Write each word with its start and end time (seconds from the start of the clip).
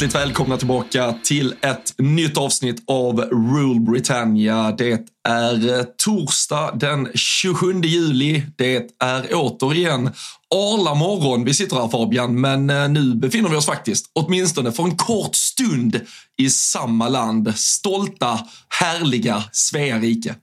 hjärtligt 0.00 0.22
välkomna 0.22 0.56
tillbaka 0.56 1.14
till 1.22 1.54
ett 1.60 1.94
nytt 1.98 2.38
avsnitt 2.38 2.82
av 2.86 3.20
Rule 3.20 3.80
Britannia. 3.80 4.74
Det 4.78 5.06
är 5.28 5.78
eh, 5.78 5.84
torsdag 6.04 6.72
den 6.74 7.08
27 7.14 7.80
juli. 7.80 8.42
Det 8.56 8.90
är 8.98 9.28
återigen 9.32 10.10
Arla 10.54 10.94
morgon 10.94 11.44
vi 11.44 11.54
sitter 11.54 11.76
här 11.76 11.88
Fabian, 11.88 12.40
men 12.40 12.70
eh, 12.70 12.88
nu 12.88 13.14
befinner 13.14 13.48
vi 13.48 13.56
oss 13.56 13.66
faktiskt, 13.66 14.06
åtminstone 14.14 14.72
för 14.72 14.82
en 14.82 14.96
kort 14.96 15.34
stund, 15.34 16.00
i 16.42 16.50
samma 16.50 17.08
land. 17.08 17.52
Stolta, 17.56 18.40
härliga 18.68 19.44
Svea 19.52 19.98
rike. 19.98 20.34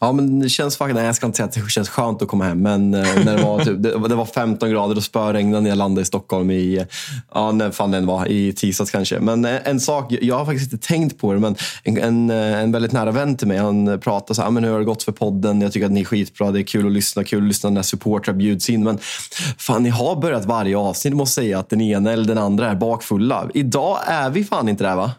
Ja, 0.00 0.12
men 0.12 0.40
det 0.40 0.48
känns 0.48 0.76
faktiskt, 0.76 0.94
nej, 0.94 1.06
jag 1.06 1.16
ska 1.16 1.26
inte 1.26 1.36
säga 1.36 1.46
att 1.46 1.52
det 1.52 1.70
känns 1.70 1.88
skönt 1.88 2.22
att 2.22 2.28
komma 2.28 2.44
hem, 2.44 2.62
men 2.62 2.94
eh, 2.94 3.24
när 3.24 3.36
det, 3.36 3.42
var 3.42 3.64
typ, 3.64 3.82
det, 3.82 4.08
det 4.08 4.14
var 4.14 4.24
15 4.24 4.70
grader 4.70 4.96
och 4.96 5.02
spöregnade 5.02 5.60
när 5.60 5.68
jag 5.68 5.78
landade 5.78 6.02
i 6.02 6.04
Stockholm 6.04 6.50
i, 6.50 6.86
ja, 7.34 7.52
när 7.52 7.70
fan 7.70 7.90
den 7.90 8.06
var, 8.06 8.28
i 8.28 8.52
tisdags 8.52 8.90
kanske. 8.90 9.20
Men 9.20 9.44
eh, 9.44 9.56
en 9.64 9.80
sak, 9.80 10.12
jag 10.20 10.38
har 10.38 10.44
faktiskt 10.44 10.72
inte 10.72 10.86
tänkt 10.86 11.18
på 11.18 11.32
det, 11.32 11.40
men 11.40 11.56
en, 11.82 11.98
en, 11.98 12.30
eh, 12.30 12.62
en 12.62 12.72
väldigt 12.72 12.92
nära 12.92 13.10
vän 13.10 13.36
till 13.36 13.48
mig, 13.48 13.58
han 13.58 14.00
pratade 14.00 14.34
så 14.34 14.42
här, 14.42 14.50
men 14.50 14.64
hur 14.64 14.72
har 14.72 14.78
det 14.78 14.84
gått 14.84 15.02
för 15.02 15.12
podden? 15.12 15.60
Jag 15.60 15.72
tycker 15.72 15.86
att 15.86 15.92
ni 15.92 16.00
är 16.00 16.04
skitbra, 16.04 16.50
det 16.50 16.60
är 16.60 16.62
kul 16.62 16.86
att 16.86 16.92
lyssna, 16.92 17.24
kul 17.24 17.42
att 17.42 17.48
lyssna 17.48 17.70
när 17.70 17.82
supportrar 17.82 18.34
bjuds 18.34 18.70
in. 18.70 18.84
Men 18.84 18.98
fan, 19.58 19.82
ni 19.82 19.88
har 19.88 20.20
börjat 20.20 20.44
varje 20.44 20.76
avsnitt 20.76 21.14
med 21.14 21.22
att 21.22 21.28
säga 21.28 21.58
att 21.58 21.70
den 21.70 21.80
ena 21.80 22.12
eller 22.12 22.24
den 22.24 22.38
andra 22.38 22.70
är 22.70 22.74
bakfulla. 22.74 23.48
Idag 23.54 23.98
är 24.06 24.30
vi 24.30 24.44
fan 24.44 24.68
inte 24.68 24.84
där 24.84 24.96
va? 24.96 25.10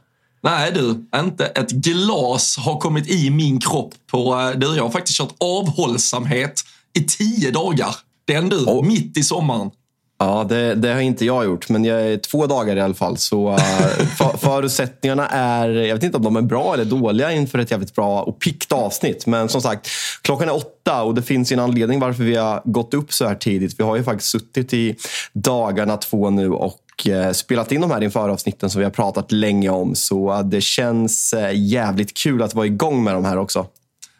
Nej 0.49 0.71
du, 0.71 1.05
inte 1.15 1.45
ett 1.45 1.71
glas 1.71 2.57
har 2.57 2.79
kommit 2.79 3.07
i 3.07 3.29
min 3.29 3.59
kropp 3.59 3.93
på... 4.11 4.35
eh, 4.35 4.59
Du, 4.59 4.75
jag 4.75 4.83
har 4.83 4.89
faktiskt 4.89 5.17
kört 5.17 5.35
avhållsamhet 5.39 6.61
i 6.99 7.03
tio 7.03 7.51
dagar. 7.51 7.95
Den 8.27 8.49
du, 8.49 8.63
Oj. 8.67 8.87
mitt 8.87 9.17
i 9.17 9.23
sommaren. 9.23 9.71
Ja, 10.19 10.45
det, 10.49 10.75
det 10.75 10.93
har 10.93 11.01
inte 11.01 11.25
jag 11.25 11.45
gjort, 11.45 11.69
men 11.69 11.85
jag 11.85 12.01
är 12.01 12.17
två 12.17 12.47
dagar 12.47 12.75
i 12.75 12.81
alla 12.81 12.93
fall. 12.93 13.17
Så 13.17 13.49
uh, 13.49 13.57
för, 14.17 14.37
förutsättningarna 14.37 15.27
är, 15.27 15.69
jag 15.69 15.95
vet 15.95 16.03
inte 16.03 16.17
om 16.17 16.23
de 16.23 16.35
är 16.35 16.41
bra 16.41 16.73
eller 16.73 16.85
dåliga 16.85 17.31
inför 17.31 17.59
ett 17.59 17.71
jävligt 17.71 17.95
bra 17.95 18.21
och 18.21 18.39
pickt 18.39 18.71
avsnitt. 18.71 19.25
Men 19.25 19.49
som 19.49 19.61
sagt, 19.61 19.87
klockan 20.21 20.49
är 20.49 20.55
åtta 20.55 21.03
och 21.03 21.15
det 21.15 21.21
finns 21.21 21.51
en 21.51 21.59
anledning 21.59 21.99
varför 21.99 22.23
vi 22.23 22.35
har 22.35 22.61
gått 22.65 22.93
upp 22.93 23.13
så 23.13 23.27
här 23.27 23.35
tidigt. 23.35 23.79
Vi 23.79 23.83
har 23.83 23.95
ju 23.97 24.03
faktiskt 24.03 24.31
suttit 24.31 24.73
i 24.73 24.95
dagarna 25.33 25.97
två 25.97 26.29
nu 26.29 26.51
och 26.51 26.79
och 26.99 27.07
eh, 27.07 27.31
spelat 27.31 27.71
in 27.71 27.81
de 27.81 27.91
här 27.91 28.03
inför 28.03 28.29
avsnitten 28.29 28.69
som 28.69 28.79
vi 28.79 28.85
har 28.85 28.91
pratat 28.91 29.31
länge 29.31 29.69
om. 29.69 29.95
Så 29.95 30.33
eh, 30.33 30.39
det 30.43 30.61
känns 30.61 31.33
eh, 31.33 31.51
jävligt 31.53 32.17
kul 32.17 32.41
att 32.43 32.53
vara 32.55 32.65
igång 32.65 33.03
med 33.03 33.13
de 33.13 33.25
här 33.25 33.37
också. 33.37 33.65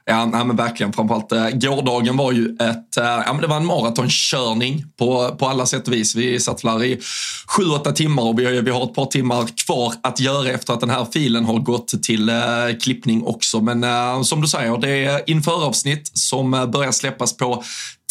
Ja, 0.09 0.25
nej, 0.25 0.45
men 0.45 0.55
verkligen. 0.55 0.93
Framförallt 0.93 1.31
eh, 1.31 1.49
gårdagen 1.49 2.17
var 2.17 2.31
ju 2.31 2.45
ett, 2.59 2.97
eh, 2.97 3.03
ja, 3.25 3.33
men 3.33 3.41
det 3.41 3.47
var 3.47 3.57
en 3.57 3.65
maratonkörning 3.65 4.85
på, 4.99 5.35
på 5.39 5.47
alla 5.47 5.65
sätt 5.65 5.87
och 5.87 5.93
vis. 5.93 6.15
Vi 6.15 6.39
satt 6.39 6.61
där 6.61 6.83
i 6.83 6.99
sju, 7.47 7.63
åtta 7.65 7.91
timmar 7.91 8.23
och 8.23 8.39
vi, 8.39 8.45
har- 8.45 8.51
vi 8.61 8.71
har 8.71 8.83
ett 8.83 8.93
par 8.93 9.05
timmar 9.05 9.47
kvar 9.65 9.93
att 10.03 10.19
göra 10.19 10.49
efter 10.49 10.73
att 10.73 10.79
den 10.79 10.89
här 10.89 11.05
filen 11.13 11.45
har 11.45 11.59
gått 11.59 12.03
till 12.03 12.29
eh, 12.29 12.35
klippning 12.81 13.23
också. 13.23 13.61
Men 13.61 14.25
som 14.25 14.41
du 14.41 14.47
säger, 14.47 14.77
det 14.77 14.89
är 15.05 15.29
införavsnitt 15.29 16.11
som 16.17 16.51
börjar 16.51 16.91
släppas 16.91 17.37
på 17.37 17.63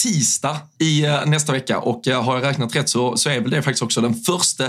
tisdag 0.06 0.56
i 0.80 1.04
eh, 1.04 1.26
nästa 1.26 1.52
vecka. 1.52 1.78
Och 1.78 2.08
eh, 2.08 2.22
har 2.22 2.34
jag 2.34 2.44
räknat 2.44 2.76
rätt 2.76 2.88
så, 2.88 3.16
så 3.16 3.30
är 3.30 3.40
väl 3.40 3.50
det 3.50 3.62
faktiskt 3.62 3.82
också 3.82 4.00
den 4.00 4.14
första 4.14 4.64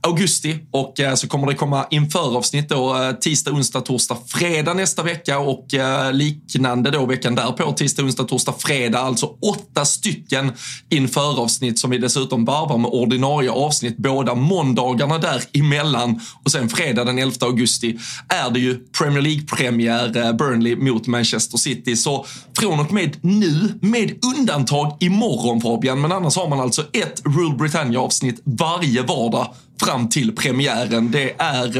augusti. 0.00 0.58
Och 0.70 1.00
eh, 1.00 1.14
så 1.14 1.28
kommer 1.28 1.46
det 1.46 1.54
komma 1.54 1.86
införavsnitt 1.90 2.68
då 2.68 3.12
tisdag, 3.20 3.50
onsdag, 3.50 3.80
torsdag, 3.80 4.16
fredag 4.26 4.74
nästa 4.74 5.02
vecka. 5.02 5.38
Och 5.38 5.66
liknande 6.12 6.90
då 6.90 7.06
veckan 7.06 7.34
därpå 7.34 7.72
tisdag, 7.72 8.02
onsdag, 8.02 8.24
torsdag, 8.24 8.54
fredag. 8.58 8.98
Alltså 8.98 9.26
åtta 9.26 9.84
stycken 9.84 10.52
införavsnitt 10.90 11.78
som 11.78 11.90
vi 11.90 11.98
dessutom 11.98 12.44
varvar 12.44 12.78
med 12.78 12.90
ordinarie 12.90 13.50
avsnitt. 13.50 13.96
Båda 13.96 14.34
måndagarna 14.34 15.18
däremellan 15.18 16.20
och 16.44 16.50
sen 16.50 16.68
fredag 16.68 17.04
den 17.04 17.18
11 17.18 17.36
augusti 17.40 17.98
är 18.28 18.50
det 18.50 18.60
ju 18.60 18.78
Premier 18.98 19.22
League-premiär 19.22 20.32
Burnley 20.32 20.76
mot 20.76 21.06
Manchester 21.06 21.58
City. 21.58 21.96
Så 21.96 22.26
från 22.58 22.80
och 22.80 22.92
med 22.92 23.16
nu, 23.20 23.78
med 23.80 24.24
undantag 24.24 24.77
imorgon 25.00 25.60
Fabian, 25.60 26.00
men 26.00 26.12
annars 26.12 26.36
har 26.36 26.48
man 26.48 26.60
alltså 26.60 26.82
ett 26.82 27.22
Rule 27.24 27.56
Britannia-avsnitt 27.58 28.40
varje 28.44 29.02
vardag 29.02 29.54
fram 29.80 30.08
till 30.08 30.36
premiären. 30.36 31.10
Det 31.10 31.34
är, 31.38 31.76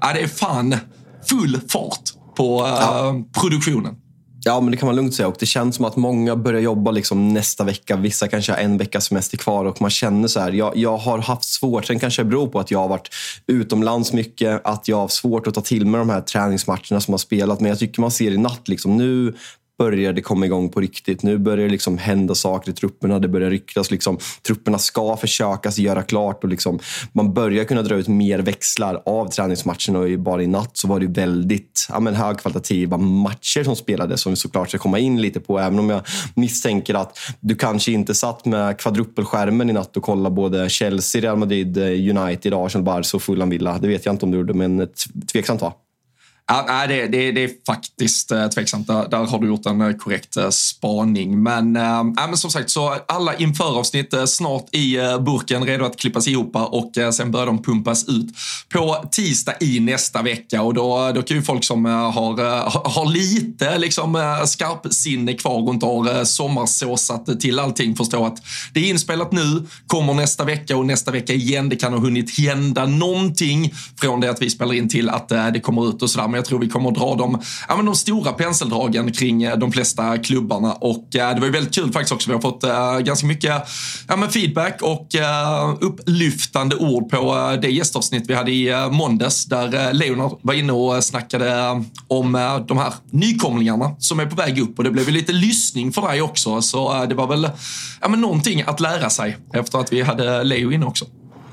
ja, 0.00 0.12
det 0.14 0.20
är 0.20 0.26
fan 0.26 0.76
full 1.28 1.60
fart 1.68 2.02
på 2.36 2.66
eh, 2.66 3.40
produktionen. 3.40 3.94
Ja, 4.44 4.60
men 4.60 4.70
det 4.70 4.76
kan 4.76 4.86
man 4.86 4.96
lugnt 4.96 5.14
säga. 5.14 5.28
Och 5.28 5.36
det 5.38 5.46
känns 5.46 5.76
som 5.76 5.84
att 5.84 5.96
många 5.96 6.36
börjar 6.36 6.60
jobba 6.60 6.90
liksom 6.90 7.28
nästa 7.28 7.64
vecka. 7.64 7.96
Vissa 7.96 8.28
kanske 8.28 8.52
har 8.52 8.58
en 8.58 8.78
vecka 8.78 9.00
semester 9.00 9.36
kvar 9.36 9.64
och 9.64 9.80
man 9.80 9.90
känner 9.90 10.28
så 10.28 10.40
här. 10.40 10.52
Jag, 10.52 10.76
jag 10.76 10.96
har 10.96 11.18
haft 11.18 11.44
svårt. 11.44 11.84
Sen 11.84 11.98
kanske 11.98 12.22
det 12.22 12.28
beror 12.28 12.46
på 12.46 12.60
att 12.60 12.70
jag 12.70 12.78
har 12.78 12.88
varit 12.88 13.08
utomlands 13.46 14.12
mycket. 14.12 14.60
Att 14.64 14.88
jag 14.88 14.96
har 14.96 15.08
svårt 15.08 15.46
att 15.46 15.54
ta 15.54 15.60
till 15.60 15.86
mig 15.86 15.98
de 15.98 16.10
här 16.10 16.20
träningsmatcherna 16.20 17.00
som 17.00 17.12
har 17.12 17.18
spelat. 17.18 17.60
Men 17.60 17.68
jag 17.68 17.78
tycker 17.78 18.00
man 18.00 18.10
ser 18.10 18.30
i 18.30 18.38
natt 18.38 18.68
liksom 18.68 18.96
nu 18.96 19.36
börjar 19.78 20.12
det 20.12 20.22
komma 20.22 20.46
igång 20.46 20.68
på 20.68 20.80
riktigt. 20.80 21.22
Nu 21.22 21.38
börjar 21.38 21.64
det 21.64 21.70
liksom 21.70 21.98
hända 21.98 22.34
saker 22.34 22.70
i 22.70 22.74
trupperna. 22.74 23.18
Det 23.18 23.28
börjar 23.28 23.50
ryktas. 23.50 23.90
Liksom, 23.90 24.18
trupperna 24.46 24.78
ska 24.78 25.16
försökas 25.16 25.78
göra 25.78 26.02
klart. 26.02 26.44
Och 26.44 26.50
liksom, 26.50 26.78
man 27.12 27.34
börjar 27.34 27.64
kunna 27.64 27.82
dra 27.82 27.94
ut 27.94 28.08
mer 28.08 28.38
växlar 28.38 29.02
av 29.06 29.28
träningsmatcherna. 29.28 29.98
Och 29.98 30.18
bara 30.20 30.42
i 30.42 30.46
natt 30.46 30.76
så 30.76 30.88
var 30.88 31.00
det 31.00 31.06
väldigt 31.06 31.86
ja, 31.88 32.00
men 32.00 32.14
högkvalitativa 32.14 32.96
matcher 32.96 33.64
som 33.64 33.76
spelades. 33.76 34.20
Som 34.20 34.32
vi 34.32 34.36
såklart 34.36 34.68
ska 34.68 34.78
komma 34.78 34.98
in 34.98 35.22
lite 35.22 35.40
på. 35.40 35.58
Även 35.58 35.78
om 35.78 35.90
jag 35.90 36.02
misstänker 36.34 36.94
att 36.94 37.18
du 37.40 37.54
kanske 37.54 37.92
inte 37.92 38.14
satt 38.14 38.44
med 38.44 38.78
kvadrupelskärmen 38.78 39.70
i 39.70 39.72
natt 39.72 39.96
och 39.96 40.02
kollade 40.02 40.34
både 40.34 40.68
Chelsea, 40.68 41.22
Real 41.22 41.36
Madrid, 41.36 41.78
eh, 41.78 42.18
United, 42.18 42.54
Arsenal, 42.54 42.84
Barca 42.84 43.16
och 43.16 43.22
Fulham 43.22 43.50
Villa. 43.50 43.78
Det 43.78 43.88
vet 43.88 44.06
jag 44.06 44.14
inte 44.14 44.26
om 44.26 44.30
du 44.30 44.38
gjorde, 44.38 44.54
men 44.54 44.88
tveksamt 45.32 45.62
va? 45.62 45.72
Ja, 46.50 46.86
det, 46.88 47.06
det, 47.06 47.32
det 47.32 47.44
är 47.44 47.50
faktiskt 47.66 48.30
eh, 48.30 48.48
tveksamt. 48.48 48.86
Där, 48.86 49.08
där 49.08 49.18
har 49.18 49.38
du 49.38 49.46
gjort 49.46 49.66
en 49.66 49.80
eh, 49.80 49.92
korrekt 49.92 50.36
eh, 50.36 50.50
spaning. 50.50 51.42
Men, 51.42 51.74
ja, 51.74 52.02
men 52.02 52.36
som 52.36 52.50
sagt, 52.50 52.70
så 52.70 52.96
alla 53.08 53.36
införavsnitt 53.36 54.14
snart 54.26 54.74
i 54.74 54.96
burken, 55.20 55.64
redo 55.64 55.84
att 55.84 55.96
klippas 55.96 56.28
ihop 56.28 56.56
och 56.56 56.92
sen 57.14 57.30
börjar 57.30 57.46
de 57.46 57.62
pumpas 57.62 58.08
ut 58.08 58.26
på 58.72 59.04
tisdag 59.10 59.54
i 59.60 59.80
nästa 59.80 60.22
vecka. 60.22 60.62
Och 60.62 60.74
då, 60.74 61.12
då 61.14 61.22
kan 61.22 61.36
ju 61.36 61.42
folk 61.42 61.64
som 61.64 61.84
har, 61.84 62.90
har 62.90 63.12
lite 63.12 63.78
liksom, 63.78 64.38
skarpsinne 64.46 65.32
kvar 65.32 65.68
och 65.68 65.74
inte 65.74 65.86
har 65.86 66.24
sommarsåsat 66.24 67.40
till 67.40 67.58
allting 67.58 67.96
förstå 67.96 68.26
att 68.26 68.42
det 68.74 68.80
är 68.80 68.90
inspelat 68.90 69.32
nu, 69.32 69.66
kommer 69.86 70.14
nästa 70.14 70.44
vecka 70.44 70.76
och 70.76 70.86
nästa 70.86 71.10
vecka 71.10 71.32
igen. 71.32 71.68
Det 71.68 71.76
kan 71.76 71.92
ha 71.92 72.00
hunnit 72.00 72.38
hända 72.38 72.86
någonting 72.86 73.74
från 74.00 74.20
det 74.20 74.30
att 74.30 74.42
vi 74.42 74.50
spelar 74.50 74.74
in 74.74 74.88
till 74.88 75.10
att 75.10 75.28
det 75.28 75.60
kommer 75.62 75.88
ut 75.88 76.02
och 76.02 76.10
sådär 76.10 76.37
jag 76.38 76.44
tror 76.44 76.58
vi 76.58 76.68
kommer 76.68 76.88
att 76.88 76.94
dra 76.94 77.14
de, 77.14 77.40
ja, 77.68 77.76
men 77.76 77.86
de 77.86 77.94
stora 77.94 78.32
penseldragen 78.32 79.12
kring 79.12 79.42
eh, 79.42 79.58
de 79.58 79.72
flesta 79.72 80.18
klubbarna. 80.18 80.72
Och 80.72 81.16
eh, 81.16 81.34
det 81.34 81.40
var 81.40 81.46
ju 81.46 81.52
väldigt 81.52 81.74
kul 81.74 81.92
faktiskt 81.92 82.12
också. 82.12 82.30
Vi 82.30 82.34
har 82.34 82.40
fått 82.40 82.64
eh, 82.64 82.98
ganska 82.98 83.26
mycket 83.26 83.52
ja, 84.08 84.16
men 84.16 84.30
feedback 84.30 84.82
och 84.82 85.14
eh, 85.14 85.76
upplyftande 85.80 86.76
ord 86.76 87.10
på 87.10 87.16
eh, 87.16 87.60
det 87.60 87.70
gästavsnitt 87.70 88.24
vi 88.30 88.34
hade 88.34 88.50
i 88.50 88.68
eh, 88.68 88.90
måndags 88.90 89.44
där 89.44 89.92
Leonard 89.92 90.38
var 90.42 90.54
inne 90.54 90.72
och 90.72 91.04
snackade 91.04 91.84
om 92.08 92.32
de 92.68 92.78
här 92.78 92.94
nykomlingarna 93.10 93.90
som 93.98 94.20
är 94.20 94.26
på 94.26 94.36
väg 94.36 94.58
upp 94.58 94.78
och 94.78 94.84
det 94.84 94.90
blev 94.90 95.06
ju 95.06 95.12
lite 95.12 95.32
lyssning 95.32 95.92
för 95.92 96.08
dig 96.08 96.22
också. 96.22 96.62
Så 96.62 97.04
det 97.04 97.14
var 97.14 97.26
väl 97.26 97.48
ja, 98.00 98.08
men 98.08 98.20
någonting 98.20 98.62
att 98.66 98.80
lära 98.80 99.10
sig 99.10 99.36
efter 99.54 99.78
att 99.78 99.92
vi 99.92 100.02
hade 100.02 100.44
Leo 100.44 100.72
inne 100.72 100.86
också. 100.86 101.04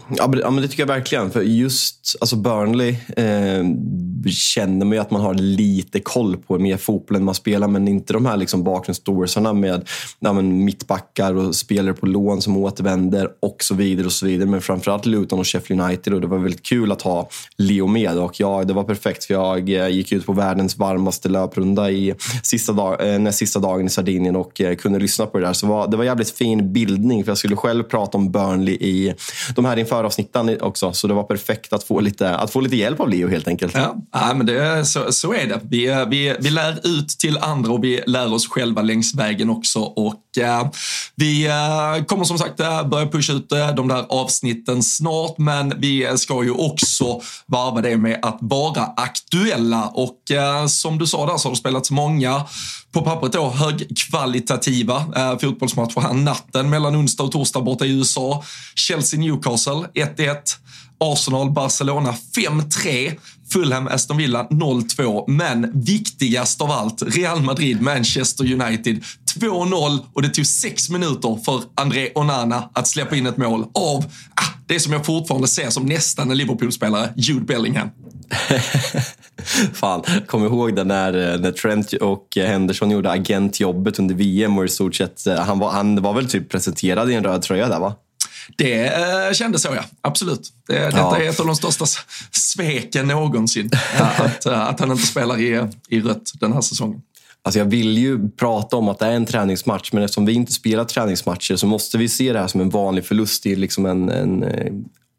Ja 0.09 0.27
men, 0.27 0.39
ja, 0.39 0.51
men 0.51 0.61
det 0.61 0.67
tycker 0.67 0.83
jag 0.83 0.87
verkligen. 0.87 1.31
För 1.31 1.41
just 1.41 2.15
alltså 2.21 2.35
Burnley 2.35 2.95
eh, 3.17 3.63
känner 4.29 4.85
man 4.85 4.91
ju 4.91 4.97
att 4.97 5.11
man 5.11 5.21
har 5.21 5.33
lite 5.33 5.99
koll 5.99 6.37
på 6.37 6.59
mer 6.59 6.77
fotboll 6.77 7.17
än 7.17 7.23
man 7.23 7.35
spelar. 7.35 7.67
Men 7.67 7.87
inte 7.87 8.13
de 8.13 8.25
här 8.25 8.37
liksom 8.37 8.63
bakgrundsstorisarna 8.63 9.53
med 9.53 9.89
ja, 10.19 10.33
men 10.33 10.65
mittbackar 10.65 11.33
och 11.33 11.55
spelare 11.55 11.93
på 11.93 12.05
lån 12.05 12.41
som 12.41 12.57
återvänder 12.57 13.29
och 13.39 13.57
så 13.59 13.75
vidare. 13.75 14.05
och 14.05 14.11
så 14.11 14.25
vidare. 14.25 14.49
Men 14.49 14.61
framförallt 14.61 15.05
Luton 15.05 15.39
och 15.39 15.47
Sheffield 15.47 15.81
United. 15.81 16.13
Och 16.13 16.21
det 16.21 16.27
var 16.27 16.37
väldigt 16.37 16.63
kul 16.63 16.91
att 16.91 17.01
ha 17.01 17.29
Leo 17.57 17.87
med. 17.87 18.17
Och 18.17 18.39
ja, 18.39 18.63
det 18.63 18.73
var 18.73 18.83
perfekt 18.83 19.23
för 19.23 19.33
jag 19.33 19.69
eh, 19.69 19.87
gick 19.87 20.11
ut 20.11 20.25
på 20.25 20.33
världens 20.33 20.77
varmaste 20.77 21.29
löprunda 21.29 21.91
i 21.91 22.13
sista, 22.43 22.73
dag, 22.73 23.15
eh, 23.15 23.31
sista 23.31 23.59
dagen 23.59 23.85
i 23.85 23.89
Sardinien 23.89 24.35
och 24.35 24.61
eh, 24.61 24.75
kunde 24.75 24.99
lyssna 24.99 25.25
på 25.25 25.37
det 25.37 25.45
där. 25.45 25.53
Så 25.53 25.67
var, 25.67 25.87
det 25.87 25.97
var 25.97 26.03
jävligt 26.03 26.29
fin 26.29 26.73
bildning. 26.73 27.23
För 27.23 27.31
jag 27.31 27.37
skulle 27.37 27.55
själv 27.55 27.83
prata 27.83 28.17
om 28.17 28.31
Burnley 28.31 28.75
i 28.75 29.13
de 29.55 29.65
här 29.65 29.77
inför 29.77 29.94
föravsnittan 29.95 30.61
också. 30.61 30.93
Så 30.93 31.07
det 31.07 31.13
var 31.13 31.23
perfekt 31.23 31.73
att 31.73 31.83
få 31.83 31.99
lite, 31.99 32.35
att 32.35 32.51
få 32.51 32.59
lite 32.61 32.75
hjälp 32.75 32.99
av 32.99 33.09
Leo 33.09 33.29
helt 33.29 33.47
enkelt. 33.47 33.75
Ja, 33.75 33.95
ja 34.11 34.33
men 34.33 34.45
det, 34.45 34.85
så, 34.85 35.11
så 35.11 35.33
är 35.33 35.47
det. 35.47 35.59
Vi, 35.63 36.05
vi, 36.07 36.35
vi 36.39 36.49
lär 36.49 36.79
ut 36.83 37.09
till 37.09 37.37
andra 37.37 37.71
och 37.71 37.83
vi 37.83 38.01
lär 38.07 38.33
oss 38.33 38.47
själva 38.47 38.81
längs 38.81 39.15
vägen 39.15 39.49
också. 39.49 39.79
Och 39.79 40.37
eh, 40.37 40.67
vi 41.15 41.45
eh, 41.47 42.05
kommer 42.05 42.23
som 42.23 42.37
sagt 42.37 42.59
eh, 42.59 42.87
börja 42.87 43.07
pusha 43.07 43.33
ut 43.33 43.51
eh, 43.51 43.75
de 43.75 43.87
där 43.87 44.05
avsnitten 44.09 44.83
snart, 44.83 45.37
men 45.37 45.73
vi 45.77 46.17
ska 46.17 46.43
ju 46.43 46.51
också 46.51 47.21
varva 47.45 47.81
det 47.81 47.97
med 47.97 48.19
att 48.21 48.37
vara 48.41 48.83
aktuella. 48.97 49.83
Och 49.93 50.31
eh, 50.31 50.65
som 50.67 50.97
du 50.97 51.07
sa 51.07 51.25
där 51.25 51.37
så 51.37 51.47
har 51.47 51.53
det 51.53 51.59
spelats 51.59 51.91
många 51.91 52.45
på 52.95 53.01
pappret 53.01 53.33
då 53.33 53.49
högkvalitativa 53.49 55.05
eh, 55.15 55.37
fotbollsmatcher 55.37 56.01
här 56.01 56.13
natten 56.13 56.69
mellan 56.69 56.95
onsdag 56.95 57.23
och 57.23 57.31
torsdag 57.31 57.61
borta 57.61 57.85
i 57.85 57.97
USA. 57.97 58.43
Chelsea-Newcastle 58.75 59.84
1-1. 59.93 60.35
Arsenal-Barcelona 60.99 62.15
5-3. 62.35 63.13
Fulham, 63.49 63.87
Aston 63.87 64.17
Villa 64.17 64.47
0-2. 64.49 65.23
Men 65.27 65.71
viktigast 65.73 66.61
av 66.61 66.71
allt, 66.71 67.01
Real 67.01 67.41
Madrid, 67.41 67.81
Manchester 67.81 68.53
United 68.53 69.03
2-0 69.39 69.99
och 70.13 70.21
det 70.21 70.29
tog 70.29 70.45
sex 70.45 70.89
minuter 70.89 71.39
för 71.45 71.61
André 71.75 72.09
Onana 72.15 72.69
att 72.73 72.87
släppa 72.87 73.15
in 73.15 73.25
ett 73.25 73.37
mål 73.37 73.61
av 73.61 74.05
ah, 74.35 74.53
det 74.67 74.79
som 74.79 74.93
jag 74.93 75.05
fortfarande 75.05 75.47
ser 75.47 75.69
som 75.69 75.85
nästan 75.85 76.31
en 76.31 76.37
Liverpool-spelare, 76.37 77.13
Jude 77.15 77.45
Bellingham. 77.45 77.89
Fan, 79.73 80.03
kom 80.27 80.45
ihåg 80.45 80.75
det 80.75 80.83
när, 80.83 81.33
eh, 81.33 81.39
när 81.39 81.51
Trent 81.51 81.93
och 81.93 82.27
Henderson 82.35 82.91
gjorde 82.91 83.11
agentjobbet 83.11 83.99
under 83.99 84.15
VM 84.15 84.57
och 84.57 84.65
i 84.65 84.69
stort 84.69 84.95
sett, 84.95 85.27
eh, 85.27 85.35
han 85.35 85.59
var, 85.59 85.71
han 85.71 86.01
var 86.01 86.13
väl 86.13 86.29
typ 86.29 86.49
presenterad 86.49 87.11
i 87.11 87.13
en 87.13 87.23
röd 87.23 87.41
tröja 87.41 87.67
där 87.67 87.79
va? 87.79 87.93
Det 88.57 88.87
eh, 88.87 89.33
kändes 89.33 89.61
så 89.61 89.69
ja, 89.75 89.83
absolut. 90.01 90.53
Det, 90.67 90.79
detta 90.79 90.97
ja. 90.97 91.17
är 91.17 91.29
ett 91.29 91.39
av 91.39 91.45
de 91.45 91.55
största 91.55 91.85
sveken 92.31 93.07
någonsin. 93.07 93.69
att, 94.17 94.45
eh, 94.45 94.61
att 94.61 94.79
han 94.79 94.91
inte 94.91 95.07
spelar 95.07 95.39
i, 95.39 95.67
i 95.89 96.01
rött 96.01 96.31
den 96.39 96.53
här 96.53 96.61
säsongen. 96.61 97.01
Alltså 97.43 97.59
jag 97.59 97.65
vill 97.65 97.97
ju 97.97 98.29
prata 98.29 98.77
om 98.77 98.89
att 98.89 98.99
det 98.99 99.05
är 99.05 99.11
en 99.11 99.25
träningsmatch, 99.25 99.93
men 99.93 100.03
eftersom 100.03 100.25
vi 100.25 100.33
inte 100.33 100.53
spelar 100.53 100.85
träningsmatcher 100.85 101.55
så 101.55 101.67
måste 101.67 101.97
vi 101.97 102.09
se 102.09 102.33
det 102.33 102.39
här 102.39 102.47
som 102.47 102.61
en 102.61 102.69
vanlig 102.69 103.05
förlust 103.05 103.45
i 103.45 103.55
liksom 103.55 103.85
en, 103.85 104.09
en, 104.09 104.45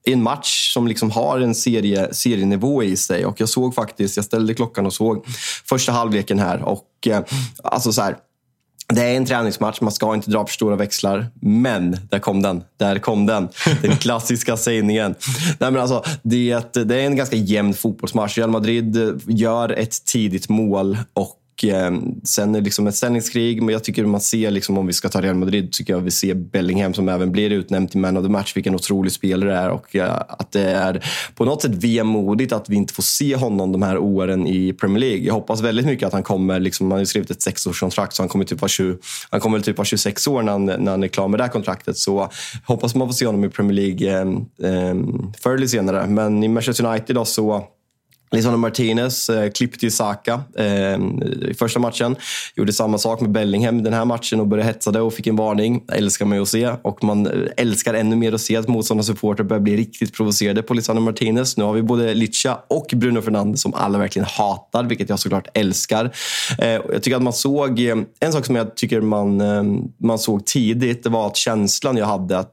en 0.06 0.22
match 0.22 0.72
som 0.72 0.88
liksom 0.88 1.10
har 1.10 1.40
en 1.40 1.54
serie, 1.54 2.14
serienivå 2.14 2.82
i 2.82 2.96
sig. 2.96 3.26
Och 3.26 3.40
jag 3.40 3.48
såg 3.48 3.74
faktiskt, 3.74 4.16
jag 4.16 4.24
ställde 4.24 4.54
klockan 4.54 4.86
och 4.86 4.92
såg 4.92 5.26
första 5.68 5.92
halvleken 5.92 6.38
här. 6.38 6.62
Och 6.62 6.88
eh, 7.06 7.22
alltså 7.64 7.92
så 7.92 8.02
här, 8.02 8.16
det 8.88 9.02
är 9.02 9.16
en 9.16 9.26
träningsmatch, 9.26 9.80
man 9.80 9.92
ska 9.92 10.14
inte 10.14 10.30
dra 10.30 10.46
för 10.46 10.52
stora 10.52 10.76
växlar. 10.76 11.26
Men, 11.40 11.96
där 12.10 12.18
kom 12.18 12.42
den. 12.42 12.62
Där 12.76 12.98
kom 12.98 13.26
den. 13.26 13.48
Den 13.82 13.96
klassiska 13.96 14.56
sägningen. 14.56 15.14
Nej, 15.58 15.70
men 15.70 15.76
alltså, 15.76 16.04
det, 16.22 16.72
det 16.72 17.00
är 17.00 17.06
en 17.06 17.16
ganska 17.16 17.36
jämn 17.36 17.74
fotbollsmatch. 17.74 18.38
Real 18.38 18.50
Madrid 18.50 19.20
gör 19.26 19.72
ett 19.72 20.04
tidigt 20.04 20.48
mål 20.48 20.98
och 21.14 21.36
Eh, 21.64 21.90
sen 22.24 22.54
är 22.54 22.58
det 22.58 22.64
liksom 22.64 22.86
ett 22.86 22.94
ställningskrig, 22.94 23.62
men 23.62 23.72
jag 23.72 23.84
tycker 23.84 24.04
man 24.04 24.20
ser, 24.20 24.50
liksom, 24.50 24.78
om 24.78 24.86
vi 24.86 24.92
ska 24.92 25.08
ta 25.08 25.20
Real 25.20 25.34
Madrid, 25.34 25.72
tycker 25.72 25.92
jag 25.92 26.00
vi 26.00 26.10
ser 26.10 26.34
Bellingham 26.34 26.94
som 26.94 27.08
även 27.08 27.32
blir 27.32 27.50
utnämnd 27.50 27.90
till 27.90 28.00
man 28.00 28.16
of 28.16 28.24
the 28.24 28.28
match, 28.28 28.56
vilken 28.56 28.74
otrolig 28.74 29.12
spelare 29.12 29.50
det 29.50 29.56
är. 29.56 29.70
Och 29.70 29.96
eh, 29.96 30.16
att 30.28 30.52
det 30.52 30.70
är 30.70 31.04
på 31.34 31.44
något 31.44 31.62
sätt 31.62 31.74
vemodigt 31.74 32.52
att 32.52 32.68
vi 32.68 32.76
inte 32.76 32.94
får 32.94 33.02
se 33.02 33.36
honom 33.36 33.72
de 33.72 33.82
här 33.82 33.98
åren 33.98 34.46
i 34.46 34.72
Premier 34.72 35.00
League. 35.00 35.26
Jag 35.26 35.34
hoppas 35.34 35.60
väldigt 35.60 35.86
mycket 35.86 36.06
att 36.06 36.12
han 36.12 36.22
kommer, 36.22 36.60
liksom, 36.60 36.86
han 36.86 36.92
har 36.92 36.98
ju 36.98 37.06
skrivit 37.06 37.30
ett 37.30 37.42
sexårskontrakt, 37.42 38.14
så 38.14 38.22
han 38.22 38.28
kommer 38.28 38.44
typ 38.44 38.60
vara, 38.60 38.68
20, 38.68 38.98
han 39.30 39.40
kommer 39.40 39.60
typ 39.60 39.78
vara 39.78 39.86
26 39.86 40.28
år 40.28 40.42
när 40.42 40.52
han, 40.52 40.66
när 40.66 40.90
han 40.90 41.02
är 41.02 41.08
klar 41.08 41.28
med 41.28 41.40
det 41.40 41.44
här 41.44 41.50
kontraktet. 41.50 41.96
Så 41.96 42.30
hoppas 42.64 42.94
man 42.94 43.08
får 43.08 43.14
se 43.14 43.26
honom 43.26 43.44
i 43.44 43.48
Premier 43.48 43.72
League 43.72 44.12
eh, 44.12 44.20
eh, 44.72 44.94
förr 45.38 45.54
eller 45.54 45.66
senare. 45.66 46.06
Men 46.06 46.42
i 46.42 46.48
Manchester 46.48 46.86
United 46.86 47.16
då 47.16 47.24
så 47.24 47.66
Lisandro 48.30 48.58
Martinez 48.58 49.28
eh, 49.28 49.50
klippte 49.50 49.86
ju 49.86 49.90
Saka 49.90 50.40
eh, 50.58 50.64
i 51.50 51.54
första 51.58 51.80
matchen. 51.80 52.16
Gjorde 52.56 52.72
samma 52.72 52.98
sak 52.98 53.20
med 53.20 53.30
Bellingham 53.30 53.82
den 53.82 53.92
här 53.92 54.04
matchen 54.04 54.40
och 54.40 54.46
började 54.46 54.68
hetsa 54.68 54.90
det 54.90 55.00
och 55.00 55.14
fick 55.14 55.26
en 55.26 55.36
varning. 55.36 55.84
älskar 55.92 56.24
man 56.24 56.36
ju 56.36 56.42
att 56.42 56.48
se. 56.48 56.72
Och 56.82 57.04
man 57.04 57.26
eh, 57.26 57.32
älskar 57.56 57.94
ännu 57.94 58.16
mer 58.16 58.32
att 58.32 58.40
se 58.40 58.56
att 58.56 58.68
motståndarsupportrar 58.68 59.44
börjar 59.44 59.60
bli 59.60 59.76
riktigt 59.76 60.14
provocerade 60.14 60.62
på 60.62 60.74
Lisandro 60.74 61.02
Martinez. 61.02 61.56
Nu 61.56 61.64
har 61.64 61.72
vi 61.72 61.82
både 61.82 62.14
Licha 62.14 62.58
och 62.68 62.86
Bruno 62.92 63.22
Fernandes 63.22 63.62
som 63.62 63.74
alla 63.74 63.98
verkligen 63.98 64.28
hatar, 64.28 64.84
vilket 64.84 65.08
jag 65.08 65.18
såklart 65.18 65.48
älskar. 65.54 66.04
Eh, 66.58 66.68
jag 66.68 67.02
tycker 67.02 67.16
att 67.16 67.22
man 67.22 67.32
såg, 67.32 67.80
eh, 67.80 67.96
en 68.20 68.32
sak 68.32 68.46
som 68.46 68.56
jag 68.56 68.76
tycker 68.76 69.00
man, 69.00 69.40
eh, 69.40 69.62
man 69.98 70.18
såg 70.18 70.46
tidigt, 70.46 71.02
det 71.02 71.10
var 71.10 71.26
att 71.26 71.36
känslan 71.36 71.96
jag 71.96 72.06
hade 72.06 72.38
att 72.38 72.52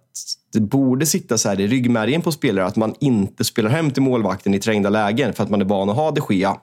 det 0.53 0.59
borde 0.59 1.05
sitta 1.05 1.37
så 1.37 1.49
här 1.49 1.59
i 1.59 1.67
ryggmärgen 1.67 2.21
på 2.21 2.31
spelare 2.31 2.65
att 2.65 2.75
man 2.75 2.95
inte 2.99 3.43
spelar 3.43 3.69
hem 3.69 3.91
till 3.91 4.03
målvakten 4.03 4.53
i 4.53 4.59
trängda 4.59 4.89
lägen 4.89 5.33
för 5.33 5.43
att 5.43 5.49
man 5.49 5.61
är 5.61 5.65
van 5.65 5.89
att 5.89 5.95
ha 5.95 6.11
de 6.11 6.21
Gea. 6.29 6.57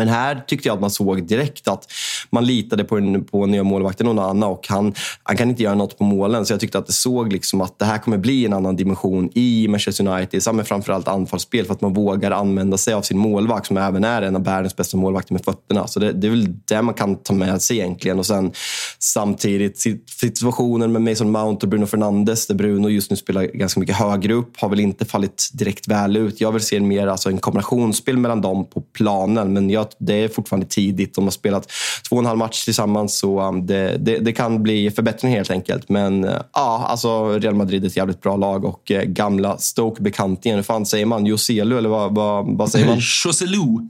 Men 0.00 0.08
här 0.08 0.42
tyckte 0.46 0.68
jag 0.68 0.74
att 0.74 0.80
man 0.80 0.90
såg 0.90 1.26
direkt 1.26 1.68
att 1.68 1.92
man 2.30 2.46
litade 2.46 2.84
på, 2.84 2.96
en, 2.96 3.24
på 3.24 3.46
nya 3.46 3.62
målvakten 3.62 4.08
Onana 4.08 4.46
och 4.46 4.68
han, 4.68 4.94
han 5.22 5.36
kan 5.36 5.50
inte 5.50 5.62
göra 5.62 5.74
något 5.74 5.98
på 5.98 6.04
målen. 6.04 6.46
Så 6.46 6.52
jag 6.52 6.60
tyckte 6.60 6.78
att 6.78 6.86
det 6.86 6.92
såg 6.92 7.32
liksom 7.32 7.60
att 7.60 7.78
det 7.78 7.84
här 7.84 7.98
kommer 7.98 8.18
bli 8.18 8.44
en 8.44 8.52
annan 8.52 8.76
dimension 8.76 9.30
i 9.34 9.68
Manchester 9.68 10.08
United. 10.08 10.42
Men 10.54 10.64
framförallt 10.64 11.08
anfallsspel 11.08 11.66
för 11.66 11.74
att 11.74 11.80
man 11.80 11.94
vågar 11.94 12.30
använda 12.30 12.78
sig 12.78 12.94
av 12.94 13.02
sin 13.02 13.18
målvakt 13.18 13.66
som 13.66 13.76
även 13.76 14.04
är 14.04 14.22
en 14.22 14.36
av 14.36 14.44
världens 14.44 14.76
bästa 14.76 14.96
målvakter 14.96 15.32
med 15.32 15.44
fötterna. 15.44 15.86
Så 15.86 16.00
det, 16.00 16.12
det 16.12 16.26
är 16.26 16.30
väl 16.30 16.54
det 16.64 16.82
man 16.82 16.94
kan 16.94 17.16
ta 17.16 17.34
med 17.34 17.62
sig 17.62 17.78
egentligen. 17.78 18.18
Och 18.18 18.26
sen 18.26 18.52
samtidigt 18.98 19.80
situationen 20.20 20.92
med 20.92 21.02
Mason 21.02 21.30
Mount 21.30 21.66
och 21.66 21.70
Bruno 21.70 21.86
Fernandes 21.86 22.46
där 22.46 22.54
Bruno 22.54 22.88
just 22.88 23.10
nu 23.10 23.16
spelar 23.16 23.42
ganska 23.42 23.80
mycket 23.80 23.96
högre 23.96 24.34
upp 24.34 24.60
har 24.60 24.68
väl 24.68 24.80
inte 24.80 25.04
fallit 25.04 25.50
direkt 25.52 25.88
väl 25.88 26.16
ut. 26.16 26.40
Jag 26.40 26.52
vill 26.52 26.62
se 26.62 26.80
mer 26.80 27.06
alltså 27.06 27.30
en 27.30 27.38
kombinationsspel 27.38 28.16
mellan 28.16 28.40
dem 28.40 28.66
på 28.70 28.80
planen. 28.80 29.52
Men 29.52 29.70
jag, 29.70 29.86
det 29.98 30.14
är 30.14 30.28
fortfarande 30.28 30.66
tidigt. 30.66 31.14
De 31.14 31.24
har 31.24 31.30
spelat 31.30 31.70
två 32.08 32.16
och 32.16 32.22
en 32.22 32.26
halv 32.26 32.38
match 32.38 32.64
tillsammans 32.64 33.18
så 33.18 33.40
um, 33.40 33.66
det, 33.66 33.96
det, 33.96 34.18
det 34.18 34.32
kan 34.32 34.62
bli 34.62 34.90
förbättring 34.90 35.32
helt 35.32 35.50
enkelt. 35.50 35.88
Men 35.88 36.24
uh, 36.24 36.34
ja, 36.52 36.84
alltså 36.88 37.38
Real 37.38 37.54
Madrid 37.54 37.84
är 37.84 37.88
ett 37.88 37.96
jävligt 37.96 38.20
bra 38.20 38.36
lag 38.36 38.64
och 38.64 38.90
uh, 38.90 39.00
gamla 39.00 39.58
Stoke-bekantingen, 39.58 40.56
hur 40.56 40.62
fan 40.62 40.86
säger 40.86 41.06
man? 41.06 41.26
Joselu 41.26 41.78
eller 41.78 41.88
vad, 41.88 42.14
vad, 42.14 42.56
vad 42.56 42.70
säger 42.70 42.86
man? 42.86 42.96
Joselu. 43.24 43.88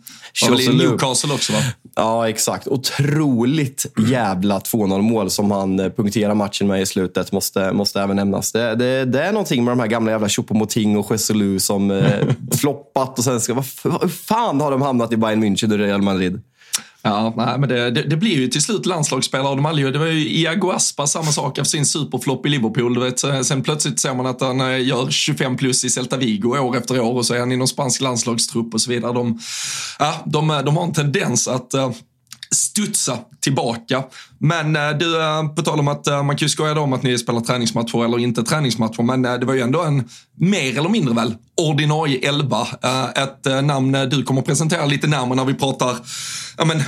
Joselu. 0.49 0.89
Newcastle 0.89 1.35
också 1.35 1.53
va? 1.53 1.59
Ja, 1.97 2.29
exakt. 2.29 2.67
Otroligt 2.67 3.87
jävla 4.11 4.59
2-0 4.59 5.03
mål 5.03 5.31
som 5.31 5.51
han 5.51 5.81
uh, 5.81 5.91
punkterar 5.91 6.35
matchen 6.35 6.67
med 6.67 6.83
i 6.83 6.87
slutet. 6.87 7.33
Måste, 7.33 7.73
måste 7.73 8.01
även 8.01 8.17
nämnas. 8.17 8.53
Det, 8.53 8.75
det, 8.75 9.05
det 9.05 9.23
är 9.23 9.33
någonting 9.33 9.65
med 9.65 9.73
de 9.73 9.81
här 9.81 9.87
gamla 9.87 10.13
jävla 10.13 10.29
Choupo-Moting 10.29 10.97
och 10.97 11.11
Joselu 11.11 11.59
som 11.61 11.91
eh, 11.91 12.27
floppat 12.61 13.19
och 13.19 13.25
sen 13.25 13.41
ska... 13.41 13.55
Vad, 13.55 13.65
vad 13.83 14.13
fan 14.13 14.61
har 14.61 14.71
de 14.71 14.83
hamnat 14.83 15.13
i 15.13 15.17
Bayern 15.17 15.45
München? 15.45 15.67
Real 15.81 16.03
Madrid. 16.03 16.41
Ja, 17.03 17.35
nej, 17.37 17.59
men 17.59 17.69
det, 17.69 17.91
det, 17.91 18.03
det, 18.03 18.17
blir 18.17 18.37
ju 18.37 18.49
till 18.49 18.63
slut 18.63 18.87
landslagsspelare 18.87 19.49
av 19.49 19.57
dem. 19.57 19.93
Det 19.93 19.99
var 19.99 20.07
ju 20.07 20.29
Iago 20.29 20.71
Aspa, 20.71 21.07
samma 21.07 21.33
sak 21.33 21.59
efter 21.59 21.71
sin 21.71 21.87
superflopp 21.87 22.47
i 22.47 22.49
Liverpool. 22.49 22.95
Du 22.95 23.01
vet, 23.01 23.47
sen 23.47 23.63
plötsligt 23.63 24.01
ser 24.01 24.15
man 24.15 24.27
att 24.27 24.41
han 24.41 24.61
eh, 24.61 24.87
gör 24.87 25.11
25 25.11 25.57
plus 25.57 25.85
i 25.85 25.91
Celta 25.91 26.17
Vigo 26.17 26.59
år 26.59 26.77
efter 26.77 27.01
år 27.01 27.15
och 27.15 27.27
så 27.27 27.35
är 27.35 27.41
han 27.41 27.53
i 27.53 27.57
någon 27.57 27.69
spansk 27.69 28.01
landslagstrupp 28.01 28.75
och 28.75 28.81
så 28.81 28.91
vidare. 28.91 29.13
De, 29.13 29.39
ja, 29.99 30.15
de, 30.27 30.51
eh, 30.51 30.61
de 30.63 30.77
har 30.77 30.85
en 30.85 30.93
tendens 30.93 31.49
att 31.49 31.75
uh, 31.75 31.91
studsa 32.55 33.19
tillbaka. 33.41 34.03
Men 34.39 34.77
eh, 34.77 34.91
du, 34.91 35.23
eh, 35.23 35.49
på 35.49 35.63
tal 35.63 35.81
om 35.81 35.89
att 35.89 36.07
eh, 36.07 36.23
man 36.23 36.37
kan 36.37 36.47
ju 36.47 36.49
skoja 36.49 36.81
om 36.81 36.93
att 36.93 37.03
ni 37.03 37.19
spelar 37.19 37.41
träningsmatcher 37.41 38.05
eller 38.05 38.19
inte 38.19 38.43
träningsmatcher, 38.43 39.03
men 39.03 39.23
det 39.23 39.45
var 39.45 39.55
ju 39.55 39.61
ändå 39.61 39.83
en 39.83 40.09
mer 40.37 40.79
eller 40.79 40.89
mindre 40.89 41.15
väl 41.15 41.35
ordinarie 41.57 42.29
elva. 42.29 42.67
ett 43.17 43.65
namn 43.65 43.93
du 43.93 44.23
kommer 44.23 44.41
att 44.41 44.47
presentera 44.47 44.87
lite 44.87 45.07
närmare 45.07 45.37
när 45.37 45.45
vi 45.45 45.55
pratar 45.55 45.97
ja, 46.59 46.65
men, 46.65 46.83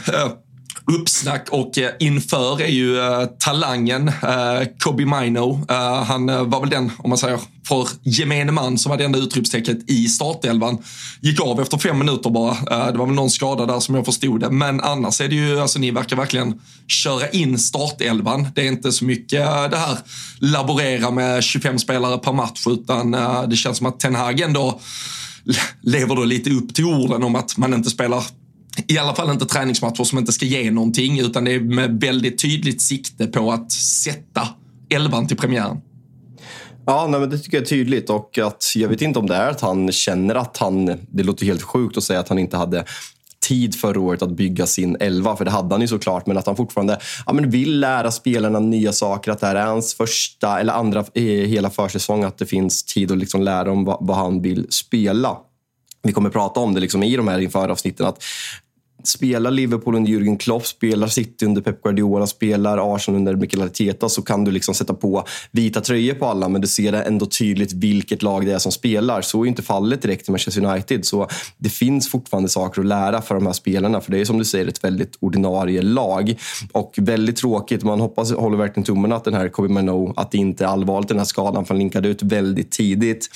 uppsnack 0.87 1.49
och 1.51 1.79
eh, 1.79 1.91
inför 2.01 2.63
är 2.63 2.69
ju 2.69 2.99
eh, 2.99 3.25
talangen 3.39 4.09
eh, 4.09 4.69
Kobe 4.79 5.05
Mino. 5.05 5.65
Han 6.07 6.27
var 6.27 6.61
väl 6.61 6.71
den, 6.71 6.93
om 6.99 7.09
man 7.09 7.19
säger 7.19 7.41
för 7.69 7.89
gemene 8.03 8.53
man, 8.53 8.79
som 8.79 8.91
var 8.91 8.97
det 8.97 9.05
enda 9.05 9.19
utropstecknet 9.19 9.91
i 9.91 10.09
startelvan. 10.09 10.79
Gick 11.21 11.41
av 11.41 11.61
efter 11.61 11.79
fem 11.79 11.99
minuter 11.99 12.31
bara. 12.31 12.91
det 12.93 12.99
var 12.99 13.07
väl 13.07 13.15
någon 13.15 13.31
skada 13.31 13.67
där 13.67 13.81
som 13.81 13.95
jag 13.95 14.05
förstod 14.05 14.41
det. 14.41 14.51
Men 14.51 14.81
annars 14.81 15.21
är 15.21 15.29
det 15.29 15.35
ju, 15.35 15.61
alltså 15.61 15.79
ni 15.79 15.91
verkar 15.91 16.17
verkligen 16.17 16.61
köra 16.87 17.29
in 17.29 17.59
startelvan. 17.59 18.49
Det 18.55 18.61
är 18.61 18.69
inte 18.69 18.93
så 18.93 19.05
mycket 19.05 19.41
det 19.71 19.77
här 19.77 19.99
laborera 20.39 21.11
med 21.11 21.45
25 21.45 21.79
spelare 21.79 22.19
per 22.19 22.33
match, 22.33 22.67
utan 22.67 23.11
det 23.49 23.57
känns 23.57 23.79
som 23.79 23.87
att 23.87 24.01
Ten 24.01 24.15
Hag 24.15 24.41
ändå 24.41 24.81
lever 25.83 26.17
då 26.17 26.25
lite 26.25 26.51
upp 26.51 26.75
till 26.75 26.85
orden 26.85 27.23
om 27.23 27.35
att 27.35 27.57
man 27.57 27.75
inte 27.75 27.91
spelar 27.91 28.25
i 28.89 28.99
alla 28.99 29.15
fall 29.15 29.31
inte 29.31 29.47
träningsmatcher 29.47 30.05
som 30.05 30.19
inte 30.19 30.33
ska 30.33 30.47
ge 30.47 30.71
någonting 30.71 31.21
utan 31.21 31.45
det 31.45 31.53
är 31.53 31.61
med 31.61 32.01
väldigt 32.01 32.43
tydligt 32.43 32.83
sikte 32.83 33.27
på 33.27 33.53
att 33.53 33.73
sätta 33.73 34.49
elvan 34.91 35.27
till 35.27 35.37
premiären. 35.37 35.81
Ja, 36.87 37.07
nej, 37.11 37.21
men 37.21 37.31
det 37.31 37.39
tycker 37.39 37.57
jag 37.57 37.63
är 37.63 37.69
tydligt 37.69 38.11
och 38.11 38.39
att 38.39 38.73
jag 38.75 38.89
vet 38.89 39.03
inte 39.03 39.19
om 39.19 39.27
det 39.27 39.35
är 39.35 39.51
att 39.51 39.61
han 39.61 39.93
känner 39.93 40.35
att 40.35 40.57
han, 40.57 40.87
det 41.09 41.23
låter 41.23 41.47
helt 41.47 41.63
sjukt 41.63 41.97
att 41.97 42.05
säga 42.05 42.21
att 42.21 42.29
han 42.29 42.39
inte 42.39 42.57
hade 42.57 42.85
tid 43.43 43.75
förra 43.75 44.01
året 44.01 44.23
att 44.23 44.31
bygga 44.31 44.67
sin 44.67 44.97
elva, 45.01 45.37
för 45.37 45.45
det 45.45 45.51
hade 45.51 45.75
han 45.75 45.81
ju 45.81 45.89
såklart, 45.89 46.27
men 46.27 46.39
att 46.39 46.47
han 46.47 46.57
fortfarande 46.57 46.99
ja, 47.27 47.33
men 47.33 47.51
vill 47.51 47.81
lära 47.81 48.11
spelarna 48.11 48.61
nya 48.61 48.93
saker, 48.93 49.33
att 49.33 49.41
det 49.41 49.47
här 49.47 49.55
är 49.55 49.67
hans 49.67 49.95
första 49.95 50.61
eller 50.61 50.73
andra 50.73 51.05
eh, 51.15 51.23
hela 51.25 51.71
försäsong, 51.71 52.25
att 52.25 52.39
det 52.39 52.47
finns 52.47 52.85
tid 52.85 53.13
att 53.13 53.19
liksom 53.19 53.43
lära 53.43 53.73
om 53.73 53.85
vad, 53.85 53.99
vad 54.01 54.17
han 54.17 54.43
vill 54.43 54.67
spela 54.71 55.37
vi 56.03 56.13
kommer 56.13 56.31
prata 56.31 56.61
om 56.61 56.75
det 56.75 56.81
liksom 56.81 57.03
i 57.03 57.17
de 57.17 57.29
här 57.29 57.39
införavsnitten. 57.39 58.07
Att 58.07 58.23
spelar 59.05 59.51
Liverpool 59.51 59.95
under 59.95 60.11
Jürgen 60.11 60.39
Klopp, 60.39 60.67
spelar 60.67 61.07
City 61.07 61.47
under 61.47 61.63
Pep 61.63 61.83
Guardiola, 61.83 62.27
spelar 62.27 62.95
Arsenal 62.95 63.19
under 63.19 63.37
Mikel 63.37 63.63
Arteta 63.63 64.09
så 64.09 64.23
kan 64.23 64.45
du 64.45 64.51
liksom 64.51 64.75
sätta 64.75 64.95
på 64.95 65.25
vita 65.51 65.81
tröjor 65.81 66.15
på 66.15 66.27
alla 66.27 66.49
men 66.49 66.61
du 66.61 66.67
ser 66.67 66.93
ändå 66.93 67.27
tydligt 67.27 67.73
vilket 67.73 68.23
lag 68.23 68.47
det 68.47 68.53
är 68.53 68.59
som 68.59 68.73
spelar. 68.73 69.23
Så 69.23 69.45
är 69.45 69.47
inte 69.47 69.63
fallet 69.63 70.03
direkt 70.03 70.29
i 70.29 70.31
Manchester 70.31 70.65
United. 70.65 71.05
Så 71.05 71.29
det 71.59 71.69
finns 71.69 72.11
fortfarande 72.11 72.49
saker 72.49 72.81
att 72.81 72.87
lära 72.87 73.23
för 73.23 73.35
de 73.35 73.47
här 73.47 73.53
spelarna 73.53 74.01
för 74.01 74.11
det 74.11 74.21
är 74.21 74.25
som 74.25 74.39
du 74.39 74.45
säger 74.45 74.67
ett 74.67 74.85
väldigt 74.85 75.17
ordinarie 75.21 75.83
lag. 75.83 76.35
Och 76.73 76.95
väldigt 76.97 77.37
tråkigt, 77.37 77.83
man 77.83 78.01
hoppas, 78.01 78.33
håller 78.33 78.57
verkligen 78.57 78.85
tummarna 78.85 79.17
att 79.17 79.25
den 79.25 79.35
här 79.35 79.49
Kobe 79.49 79.69
Mano, 79.69 80.13
att 80.17 80.31
det 80.31 80.39
inte 80.39 80.65
är 80.65 80.69
allvarligt 80.69 81.09
den 81.09 81.19
här 81.19 81.25
skadan 81.25 81.65
för 81.65 81.75
han 81.75 81.79
linkade 81.79 82.09
ut 82.09 82.23
väldigt 82.23 82.71
tidigt. 82.71 83.29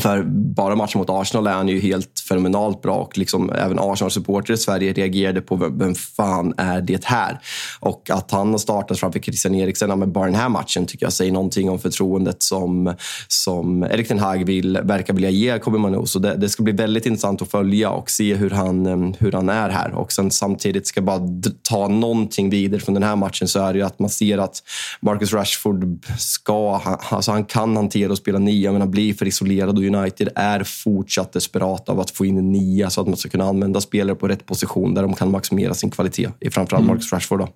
För 0.00 0.22
bara 0.54 0.76
matchen 0.76 0.98
mot 0.98 1.10
Arsenal 1.10 1.46
är 1.46 1.52
han 1.52 1.68
ju 1.68 1.80
helt 1.80 2.20
fenomenalt 2.28 2.82
bra 2.82 2.94
och 2.94 3.18
liksom 3.18 3.52
även 3.52 3.78
Arsenal-supportrar 3.78 4.54
i 4.54 4.56
Sverige 4.56 4.92
reagerade 4.92 5.40
på 5.40 5.56
vem 5.56 5.94
fan 5.94 6.54
är 6.56 6.80
det 6.80 7.04
här? 7.04 7.40
Och 7.80 8.10
att 8.10 8.30
han 8.30 8.50
har 8.50 8.58
startat 8.58 8.98
framför 8.98 9.20
Christian 9.20 9.54
Eriksen 9.54 9.98
med 9.98 10.08
bara 10.08 10.24
den 10.24 10.34
här 10.34 10.48
matchen 10.48 10.86
tycker 10.86 11.06
jag 11.06 11.12
säger 11.12 11.32
någonting 11.32 11.70
om 11.70 11.78
förtroendet 11.78 12.42
som, 12.42 12.94
som 13.28 13.82
Erik 13.82 14.08
Ten 14.08 14.18
Hag 14.18 14.44
vill, 14.44 14.78
verkar 14.82 15.14
vilja 15.14 15.30
ge 15.30 15.58
Kobe 15.58 15.78
Manu. 15.78 16.06
Så 16.06 16.18
det, 16.18 16.34
det, 16.34 16.48
ska 16.48 16.62
bli 16.62 16.72
väldigt 16.72 17.06
intressant 17.06 17.42
att 17.42 17.50
följa 17.50 17.90
och 17.90 18.10
se 18.10 18.34
hur 18.34 18.50
han, 18.50 19.14
hur 19.18 19.32
han 19.32 19.48
är 19.48 19.70
här. 19.70 19.94
Och 19.94 20.12
sen 20.12 20.30
samtidigt 20.30 20.86
ska 20.86 20.98
jag 21.00 21.04
bara 21.04 21.20
ta 21.62 21.88
någonting 21.88 22.50
vidare 22.50 22.80
från 22.80 22.94
den 22.94 23.02
här 23.02 23.16
matchen 23.16 23.48
så 23.48 23.60
är 23.60 23.72
det 23.72 23.78
ju 23.78 23.84
att 23.84 23.98
man 23.98 24.10
ser 24.10 24.38
att 24.38 24.62
Marcus 25.00 25.32
Rashford 25.32 26.06
ska, 26.18 26.80
alltså 27.10 27.32
han 27.32 27.44
kan 27.44 27.76
hantera 27.76 28.12
och 28.12 28.18
spela 28.18 28.38
nia 28.38 28.72
men 28.72 28.80
han 28.80 28.90
blir 28.90 29.14
för 29.14 29.26
isolerad 29.26 29.78
United 29.94 30.28
är 30.34 30.64
fortsatt 30.64 31.32
desperata 31.32 31.92
av 31.92 32.00
att 32.00 32.10
få 32.10 32.26
in 32.26 32.38
en 32.38 32.52
nia 32.52 32.90
så 32.90 33.00
att 33.00 33.06
man 33.06 33.16
ska 33.16 33.28
kunna 33.28 33.44
använda 33.44 33.80
spelare 33.80 34.16
på 34.16 34.28
rätt 34.28 34.46
position 34.46 34.94
där 34.94 35.02
de 35.02 35.14
kan 35.14 35.30
maximera 35.30 35.74
sin 35.74 35.90
kvalitet. 35.90 36.28
I 36.40 36.50
framförallt 36.50 36.82
mm. 36.82 36.94
Marcus 36.94 37.12
Rashford. 37.12 37.38
Då. 37.38 37.48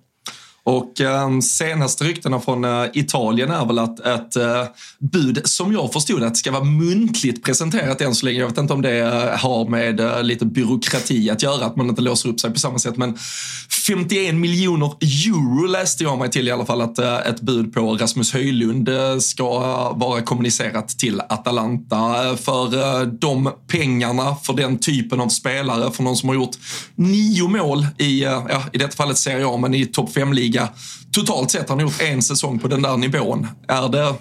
Och 0.63 1.01
eh, 1.01 1.39
senaste 1.39 2.03
ryktena 2.03 2.39
från 2.39 2.63
eh, 2.65 2.85
Italien 2.93 3.51
är 3.51 3.65
väl 3.65 3.79
att 3.79 3.99
ett 3.99 4.35
eh, 4.35 4.63
bud, 4.99 5.41
som 5.43 5.73
jag 5.73 5.93
förstod 5.93 6.21
det, 6.21 6.35
ska 6.35 6.51
vara 6.51 6.63
muntligt 6.63 7.43
presenterat 7.43 8.01
än 8.01 8.15
så 8.15 8.25
länge. 8.25 8.39
Jag 8.39 8.47
vet 8.47 8.57
inte 8.57 8.73
om 8.73 8.81
det 8.81 8.99
eh, 8.99 9.39
har 9.39 9.69
med 9.69 9.99
eh, 9.99 10.23
lite 10.23 10.45
byråkrati 10.45 11.29
att 11.29 11.43
göra, 11.43 11.65
att 11.65 11.75
man 11.75 11.89
inte 11.89 12.01
låser 12.01 12.29
upp 12.29 12.39
sig 12.39 12.53
på 12.53 12.59
samma 12.59 12.79
sätt. 12.79 12.97
Men 12.97 13.17
51 13.87 14.35
miljoner 14.35 14.91
euro 15.01 15.67
läste 15.67 16.03
jag 16.03 16.19
mig 16.19 16.31
till 16.31 16.47
i 16.47 16.51
alla 16.51 16.65
fall 16.65 16.81
att 16.81 16.99
eh, 16.99 17.17
ett 17.17 17.41
bud 17.41 17.73
på 17.73 17.95
Rasmus 17.95 18.33
Höjlund 18.33 18.89
eh, 18.89 19.17
ska 19.17 19.59
vara 19.93 20.21
kommunicerat 20.21 20.89
till 20.89 21.21
Atalanta. 21.29 22.37
För 22.37 22.99
eh, 23.01 23.07
de 23.07 23.49
pengarna, 23.67 24.35
för 24.35 24.53
den 24.53 24.77
typen 24.77 25.21
av 25.21 25.27
spelare, 25.27 25.91
för 25.91 26.03
någon 26.03 26.15
som 26.15 26.29
har 26.29 26.35
gjort 26.35 26.55
nio 26.95 27.47
mål 27.47 27.87
i, 27.97 28.23
eh, 28.23 28.43
ja, 28.49 28.63
i 28.73 28.77
detta 28.77 28.95
fallet 28.95 29.17
Serie 29.17 29.47
A, 29.47 29.57
men 29.57 29.73
i 29.73 29.85
topp 29.85 30.09
5-ligan 30.15 30.50
liga. 30.51 30.69
Totalt 31.11 31.51
sett 31.51 31.69
har 31.69 31.75
han 31.75 31.85
gjort 31.85 32.01
en 32.01 32.21
säsong 32.21 32.59
på 32.59 32.67
den 32.67 32.81
där 32.81 32.97
nivån. 32.97 33.47
Är 33.67 33.89
det 33.89 34.13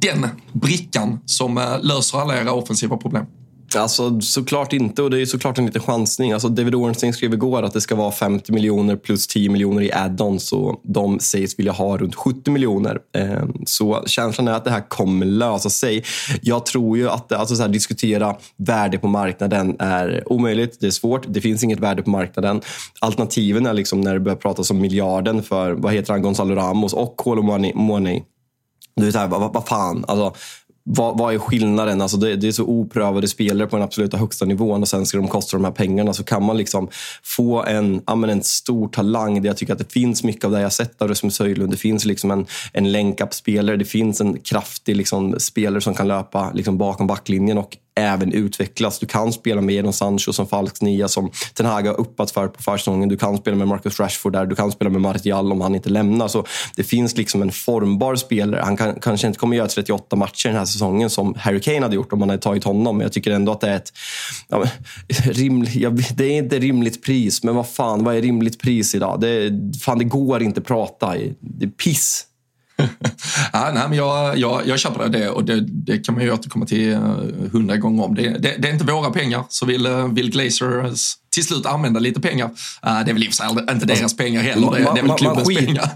den 0.00 0.28
brickan 0.52 1.20
som 1.26 1.58
eh, 1.58 1.82
löser 1.82 2.18
alla 2.18 2.40
era 2.40 2.52
offensiva 2.52 2.96
problem? 2.96 3.26
Alltså, 3.74 4.20
såklart 4.20 4.72
inte 4.72 5.02
och 5.02 5.10
det 5.10 5.20
är 5.20 5.26
såklart 5.26 5.58
en 5.58 5.66
liten 5.66 5.82
chansning. 5.82 6.32
Alltså, 6.32 6.48
David 6.48 6.74
Ornstein 6.74 7.12
skrev 7.12 7.34
igår 7.34 7.62
att 7.62 7.72
det 7.72 7.80
ska 7.80 7.94
vara 7.94 8.12
50 8.12 8.52
miljoner 8.52 8.96
plus 8.96 9.26
10 9.26 9.50
miljoner 9.50 9.82
i 9.82 9.90
add-ons 9.92 10.52
och 10.52 10.80
de 10.84 11.20
sägs 11.20 11.58
vilja 11.58 11.72
ha 11.72 11.96
runt 11.96 12.14
70 12.14 12.50
miljoner. 12.50 12.98
Ehm, 13.14 13.52
så 13.66 14.02
känslan 14.06 14.48
är 14.48 14.52
att 14.52 14.64
det 14.64 14.70
här 14.70 14.88
kommer 14.88 15.26
lösa 15.26 15.70
sig. 15.70 16.04
Jag 16.42 16.66
tror 16.66 16.98
ju 16.98 17.08
att 17.08 17.32
alltså, 17.32 17.56
så 17.56 17.62
här, 17.62 17.68
diskutera 17.68 18.36
värde 18.56 18.98
på 18.98 19.08
marknaden 19.08 19.76
är 19.78 20.32
omöjligt. 20.32 20.80
Det 20.80 20.86
är 20.86 20.90
svårt. 20.90 21.24
Det 21.28 21.40
finns 21.40 21.64
inget 21.64 21.80
värde 21.80 22.02
på 22.02 22.10
marknaden. 22.10 22.60
Alternativen 23.00 23.66
är 23.66 23.74
liksom 23.74 24.00
när 24.00 24.14
det 24.14 24.20
börjar 24.20 24.36
pratas 24.36 24.70
om 24.70 24.80
miljarden 24.80 25.42
för, 25.42 25.72
vad 25.72 25.92
heter 25.92 26.12
han, 26.12 26.22
Gonzalo 26.22 26.54
Ramos 26.54 26.92
och 26.92 27.16
Kolo 27.16 27.42
Money. 27.74 28.22
Du 29.00 29.18
här, 29.18 29.28
vad, 29.28 29.52
vad 29.52 29.68
fan. 29.68 30.04
Alltså, 30.08 30.34
vad, 30.88 31.18
vad 31.18 31.34
är 31.34 31.38
skillnaden? 31.38 32.00
Alltså 32.00 32.16
det, 32.16 32.36
det, 32.36 32.48
är 32.48 32.52
så 32.52 32.64
oprövade 32.64 33.28
spelare 33.28 33.68
på 33.68 33.76
den 33.76 33.84
absoluta 33.84 34.16
högsta 34.16 34.44
nivån 34.44 34.82
och 34.82 34.88
sen 34.88 35.06
ska 35.06 35.18
de 35.18 35.28
kosta 35.28 35.56
de 35.56 35.64
här 35.64 35.72
pengarna. 35.72 36.12
Så 36.12 36.24
kan 36.24 36.42
man 36.42 36.56
liksom 36.56 36.88
få 37.22 37.62
en, 37.62 38.02
en 38.06 38.42
stor 38.42 38.88
talang. 38.88 39.44
jag 39.44 39.56
tycker 39.56 39.72
att 39.72 39.78
det 39.78 39.92
finns 39.92 40.24
mycket 40.24 40.44
av 40.44 40.50
det 40.50 40.60
jag 40.60 40.72
sett 40.72 41.02
av 41.02 41.08
Rasmus 41.08 41.38
Höjlund. 41.38 41.70
Det 41.70 41.76
finns 41.76 42.04
liksom 42.04 42.30
en, 42.30 42.46
en 42.72 42.92
länk-up-spelare. 42.92 43.76
Det 43.76 43.84
finns 43.84 44.20
en 44.20 44.38
kraftig 44.38 44.96
liksom, 44.96 45.34
spelare 45.38 45.80
som 45.80 45.94
kan 45.94 46.08
löpa 46.08 46.50
liksom, 46.54 46.78
bakom 46.78 47.06
backlinjen 47.06 47.58
och 47.58 47.76
även 47.96 48.32
utvecklas. 48.32 48.98
Du 48.98 49.06
kan 49.06 49.32
spela 49.32 49.60
med 49.60 49.74
Jadon 49.74 49.92
Sancho 49.92 50.32
som 50.32 50.46
falsk 50.46 50.80
nia 50.80 51.08
som 51.08 51.30
Ten 51.54 51.66
Hag 51.66 51.86
har 51.86 52.00
uppat 52.00 52.30
för 52.30 52.48
på 52.48 52.62
försäsongen. 52.62 53.08
Du 53.08 53.16
kan 53.16 53.36
spela 53.36 53.56
med 53.56 53.68
Marcus 53.68 54.00
Rashford 54.00 54.32
där. 54.32 54.46
Du 54.46 54.54
kan 54.54 54.72
spela 54.72 54.90
med 54.90 55.00
Martial 55.00 55.52
om 55.52 55.60
han 55.60 55.74
inte 55.74 55.88
lämnar. 55.88 56.28
Så 56.28 56.44
det 56.76 56.84
finns 56.84 57.16
liksom 57.16 57.42
en 57.42 57.52
formbar 57.52 58.16
spelare. 58.16 58.60
Han 58.64 58.76
kan, 58.76 59.00
kanske 59.00 59.26
inte 59.26 59.38
kommer 59.38 59.56
göra 59.56 59.68
38 59.68 60.16
matcher 60.16 60.48
den 60.48 60.58
här 60.58 60.64
säsongen 60.64 61.10
som 61.10 61.34
Harry 61.34 61.60
Kane 61.60 61.80
hade 61.80 61.94
gjort 61.94 62.12
om 62.12 62.18
man 62.18 62.28
hade 62.28 62.42
tagit 62.42 62.64
honom. 62.64 62.96
Men 62.96 63.04
jag 63.04 63.12
tycker 63.12 63.30
ändå 63.30 63.52
att 63.52 63.60
det 63.60 63.68
är 63.68 63.76
ett 63.76 63.92
ja, 64.48 64.64
rimligt, 65.24 65.74
ja, 65.74 65.90
det 65.90 66.24
är 66.24 66.38
inte 66.38 66.58
rimligt 66.58 67.02
pris. 67.02 67.42
Men 67.42 67.54
vad 67.54 67.68
fan, 67.68 68.04
vad 68.04 68.16
är 68.16 68.22
rimligt 68.22 68.60
pris 68.60 68.94
idag? 68.94 69.20
Det, 69.20 69.52
fan, 69.80 69.98
det 69.98 70.04
går 70.04 70.42
inte 70.42 70.60
att 70.60 70.66
prata. 70.66 71.14
Det 71.40 71.64
är 71.64 71.70
piss 71.70 72.26
ja, 73.52 73.70
nej, 73.74 73.88
men 73.88 73.98
jag, 73.98 74.38
jag, 74.38 74.62
jag 74.66 74.78
köper 74.78 75.08
det 75.08 75.30
och 75.30 75.44
det, 75.44 75.60
det 75.60 75.98
kan 75.98 76.14
man 76.14 76.24
ju 76.24 76.32
återkomma 76.32 76.66
till 76.66 76.92
eh, 76.92 77.00
hundra 77.52 77.76
gånger 77.76 78.04
om. 78.04 78.14
Det, 78.14 78.22
det, 78.22 78.56
det, 78.58 78.68
är 78.68 78.72
inte 78.72 78.84
våra 78.84 79.10
pengar, 79.10 79.44
så 79.48 79.66
vill, 79.66 79.86
eh, 79.86 80.06
vill 80.08 80.30
Glazers 80.30 81.16
till 81.36 81.44
slut 81.44 81.66
använda 81.66 82.00
lite 82.00 82.20
pengar. 82.20 82.46
Uh, 82.46 82.52
det 82.82 82.88
är 82.88 83.12
väl 83.12 83.22
i 83.22 83.26
inte 83.26 83.86
deras 83.86 84.02
alltså, 84.02 84.16
pengar 84.16 84.42
heller, 84.42 84.70
det, 84.70 84.78
det 84.78 85.00
är 85.00 85.02
väl 85.02 85.18
klubbens 85.18 85.48
skit, 85.48 85.58
pengar. 85.58 85.90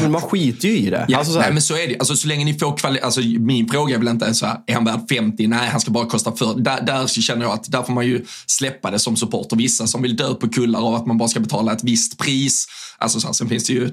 Men 0.00 0.12
man 0.12 0.20
skiter 0.20 0.68
ju 0.68 0.78
i 0.78 0.90
det. 0.90 1.06
Ja, 1.08 1.18
alltså, 1.18 1.32
så 1.32 1.38
nej, 1.38 1.52
men 1.52 1.62
så 1.62 1.76
är 1.76 1.88
det. 1.88 1.98
Alltså, 1.98 2.16
så 2.16 2.28
länge 2.28 2.44
ni 2.44 2.58
får 2.58 2.76
kvalitet. 2.76 3.04
Alltså, 3.04 3.20
min 3.20 3.68
fråga 3.68 3.94
är 3.94 3.98
väl 3.98 4.08
inte 4.08 4.34
så 4.34 4.46
här, 4.46 4.58
är 4.66 4.74
han 4.74 4.84
värd 4.84 5.00
50? 5.08 5.46
Nej, 5.46 5.68
han 5.68 5.80
ska 5.80 5.90
bara 5.90 6.06
kosta 6.06 6.32
40. 6.32 6.60
Där, 6.60 6.82
där 6.82 7.06
känner 7.06 7.42
jag 7.42 7.52
att 7.52 7.70
där 7.72 7.82
får 7.82 7.92
man 7.92 8.06
ju 8.06 8.24
släppa 8.46 8.90
det 8.90 8.98
som 8.98 9.16
supporter. 9.16 9.56
Vissa 9.56 9.86
som 9.86 10.02
vill 10.02 10.16
dö 10.16 10.34
på 10.34 10.48
kullar 10.48 10.80
av 10.80 10.94
att 10.94 11.06
man 11.06 11.18
bara 11.18 11.28
ska 11.28 11.40
betala 11.40 11.72
ett 11.72 11.84
visst 11.84 12.18
pris. 12.18 12.66
Alltså, 12.98 13.20
så 13.20 13.26
här, 13.26 13.34
sen 13.34 13.48
finns 13.48 13.64
det 13.64 13.72
ju 13.72 13.90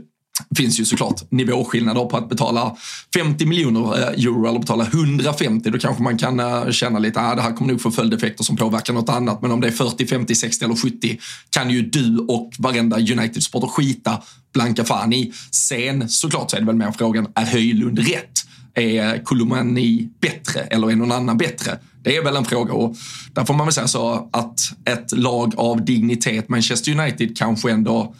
finns 0.58 0.80
ju 0.80 0.86
såklart 0.86 1.32
nivåskillnader 1.32 2.06
på 2.06 2.18
att 2.18 2.30
betala 2.30 2.76
50 3.14 3.46
miljoner 3.46 3.80
eh, 3.80 4.26
euro 4.26 4.48
eller 4.48 4.60
betala 4.60 4.84
150. 4.84 5.70
Då 5.70 5.80
kanske 5.80 6.04
man 6.04 6.18
kan 6.18 6.40
eh, 6.40 6.70
känna 6.70 7.00
lite 7.00 7.20
att 7.20 7.32
ah, 7.32 7.36
det 7.36 7.42
här 7.42 7.54
kommer 7.54 7.72
nog 7.72 7.82
få 7.82 7.92
följdeffekter 7.92 8.44
som 8.44 8.56
påverkar 8.56 8.94
något 8.94 9.10
annat. 9.10 9.42
Men 9.42 9.52
om 9.52 9.62
det 9.62 9.68
är 9.68 9.72
40, 9.72 10.08
50, 10.08 10.36
60 10.36 10.66
eller 10.66 10.76
70 10.76 11.20
kan 11.50 11.70
ju 11.70 11.82
du 11.82 12.18
och 12.18 12.52
varenda 12.60 12.98
United-supporter 12.98 13.68
skita 13.68 14.22
blanka 14.54 14.86
fan 14.86 15.14
i. 15.14 15.34
Sen 15.52 16.10
såklart 16.10 16.52
så 16.52 16.58
är 16.58 16.60
det 16.60 16.66
väl 16.66 16.76
mer 16.76 16.92
frågan, 16.92 17.28
är 17.36 17.46
Höjlund 17.46 18.00
rätt? 18.00 18.46
Är 18.74 19.24
Kolomani 19.24 20.10
bättre 20.22 20.62
eller 20.62 20.92
är 20.92 20.96
någon 20.96 21.12
annan 21.12 21.38
bättre? 21.38 21.80
Det 22.04 22.18
är 22.18 22.24
väl 22.24 22.36
en 22.36 22.46
fråga 22.46 22.74
och 22.74 22.96
där 23.34 23.46
får 23.46 23.54
man 23.54 23.68
väl 23.68 23.74
säga 23.74 23.88
så 23.88 24.30
att 24.34 24.60
ett 24.86 25.12
lag 25.12 25.54
av 25.58 25.86
dignitet, 25.86 26.50
Manchester 26.50 27.00
United, 27.00 27.38
kanske 27.38 27.72
ändå 27.72 28.16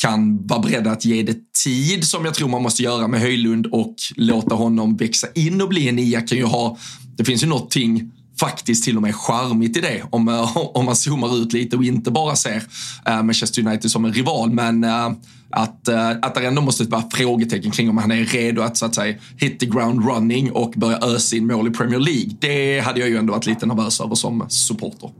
kan 0.00 0.46
vara 0.46 0.60
beredda 0.60 0.90
att 0.90 1.04
ge 1.04 1.22
det 1.22 1.52
tid 1.64 2.04
som 2.04 2.24
jag 2.24 2.34
tror 2.34 2.48
man 2.48 2.62
måste 2.62 2.82
göra 2.82 3.08
med 3.08 3.20
Höjlund 3.20 3.66
och 3.66 3.94
låta 4.16 4.54
honom 4.54 4.96
växa 4.96 5.26
in 5.34 5.60
och 5.60 5.68
bli 5.68 5.88
en 5.88 5.96
nia 5.96 6.20
kan 6.20 6.38
ju 6.38 6.44
ha, 6.44 6.78
det 7.16 7.24
finns 7.24 7.42
ju 7.42 7.46
någonting 7.46 8.12
faktiskt 8.40 8.84
till 8.84 8.96
och 8.96 9.02
med 9.02 9.14
charmigt 9.14 9.76
i 9.76 9.80
det 9.80 10.02
om, 10.10 10.28
om 10.74 10.84
man 10.84 10.96
zoomar 10.96 11.36
ut 11.36 11.52
lite 11.52 11.76
och 11.76 11.84
inte 11.84 12.10
bara 12.10 12.36
ser 12.36 12.62
eh, 13.06 13.22
Manchester 13.22 13.66
United 13.66 13.90
som 13.90 14.04
en 14.04 14.12
rival. 14.12 14.50
Men 14.50 14.84
eh, 14.84 15.10
att, 15.50 15.88
eh, 15.88 16.10
att 16.10 16.34
det 16.34 16.46
ändå 16.46 16.62
måste 16.62 16.84
vara 16.84 17.04
frågetecken 17.12 17.70
kring 17.70 17.90
om 17.90 17.98
han 17.98 18.10
är 18.10 18.24
redo 18.24 18.62
att 18.62 18.76
så 18.76 18.86
att 18.86 18.94
säga 18.94 19.14
hit 19.36 19.60
the 19.60 19.66
ground 19.66 20.04
running 20.08 20.52
och 20.52 20.72
börja 20.76 20.98
ösa 20.98 21.36
in 21.36 21.46
mål 21.46 21.68
i 21.68 21.70
Premier 21.70 22.00
League. 22.00 22.30
Det 22.40 22.80
hade 22.80 23.00
jag 23.00 23.08
ju 23.08 23.16
ändå 23.16 23.32
varit 23.32 23.46
lite 23.46 23.66
nervös 23.66 24.00
över 24.00 24.14
som 24.14 24.46
supporter. 24.48 25.10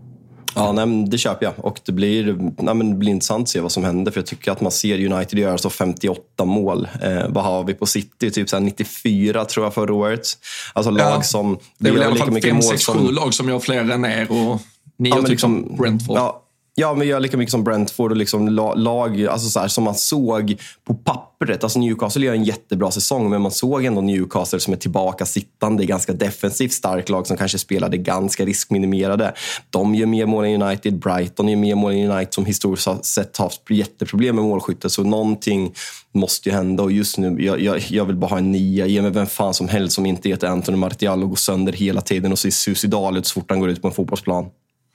Ja, 0.54 0.73
nej, 0.73 1.04
det 1.09 1.19
köper 1.19 1.47
jag. 1.47 1.54
Och 1.64 1.80
det 1.85 1.92
blir, 1.92 2.38
nej, 2.59 2.75
det 2.75 2.95
blir 2.95 3.11
intressant 3.11 3.42
att 3.42 3.49
se 3.49 3.61
vad 3.61 3.73
som 3.73 3.85
händer. 3.85 4.12
För 4.12 4.21
jag 4.21 4.26
tycker 4.26 4.52
att 4.52 4.61
man 4.61 4.73
ser 4.73 5.12
United 5.12 5.38
göra 5.38 5.59
så 5.59 5.71
58 5.71 6.45
mål. 6.45 6.88
Eh, 7.02 7.28
vad 7.28 7.45
har 7.45 7.64
vi 7.64 7.75
på 7.75 7.87
City? 7.87 8.30
Typ 8.30 8.49
så 8.49 8.59
94 8.59 9.45
tror 9.45 9.66
jag 9.66 9.75
förra 9.75 9.95
året. 9.95 10.26
Alltså 10.73 10.90
lag 10.90 11.12
ja, 11.12 11.23
som... 11.23 11.59
Det 11.78 11.88
är 11.88 11.92
väl 11.92 12.02
i 12.02 12.04
alla 12.04 12.16
fall 12.16 12.40
5, 12.42 12.62
6, 12.62 12.87
7 12.87 12.99
lag 13.12 13.35
som 13.35 13.49
gör 13.49 13.59
fler 13.59 13.90
än 13.90 14.04
er 14.04 14.30
och 14.30 14.61
ni 15.00 15.09
ja, 15.09 15.16
typ 15.16 15.28
liksom, 15.28 15.64
som 15.66 15.76
Brentford. 15.76 16.16
Ja, 16.16 16.42
Ja, 16.80 16.94
men 16.94 17.06
gör 17.06 17.20
lika 17.20 17.37
mycket 17.37 17.50
som 17.50 17.64
Brentford 17.64 18.10
och 18.10 18.16
liksom 18.16 18.49
lag 18.76 19.26
alltså 19.26 19.49
så 19.49 19.60
här, 19.60 19.68
som 19.68 19.84
man 19.84 19.94
såg 19.94 20.56
på 20.84 20.94
pappret. 20.94 21.64
Alltså 21.64 21.78
Newcastle 21.78 22.26
gör 22.26 22.34
en 22.34 22.44
jättebra 22.44 22.90
säsong, 22.90 23.30
men 23.30 23.42
man 23.42 23.50
såg 23.50 23.84
ändå 23.84 24.00
Newcastle 24.00 24.60
som 24.60 24.72
är 24.72 24.76
tillbaka 24.76 25.26
sittande, 25.26 25.84
ganska 25.84 26.12
defensivt 26.12 26.72
starkt 26.72 27.08
lag 27.08 27.26
som 27.26 27.37
kanske 27.37 27.58
spelade 27.58 27.96
ganska 27.96 28.44
riskminimerade. 28.44 29.34
De 29.70 29.94
gör 29.94 30.06
mer 30.06 30.26
mål 30.26 30.44
än 30.44 30.62
United, 30.62 30.99
Brighton 30.99 31.49
gör 31.49 31.56
mer 31.56 31.75
mål 31.75 31.92
än 31.92 32.10
United 32.10 32.34
som 32.34 32.44
historiskt 32.44 33.04
sett 33.04 33.37
haft 33.37 33.70
jätteproblem 33.70 34.37
med 34.37 34.44
målskytte. 34.44 34.90
Så 34.90 35.04
någonting 35.04 35.75
måste 36.14 36.49
ju 36.49 36.54
hända 36.54 36.82
och 36.82 36.92
just 36.92 37.18
nu, 37.18 37.44
jag, 37.44 37.60
jag, 37.60 37.78
jag 37.78 38.04
vill 38.04 38.16
bara 38.16 38.30
ha 38.30 38.38
en 38.38 38.52
nia. 38.52 38.87
Ge 38.87 39.02
mig 39.02 39.10
vem 39.10 39.26
fan 39.26 39.54
som 39.54 39.68
helst 39.68 39.94
som 39.94 40.06
inte 40.06 40.28
heter 40.28 40.46
Anthony 40.46 40.78
Martial 40.78 41.22
och 41.22 41.28
går 41.28 41.37
sönder 41.37 41.72
hela 41.72 42.00
tiden 42.00 42.32
och 42.32 42.38
ser 42.38 42.50
suicidal 42.50 43.16
ut 43.16 43.26
så 43.26 43.40
fort 43.40 43.50
han 43.50 43.60
går 43.60 43.70
ut 43.70 43.82
på 43.82 43.88
en 43.88 43.94
fotbollsplan. 43.94 44.46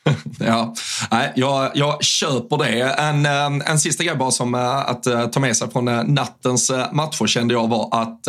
ja, 0.40 0.76
Nej, 1.12 1.34
jag, 1.36 1.72
jag 1.74 2.04
köper 2.04 2.58
det. 2.58 2.82
En, 2.82 3.26
eh, 3.26 3.70
en 3.72 3.80
sista 3.80 4.04
grej 4.04 4.16
bara 4.16 4.32
som 4.32 4.56
eh, 4.56 4.78
att 4.78 5.08
eh, 5.08 5.26
ta 5.26 5.40
med 5.40 5.58
sig 5.58 5.72
från 5.72 5.86
nattens 6.14 6.72
matcher 6.92 7.28
kände 7.28 7.54
jag 7.54 7.68
var 7.68 7.90
att 7.92 8.28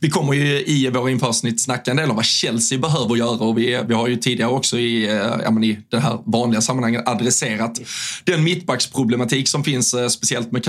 vi 0.00 0.10
kommer 0.10 0.32
ju 0.32 0.64
i 0.66 0.90
våra 0.90 1.10
införsnitt 1.10 1.60
snacka 1.60 1.90
en 1.90 1.96
del 1.96 2.10
om 2.10 2.16
vad 2.16 2.24
Chelsea 2.24 2.78
behöver 2.78 3.16
göra 3.16 3.38
och 3.38 3.58
vi, 3.58 3.82
vi 3.88 3.94
har 3.94 4.08
ju 4.08 4.16
tidigare 4.16 4.50
också 4.50 4.78
i, 4.78 5.06
ja, 5.44 5.50
men 5.50 5.64
i 5.64 5.78
det 5.88 5.98
här 5.98 6.18
vanliga 6.26 6.60
sammanhanget 6.60 7.08
adresserat 7.08 7.80
den 8.24 8.44
mittbacksproblematik 8.44 9.48
som 9.48 9.64
finns 9.64 9.94
speciellt 10.10 10.52
med, 10.52 10.66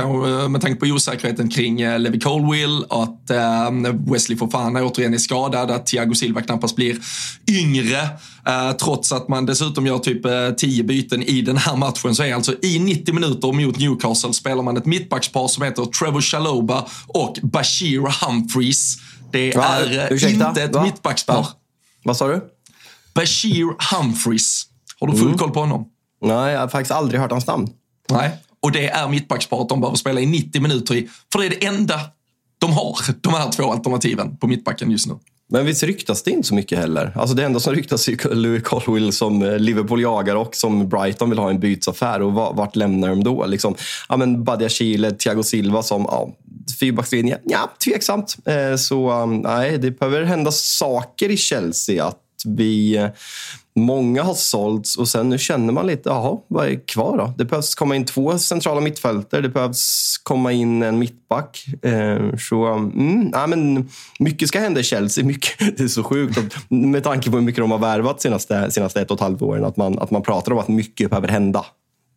med 0.50 0.62
tanke 0.62 0.80
på 0.80 0.86
osäkerheten 0.86 1.50
kring 1.50 1.98
Levi 1.98 2.20
Colwill, 2.20 2.86
att 2.90 3.32
Wesley 4.12 4.38
Fofana 4.38 4.84
återigen 4.84 5.14
är 5.14 5.18
skadad, 5.18 5.72
att 5.72 5.86
Thiago 5.88 6.16
Silva 6.16 6.42
knappast 6.42 6.76
blir 6.76 6.98
yngre 7.48 8.10
trots 8.80 9.12
att 9.12 9.28
man 9.28 9.46
dessutom 9.46 9.88
gör 9.88 9.98
typ 9.98 10.26
tio 10.58 10.84
byten 10.84 11.24
i 11.24 11.42
den 11.42 11.58
här 11.58 11.76
matchen 11.76 12.16
så 12.16 12.24
är 12.24 12.34
alltså 12.34 12.56
i 12.62 12.80
90 12.80 13.14
minuter 13.14 13.52
mot 13.52 13.80
Newcastle 13.80 14.34
spelar 14.34 14.64
man 14.64 14.78
ett 14.78 14.86
mittbackspar 14.86 15.48
som 15.48 15.64
heter 15.64 15.86
Trevor 15.86 16.22
Chaloba 16.22 16.88
och 17.08 17.38
Bashir 17.44 18.26
Humphreys. 18.26 18.98
Det 19.32 19.56
Va? 19.56 19.64
är 19.66 20.14
Ursäkta? 20.14 20.50
inte 20.50 20.64
ett 20.64 20.76
Va? 20.76 20.84
mittbackspar. 20.84 21.36
Va? 21.36 21.48
Vad 22.04 22.18
sa 22.18 22.28
du? 22.28 22.42
Bashir 23.14 23.96
Humphreys. 23.96 24.66
Har 25.00 25.08
du 25.08 25.14
full 25.14 25.28
mm. 25.28 25.38
koll 25.38 25.52
på 25.52 25.60
honom? 25.60 25.86
Nej, 26.22 26.54
jag 26.54 26.60
har 26.60 26.68
faktiskt 26.68 26.92
aldrig 26.92 27.22
hört 27.22 27.32
hans 27.32 27.48
namn. 27.48 27.70
Nej, 28.10 28.32
och 28.62 28.72
det 28.72 28.90
är 28.90 29.08
mittbacksparet 29.08 29.70
de 29.70 29.82
behöver 29.82 29.98
spela 29.98 30.22
i 30.22 30.26
90 30.26 30.62
minuter 30.62 30.96
i. 30.96 31.10
För 31.32 31.40
det 31.40 31.46
är 31.46 31.50
det 31.50 31.66
enda 31.66 32.00
de 32.60 32.74
har, 32.74 32.98
de 33.22 33.34
här 33.34 33.52
två 33.52 33.72
alternativen 33.72 34.38
på 34.38 34.48
mittbacken 34.48 34.92
just 34.92 35.08
nu. 35.08 35.20
Men 35.52 35.66
visst 35.66 35.84
ryktas 35.84 36.24
det 36.24 36.32
inte 36.32 36.48
så 36.48 36.56
mycket 36.56 36.78
heller? 36.78 37.12
Alltså 37.16 37.36
det 37.36 37.44
enda 37.44 37.60
som 37.60 37.76
ryktas 37.76 38.08
är 38.08 38.36
Louis 38.36 38.64
Colwill 38.64 39.14
som 39.14 39.42
eh, 39.42 39.60
Liverpool 39.60 40.02
jagar 40.02 40.36
och 40.36 40.56
som 40.56 40.90
Brighton 40.90 41.30
vill 41.30 41.40
ha 41.40 41.50
en 41.50 41.60
bytesaffär. 41.60 42.22
Och 42.22 42.34
vart 42.34 42.76
lämnar 42.76 43.10
de 43.10 43.24
då? 43.24 43.46
Liksom, 43.46 43.76
ja, 44.10 44.18
men 44.18 44.44
Badia 44.44 44.70
Chile, 44.70 45.12
Thiago 45.12 45.44
Silva 45.44 45.84
som 45.84 46.06
ja, 46.10 46.30
fyrbackslinje? 46.80 47.40
Ja, 47.44 47.72
tveksamt. 47.86 48.38
Eh, 48.46 48.76
så 48.76 49.12
um, 49.12 49.38
nej, 49.38 49.78
det 49.78 49.92
behöver 49.92 50.24
hända 50.24 50.52
saker 50.52 51.30
i 51.30 51.38
Chelsea. 51.38 52.06
Att 52.06 52.22
vi 52.46 53.10
Många 53.80 54.24
har 54.24 54.34
sålts 54.34 54.98
och 54.98 55.08
sen 55.08 55.30
nu 55.30 55.38
känner 55.38 55.74
man 55.74 55.88
lite, 55.88 56.10
jaha, 56.10 56.38
vad 56.48 56.68
är 56.68 56.88
kvar 56.88 57.18
då? 57.18 57.34
Det 57.38 57.46
behövs 57.46 57.76
komma 57.76 57.96
in 57.96 58.06
två 58.06 58.38
centrala 58.38 58.82
mittfältare, 58.82 59.42
det 59.42 59.50
behövs 59.50 60.18
komma 60.24 60.52
in 60.52 60.84
en 60.84 61.00
mittback. 61.00 61.66
Eh, 61.82 62.38
så, 62.50 62.66
mm, 62.66 63.30
ja, 63.34 63.48
men 63.48 63.90
mycket 64.20 64.48
ska 64.48 64.60
hända 64.60 64.80
i 64.80 64.84
Chelsea. 64.84 65.26
Mycket, 65.30 65.78
det 65.78 65.84
är 65.84 65.88
så 65.88 66.04
sjukt 66.04 66.38
att, 66.38 66.72
med 66.72 67.04
tanke 67.04 67.30
på 67.32 67.38
hur 67.38 67.44
mycket 67.44 67.62
de 67.62 67.72
har 67.72 67.78
värvat 67.78 68.22
senaste, 68.22 68.72
senaste 68.72 69.02
ett 69.02 69.12
och 69.12 69.18
ett 69.18 69.22
halvt 69.22 69.42
åren, 69.42 69.66
att 69.66 69.78
man, 69.78 70.00
att 70.00 70.12
man 70.12 70.22
pratar 70.22 70.52
om 70.52 70.58
att 70.58 70.68
mycket 70.68 71.10
behöver 71.10 71.28
hända. 71.28 71.66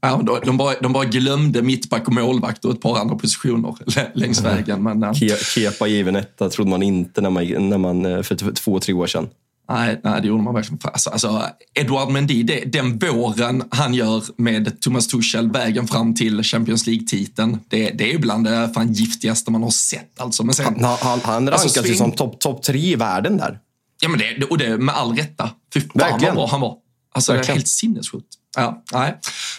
Ja, 0.01 0.23
de, 0.45 0.57
bara, 0.57 0.75
de 0.81 0.93
bara 0.93 1.05
glömde 1.05 1.63
mittback 1.63 2.09
och 2.09 2.15
målvakt 2.15 2.65
och 2.65 2.73
ett 2.73 2.81
par 2.81 2.99
andra 2.99 3.17
positioner 3.17 3.75
längs 4.15 4.41
vägen. 4.45 4.83
Men. 4.83 5.15
Kepa 5.55 5.87
given 5.87 6.17
etta 6.17 6.49
trodde 6.49 6.71
man 6.71 6.83
inte 6.83 7.21
när 7.21 7.31
man, 7.31 7.69
när 7.69 7.79
man, 7.79 8.07
eh, 8.07 8.23
för 8.23 8.55
två, 8.55 8.81
tre 8.81 8.95
år 8.95 9.07
sedan. 9.07 9.29
Nej, 9.73 10.01
nej, 10.05 10.21
det 10.21 10.29
gjorde 10.29 10.43
man 10.43 10.55
verkligen. 10.55 10.79
Alltså, 10.83 11.11
alltså, 11.11 11.47
Edouard 11.75 12.11
Mendy, 12.11 12.43
det, 12.43 12.61
den 12.65 12.99
våren 12.99 13.65
han 13.71 13.95
gör 13.95 14.25
med 14.37 14.81
Thomas 14.81 15.07
Tuchel, 15.07 15.51
vägen 15.51 15.87
fram 15.87 16.15
till 16.15 16.43
Champions 16.43 16.87
League-titeln, 16.87 17.59
det, 17.69 17.91
det 17.91 18.13
är 18.13 18.19
bland 18.19 18.45
det 18.45 18.71
fan 18.75 18.93
giftigaste 18.93 19.51
man 19.51 19.63
har 19.63 19.71
sett. 19.71 20.21
Alltså. 20.21 20.45
Men 20.45 20.55
sen, 20.55 20.65
han, 20.65 20.99
han, 21.01 21.21
han 21.25 21.47
rankas 21.49 21.63
alltså, 21.63 21.87
ju 21.87 21.95
som 21.95 22.13
topp 22.13 22.41
top 22.41 22.63
tre 22.63 22.79
i 22.79 22.95
världen 22.95 23.37
där. 23.37 23.59
Ja, 24.01 24.09
men 24.09 24.19
det, 24.19 24.45
och 24.45 24.59
det 24.59 24.79
med 24.79 24.95
all 24.95 25.17
rätta. 25.17 25.51
Fy 25.75 25.81
fan 25.81 26.21
vad 26.21 26.35
bra 26.35 26.47
han 26.51 26.61
var. 26.61 26.77
Alltså, 27.15 27.33
Verkligen. 27.33 27.57
helt 27.57 27.69
sinnessjukt. 27.69 28.35
Ja, 28.57 28.83
nej. 28.93 29.15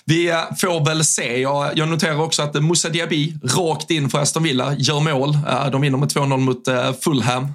Vi 0.05 0.29
eh, 0.29 0.41
får 0.57 0.85
väl 0.85 1.03
se. 1.03 1.41
Jag, 1.41 1.77
jag 1.77 1.89
noterar 1.89 2.21
också 2.21 2.41
att 2.41 2.55
eh, 2.55 2.61
Moussa 2.61 2.89
Diaby 2.89 3.33
rakt 3.43 3.91
in 3.91 4.09
för 4.09 4.19
Aston 4.19 4.43
Villa 4.43 4.75
gör 4.77 4.99
mål. 4.99 5.37
Eh, 5.49 5.69
de 5.71 5.81
vinner 5.81 5.97
med 5.97 6.09
2-0 6.09 6.37
mot 6.37 6.63
Fulham. 7.03 7.47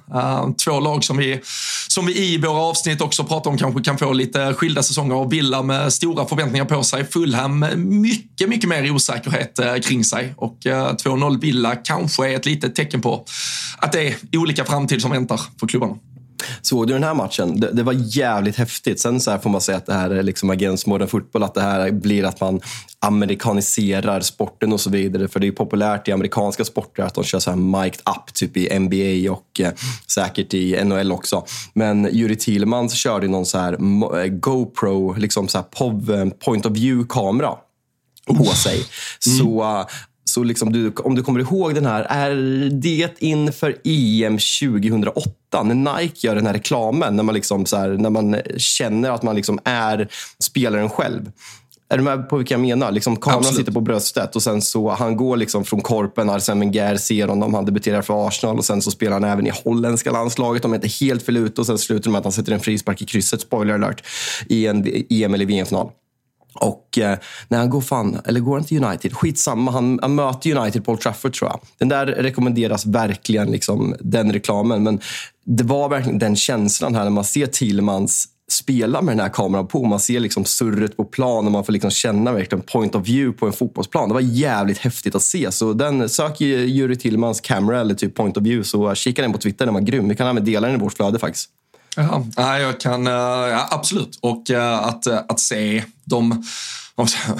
Två 0.65 0.79
lag 0.79 1.03
som 1.03 1.17
vi, 1.17 1.41
som 1.87 2.05
vi 2.05 2.17
i 2.17 2.37
våra 2.37 2.59
avsnitt 2.59 3.01
också 3.01 3.23
pratar 3.23 3.51
om 3.51 3.57
kanske 3.57 3.83
kan 3.83 3.97
få 3.97 4.13
lite 4.13 4.53
skilda 4.53 4.83
säsonger. 4.83 5.15
Och 5.15 5.33
Villa 5.33 5.61
med 5.61 5.93
stora 5.93 6.25
förväntningar 6.25 6.65
på 6.65 6.83
sig. 6.83 7.05
Fulham 7.05 7.59
med 7.59 7.77
mycket, 7.77 8.49
mycket 8.49 8.69
mer 8.69 8.91
osäkerhet 8.91 9.59
kring 9.83 10.03
sig. 10.03 10.33
Och 10.37 10.57
2-0 10.63 11.41
Villa 11.41 11.75
kanske 11.75 12.29
är 12.29 12.35
ett 12.35 12.45
litet 12.45 12.75
tecken 12.75 13.01
på 13.01 13.25
att 13.77 13.91
det 13.91 14.07
är 14.07 14.15
olika 14.37 14.65
framtid 14.65 15.01
som 15.01 15.11
väntar 15.11 15.41
för 15.59 15.67
klubbarna. 15.67 15.95
Såg 16.61 16.87
du 16.87 16.93
den 16.93 17.03
här 17.03 17.13
matchen? 17.13 17.59
Det, 17.59 17.71
det, 17.71 17.83
var 17.83 17.95
jävligt 17.97 18.55
häftigt. 18.55 18.99
Sen 18.99 19.19
så 19.19 19.37
får 19.37 19.49
man 19.49 19.61
säga 19.61 19.77
att 19.77 19.85
det 19.85 19.93
här 19.93 20.09
är 20.09 20.23
liksom 20.23 20.49
Against 20.49 20.85
Modern 20.85 21.07
Football, 21.07 21.43
att 21.43 21.53
det 21.53 21.61
här 21.61 21.91
blir 21.91 22.23
att 22.25 22.41
man 22.41 22.61
amerikaniserar 22.99 24.21
sporten 24.21 24.73
och 24.73 24.81
så 24.81 24.89
vidare. 24.89 25.27
För 25.27 25.39
det 25.39 25.47
är 25.47 25.51
populärt 25.51 26.07
i 26.07 26.11
amerikanska 26.11 26.65
sporter 26.65 27.03
att 27.03 27.15
de 27.15 27.23
kör 27.23 27.39
så 27.39 27.49
här 27.49 27.57
mic'd 27.57 28.01
up, 28.09 28.33
typ 28.33 28.57
i 28.57 28.79
NBA 28.79 29.31
och 29.31 29.59
eh, 29.59 29.73
säkert 30.07 30.53
i 30.53 30.83
NHL 30.83 31.11
också. 31.11 31.45
Men 31.73 32.09
Juri 32.11 32.35
Thielmans 32.35 32.93
körde 32.93 33.27
någon 33.27 33.45
så 33.45 33.57
här 33.57 33.73
eh, 33.73 34.27
GoPro, 34.27 35.13
liksom 35.13 35.47
så 35.47 35.57
här 35.57 35.65
POV, 35.65 36.11
eh, 36.11 36.25
point 36.29 36.65
of 36.65 36.71
view-kamera 36.71 37.55
på 38.37 38.45
sig. 38.45 38.75
Mm. 38.75 39.37
Så 39.37 39.63
uh, 39.63 39.85
så 40.29 40.43
liksom 40.43 40.71
du, 40.71 40.91
om 40.95 41.15
du 41.15 41.23
kommer 41.23 41.39
ihåg 41.39 41.75
den 41.75 41.85
här, 41.85 42.03
är 42.09 42.35
det 42.69 43.11
inför 43.19 43.75
EM 43.83 44.37
2008 44.37 45.63
när 45.63 45.99
Nike 45.99 46.27
gör 46.27 46.35
den 46.35 46.45
här 46.45 46.53
reklamen? 46.53 47.15
När 47.15 47.23
man, 47.23 47.35
liksom 47.35 47.65
så 47.65 47.77
här, 47.77 47.89
när 47.89 48.09
man 48.09 48.35
känner 48.57 49.11
att 49.11 49.23
man 49.23 49.35
liksom 49.35 49.59
är 49.63 50.07
spelaren 50.39 50.89
själv. 50.89 51.31
Är 51.91 51.97
du 51.97 52.03
med 52.03 52.29
på 52.29 52.37
vilka 52.37 52.53
jag 52.53 52.61
menar? 52.61 52.91
Liksom, 52.91 53.15
kameran 53.15 53.39
Absolut. 53.39 53.57
sitter 53.57 53.71
på 53.71 53.81
bröstet 53.81 54.35
och 54.35 54.43
sen 54.43 54.61
så 54.61 54.89
han 54.89 55.17
går 55.17 55.37
liksom 55.37 55.65
från 55.65 55.81
Korpen, 55.81 56.29
Arsene 56.29 56.59
Wenger 56.59 56.97
ser 56.97 57.27
honom, 57.27 57.53
han 57.53 57.65
debuterar 57.65 58.01
för 58.01 58.27
Arsenal 58.27 58.57
och 58.57 58.65
sen 58.65 58.81
så 58.81 58.91
spelar 58.91 59.13
han 59.13 59.23
även 59.23 59.47
i 59.47 59.51
holländska 59.63 60.11
landslaget 60.11 60.65
om 60.65 60.73
jag 60.73 60.77
inte 60.77 61.05
helt 61.05 61.25
fel 61.25 61.37
ute 61.37 61.61
och 61.61 61.67
sen 61.67 61.77
slutar 61.77 62.03
det 62.03 62.09
med 62.09 62.19
att 62.19 62.25
han 62.25 62.31
sätter 62.31 62.51
en 62.51 62.59
frispark 62.59 63.01
i 63.01 63.05
krysset, 63.05 63.41
spoiler 63.41 63.73
alert, 63.73 64.03
i 64.47 64.67
en 64.67 65.05
EM 65.09 65.33
eller 65.33 65.45
VM-final. 65.45 65.89
Och 66.53 66.97
eh, 66.97 67.17
när 67.47 67.57
han 67.57 67.69
går 67.69 67.81
fan, 67.81 68.21
eller 68.25 68.39
går 68.39 68.55
han 68.55 68.63
till 68.63 68.83
United? 68.83 69.13
Skitsamma, 69.13 69.71
han, 69.71 69.99
han 70.01 70.15
möter 70.15 70.57
United 70.57 70.85
på 70.85 70.91
Old 70.91 71.01
Trafford 71.01 71.33
tror 71.33 71.49
jag. 71.51 71.59
Den 71.77 71.89
där 71.89 72.05
rekommenderas 72.05 72.85
verkligen, 72.85 73.51
liksom, 73.51 73.95
den 73.99 74.33
reklamen. 74.33 74.83
Men 74.83 74.99
det 75.45 75.63
var 75.63 75.89
verkligen 75.89 76.19
den 76.19 76.35
känslan 76.35 76.95
här 76.95 77.03
när 77.03 77.11
man 77.11 77.23
ser 77.23 77.47
Thielemans 77.47 78.27
spela 78.51 79.01
med 79.01 79.11
den 79.11 79.19
här 79.19 79.29
kameran 79.29 79.67
på. 79.67 79.85
Man 79.85 79.99
ser 79.99 80.19
liksom 80.19 80.45
surret 80.45 80.97
på 80.97 81.05
plan 81.05 81.45
och 81.45 81.51
man 81.51 81.65
får 81.65 81.73
liksom 81.73 81.91
känna 81.91 82.31
verkligen 82.31 82.61
point 82.61 82.95
of 82.95 83.07
view 83.07 83.39
på 83.39 83.45
en 83.45 83.53
fotbollsplan. 83.53 84.09
Det 84.09 84.13
var 84.13 84.21
jävligt 84.21 84.77
häftigt 84.77 85.15
att 85.15 85.21
se. 85.21 85.51
Så 85.51 85.73
den, 85.73 86.09
sök 86.09 86.41
Juri 86.41 86.95
Tillmans 86.95 87.41
camera 87.41 87.81
eller 87.81 87.95
typ 87.95 88.15
point 88.15 88.37
of 88.37 88.43
view 88.43 88.63
så 88.63 88.95
kika 88.95 89.21
den 89.21 89.31
på 89.31 89.37
Twitter. 89.37 89.65
Den 89.65 89.73
var 89.73 89.81
grym. 89.81 90.09
Vi 90.09 90.15
kan 90.15 90.27
även 90.27 90.45
dela 90.45 90.67
den 90.67 90.75
i 90.75 90.79
vårt 90.79 90.93
flöde 90.93 91.19
faktiskt. 91.19 91.49
Ja, 91.95 92.59
jag 92.59 92.79
kan, 92.79 93.07
eh, 93.07 93.13
ja, 93.13 93.67
absolut. 93.71 94.19
Och 94.21 94.49
eh, 94.49 94.79
att, 94.79 95.07
eh, 95.07 95.19
att 95.27 95.39
se 95.39 95.83
de 96.05 96.43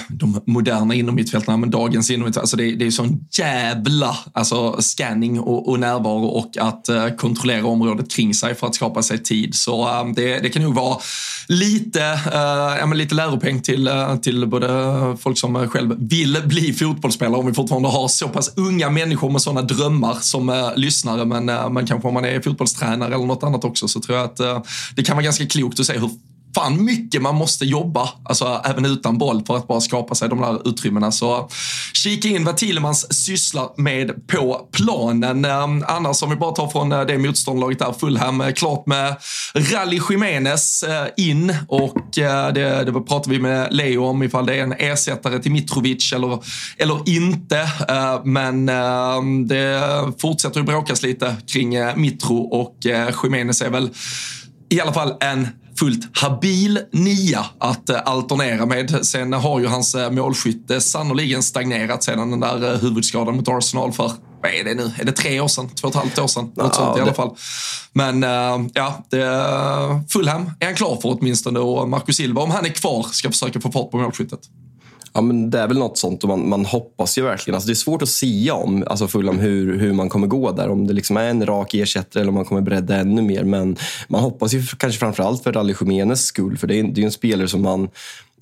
de 0.08 0.42
moderna 0.46 0.94
innermittfältarna, 0.94 1.58
men 1.58 1.70
dagens 1.70 2.10
innermittfältare, 2.10 2.42
alltså 2.42 2.58
det, 2.58 2.76
det 2.76 2.86
är 2.86 2.92
sån 2.92 3.28
jävla 3.38 4.18
alltså, 4.34 4.82
scanning 4.82 5.40
och, 5.40 5.70
och 5.70 5.80
närvaro 5.80 6.26
och 6.26 6.58
att 6.60 6.90
uh, 6.90 7.10
kontrollera 7.10 7.66
området 7.66 8.12
kring 8.12 8.34
sig 8.34 8.56
för 8.56 8.68
att 8.68 8.76
skapa 8.76 9.04
sig 9.04 9.24
tid. 9.24 9.56
Så 9.56 9.84
uh, 9.84 10.14
det, 10.16 10.40
det, 10.40 10.50
kan 10.50 10.64
nog 10.64 10.74
vara 10.74 10.98
lite, 11.48 12.00
uh, 12.00 12.78
ja, 12.80 12.86
men 12.86 12.98
lite 12.98 13.16
läropeng 13.16 13.62
till, 13.62 13.90
till 14.22 14.48
både 14.48 14.68
folk 15.20 15.38
som 15.38 15.68
själv 15.68 15.96
vill 16.00 16.38
bli 16.46 16.74
fotbollsspelare, 16.74 17.40
om 17.40 17.46
vi 17.46 17.54
fortfarande 17.54 17.90
har 17.90 18.08
så 18.08 18.28
pass 18.28 18.54
unga 18.56 18.90
människor 18.90 19.30
med 19.30 19.42
sådana 19.42 19.62
drömmar 19.62 20.14
som 20.22 20.74
lyssnare, 20.76 21.26
men, 21.26 21.46
men 21.46 21.88
kanske 21.88 22.08
om 22.08 22.14
man 22.14 22.26
är 22.26 22.42
fotbollstränare 22.42 23.16
eller 23.16 23.26
något 23.26 23.44
annat 23.44 23.64
också 23.64 23.88
så 23.88 24.00
tror 24.00 24.18
jag 24.18 24.26
att 24.26 24.66
det 24.96 25.04
kan 25.04 25.16
vara 25.16 25.24
ganska 25.24 25.46
klokt 25.46 25.80
att 25.80 25.86
se 25.86 26.00
hur 26.00 26.10
fan 26.56 26.86
mycket 26.86 27.22
man 27.22 27.36
måste 27.36 27.66
jobba, 27.66 28.10
alltså 28.24 28.62
även 28.66 28.86
utan 28.86 29.18
boll 29.18 29.44
för 29.48 29.58
att 29.58 29.68
bara 29.68 29.82
skapa 29.82 30.16
sig 30.16 30.30
de 30.30 30.42
där 30.42 30.68
utrymmena. 30.70 31.12
Så 31.12 31.50
kika 31.94 32.28
in 32.28 32.46
vad 32.46 32.58
Thielemans 32.58 33.14
sysslar 33.14 33.70
med 33.78 34.28
på 34.28 34.68
planen. 34.72 35.46
Ehm, 35.46 35.84
annars 35.88 36.24
om 36.24 36.30
vi 36.30 36.36
bara 36.36 36.52
tar 36.52 36.68
från 36.68 36.92
eh, 36.92 37.02
det 37.02 37.18
motståndarlaget 37.18 37.80
där, 37.80 37.94
Fulham, 38.00 38.42
eh, 38.42 38.52
klart 38.52 38.86
med 38.86 39.16
Rally 39.54 40.00
Jiménez 40.10 40.84
eh, 40.84 41.08
in 41.18 41.56
och 41.68 41.98
det, 42.14 42.84
det 42.86 42.92
pratar 42.92 43.32
vi 43.32 43.40
med 43.40 43.74
Leo 43.74 44.06
om 44.06 44.24
ifall 44.24 44.46
det 44.46 44.56
är 44.56 44.64
en 44.64 44.74
ersättare 44.74 45.40
till 45.40 45.52
Mitrovic 45.52 46.14
eller, 46.14 46.44
eller 46.78 47.10
inte. 47.10 47.60
Ehm, 47.88 48.34
men 48.34 48.70
ehm, 48.70 49.48
det 49.48 49.82
fortsätter 50.22 50.60
ju 50.60 50.66
bråkas 50.66 51.04
lite 51.04 51.36
kring 51.48 51.76
Mitro 51.96 52.38
och 52.38 52.76
Jiménez 53.24 53.62
är 53.62 53.70
väl 53.70 53.90
i 54.70 54.82
alla 54.82 54.94
fall 54.94 55.14
en 55.20 55.48
fullt 55.80 56.18
habil 56.18 56.80
nia 56.92 57.46
att 57.60 57.90
eh, 57.90 58.00
alternera 58.06 58.66
med. 58.66 59.06
Sen 59.06 59.34
har 59.34 59.60
ju 59.60 59.68
hans 59.68 59.96
eh, 59.96 60.12
målskytte 60.12 60.82
sannoliken 60.82 61.44
stagnerat 61.44 62.04
sedan 62.04 62.32
den 62.32 62.40
där 62.40 62.74
eh, 62.74 62.80
huvudskadan 62.80 63.36
mot 63.36 63.48
Arsenal 63.48 63.92
för 63.92 64.12
vad 64.42 64.52
är 64.52 64.64
det 64.64 64.74
nu? 64.74 64.92
Är 65.00 65.04
det 65.04 65.12
tre 65.12 65.40
år 65.40 65.48
sedan? 65.48 65.70
Två 65.70 65.88
och 65.88 65.94
ett 65.94 66.00
halvt 66.00 66.20
år 66.20 66.28
sedan? 66.28 66.52
Något 66.56 66.76
sånt 66.76 66.98
i 66.98 67.02
alla 67.02 67.14
fall. 67.14 67.36
Men 67.94 68.22
ja, 68.74 69.06
det, 69.10 69.26
Fulham 70.10 70.52
är 70.60 70.66
han 70.66 70.76
klar 70.76 71.00
för 71.02 71.18
åtminstone 71.20 71.60
och 71.60 71.90
Marcus 71.90 72.16
Silva, 72.16 72.42
om 72.42 72.52
han 72.52 72.66
är 72.66 72.70
kvar, 72.70 73.04
ska 73.12 73.30
försöka 73.30 73.62
få 73.62 73.72
fart 73.72 73.92
på 73.92 73.98
målskyttet. 73.98 74.40
Ja, 75.14 75.22
men 75.22 75.50
det 75.50 75.60
är 75.60 75.68
väl 75.68 75.78
något 75.78 75.98
sånt 75.98 76.24
och 76.24 76.30
man, 76.30 76.50
man 76.50 76.66
hoppas 76.66 77.18
ju 77.18 77.22
verkligen. 77.22 77.56
Alltså 77.56 77.68
det 77.68 77.74
är 77.74 77.76
svårt 77.76 78.02
att 78.02 78.10
sia 78.10 78.54
om 78.54 78.84
alltså 78.88 79.08
Fulham 79.08 79.40
hur, 79.40 79.80
hur 79.80 79.94
man 79.94 80.10
kommer 80.10 80.28
gå 80.28 80.52
där. 80.52 80.70
Om 80.70 80.88
det 80.88 80.94
liksom 80.94 81.18
är 81.18 81.30
en 81.30 81.46
rak 81.46 81.74
ersättare 81.74 82.22
eller 82.22 82.30
om 82.30 82.36
man 82.36 82.46
kommer 82.46 82.62
bredda 82.62 82.96
ännu 82.96 83.22
mer. 83.22 83.44
Men 83.44 83.78
man 84.08 84.22
hoppas 84.22 84.54
ju 84.54 84.64
kanske 84.78 85.00
framförallt 85.00 85.44
för 85.44 85.54
Rally 85.54 85.74
Khemenes 85.74 86.26
skull. 86.26 86.58
För 86.58 86.68
det 86.68 86.80
är, 86.80 86.84
det 86.84 87.02
är 87.02 87.06
en 87.06 87.12
spelare 87.12 87.48
som 87.48 87.62
man 87.62 87.90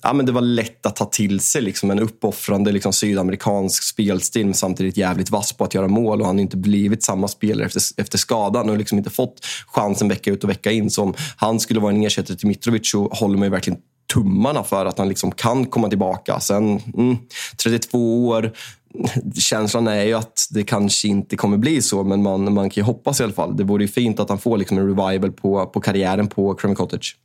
ja, 0.02 0.12
men 0.12 0.26
det 0.26 0.32
var 0.32 0.40
lätt 0.40 0.86
att 0.86 0.96
ta 0.96 1.04
till 1.04 1.40
sig. 1.40 1.62
Liksom, 1.62 1.90
en 1.90 1.98
uppoffrande 1.98 2.72
liksom, 2.72 2.92
sydamerikansk 2.92 3.82
spelstil 3.82 4.46
men 4.46 4.54
samtidigt 4.54 4.96
jävligt 4.96 5.30
vass 5.30 5.52
på 5.52 5.64
att 5.64 5.74
göra 5.74 5.88
mål. 5.88 6.20
Och 6.20 6.26
han 6.26 6.36
har 6.36 6.42
inte 6.42 6.56
blivit 6.56 7.02
samma 7.02 7.28
spelare 7.28 7.66
efter, 7.66 7.82
efter 7.96 8.18
skadan 8.18 8.70
och 8.70 8.78
liksom 8.78 8.98
inte 8.98 9.10
fått 9.10 9.46
chansen 9.66 10.08
vecka 10.08 10.30
ut 10.30 10.44
och 10.44 10.50
vecka 10.50 10.72
in. 10.72 10.90
Så 10.90 11.02
om 11.02 11.14
han 11.36 11.60
skulle 11.60 11.80
vara 11.80 11.94
en 11.94 12.02
ersättare 12.02 12.36
till 12.36 12.48
Mitrovic 12.48 12.90
så 12.90 13.08
håller 13.08 13.38
man 13.38 13.46
ju 13.46 13.50
verkligen 13.50 13.80
tummarna 14.14 14.64
för 14.64 14.86
att 14.86 14.98
han 14.98 15.08
liksom 15.08 15.32
kan 15.32 15.66
komma 15.66 15.88
tillbaka. 15.88 16.40
Sen 16.40 16.80
mm, 16.96 17.16
32 17.62 18.28
år, 18.28 18.52
känslan 19.34 19.86
är 19.86 20.04
ju 20.04 20.14
att 20.14 20.48
det 20.50 20.62
kanske 20.62 21.08
inte 21.08 21.36
kommer 21.36 21.56
bli 21.56 21.82
så, 21.82 22.04
men 22.04 22.22
man, 22.22 22.54
man 22.54 22.70
kan 22.70 22.80
ju 22.80 22.86
hoppas 22.86 23.20
i 23.20 23.24
alla 23.24 23.32
fall. 23.32 23.56
Det 23.56 23.64
vore 23.64 23.84
ju 23.84 23.88
fint 23.88 24.20
att 24.20 24.28
han 24.28 24.38
får 24.38 24.58
liksom 24.58 24.78
en 24.78 24.96
revival 24.96 25.32
på, 25.32 25.66
på 25.66 25.80
karriären 25.80 26.28
på 26.28 26.54
Crum 26.54 26.74
Cottage. 26.74 27.16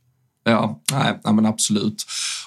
Ja, 0.44 0.80
nej, 0.92 1.20
nej 1.24 1.34
men 1.34 1.46
absolut. 1.46 2.04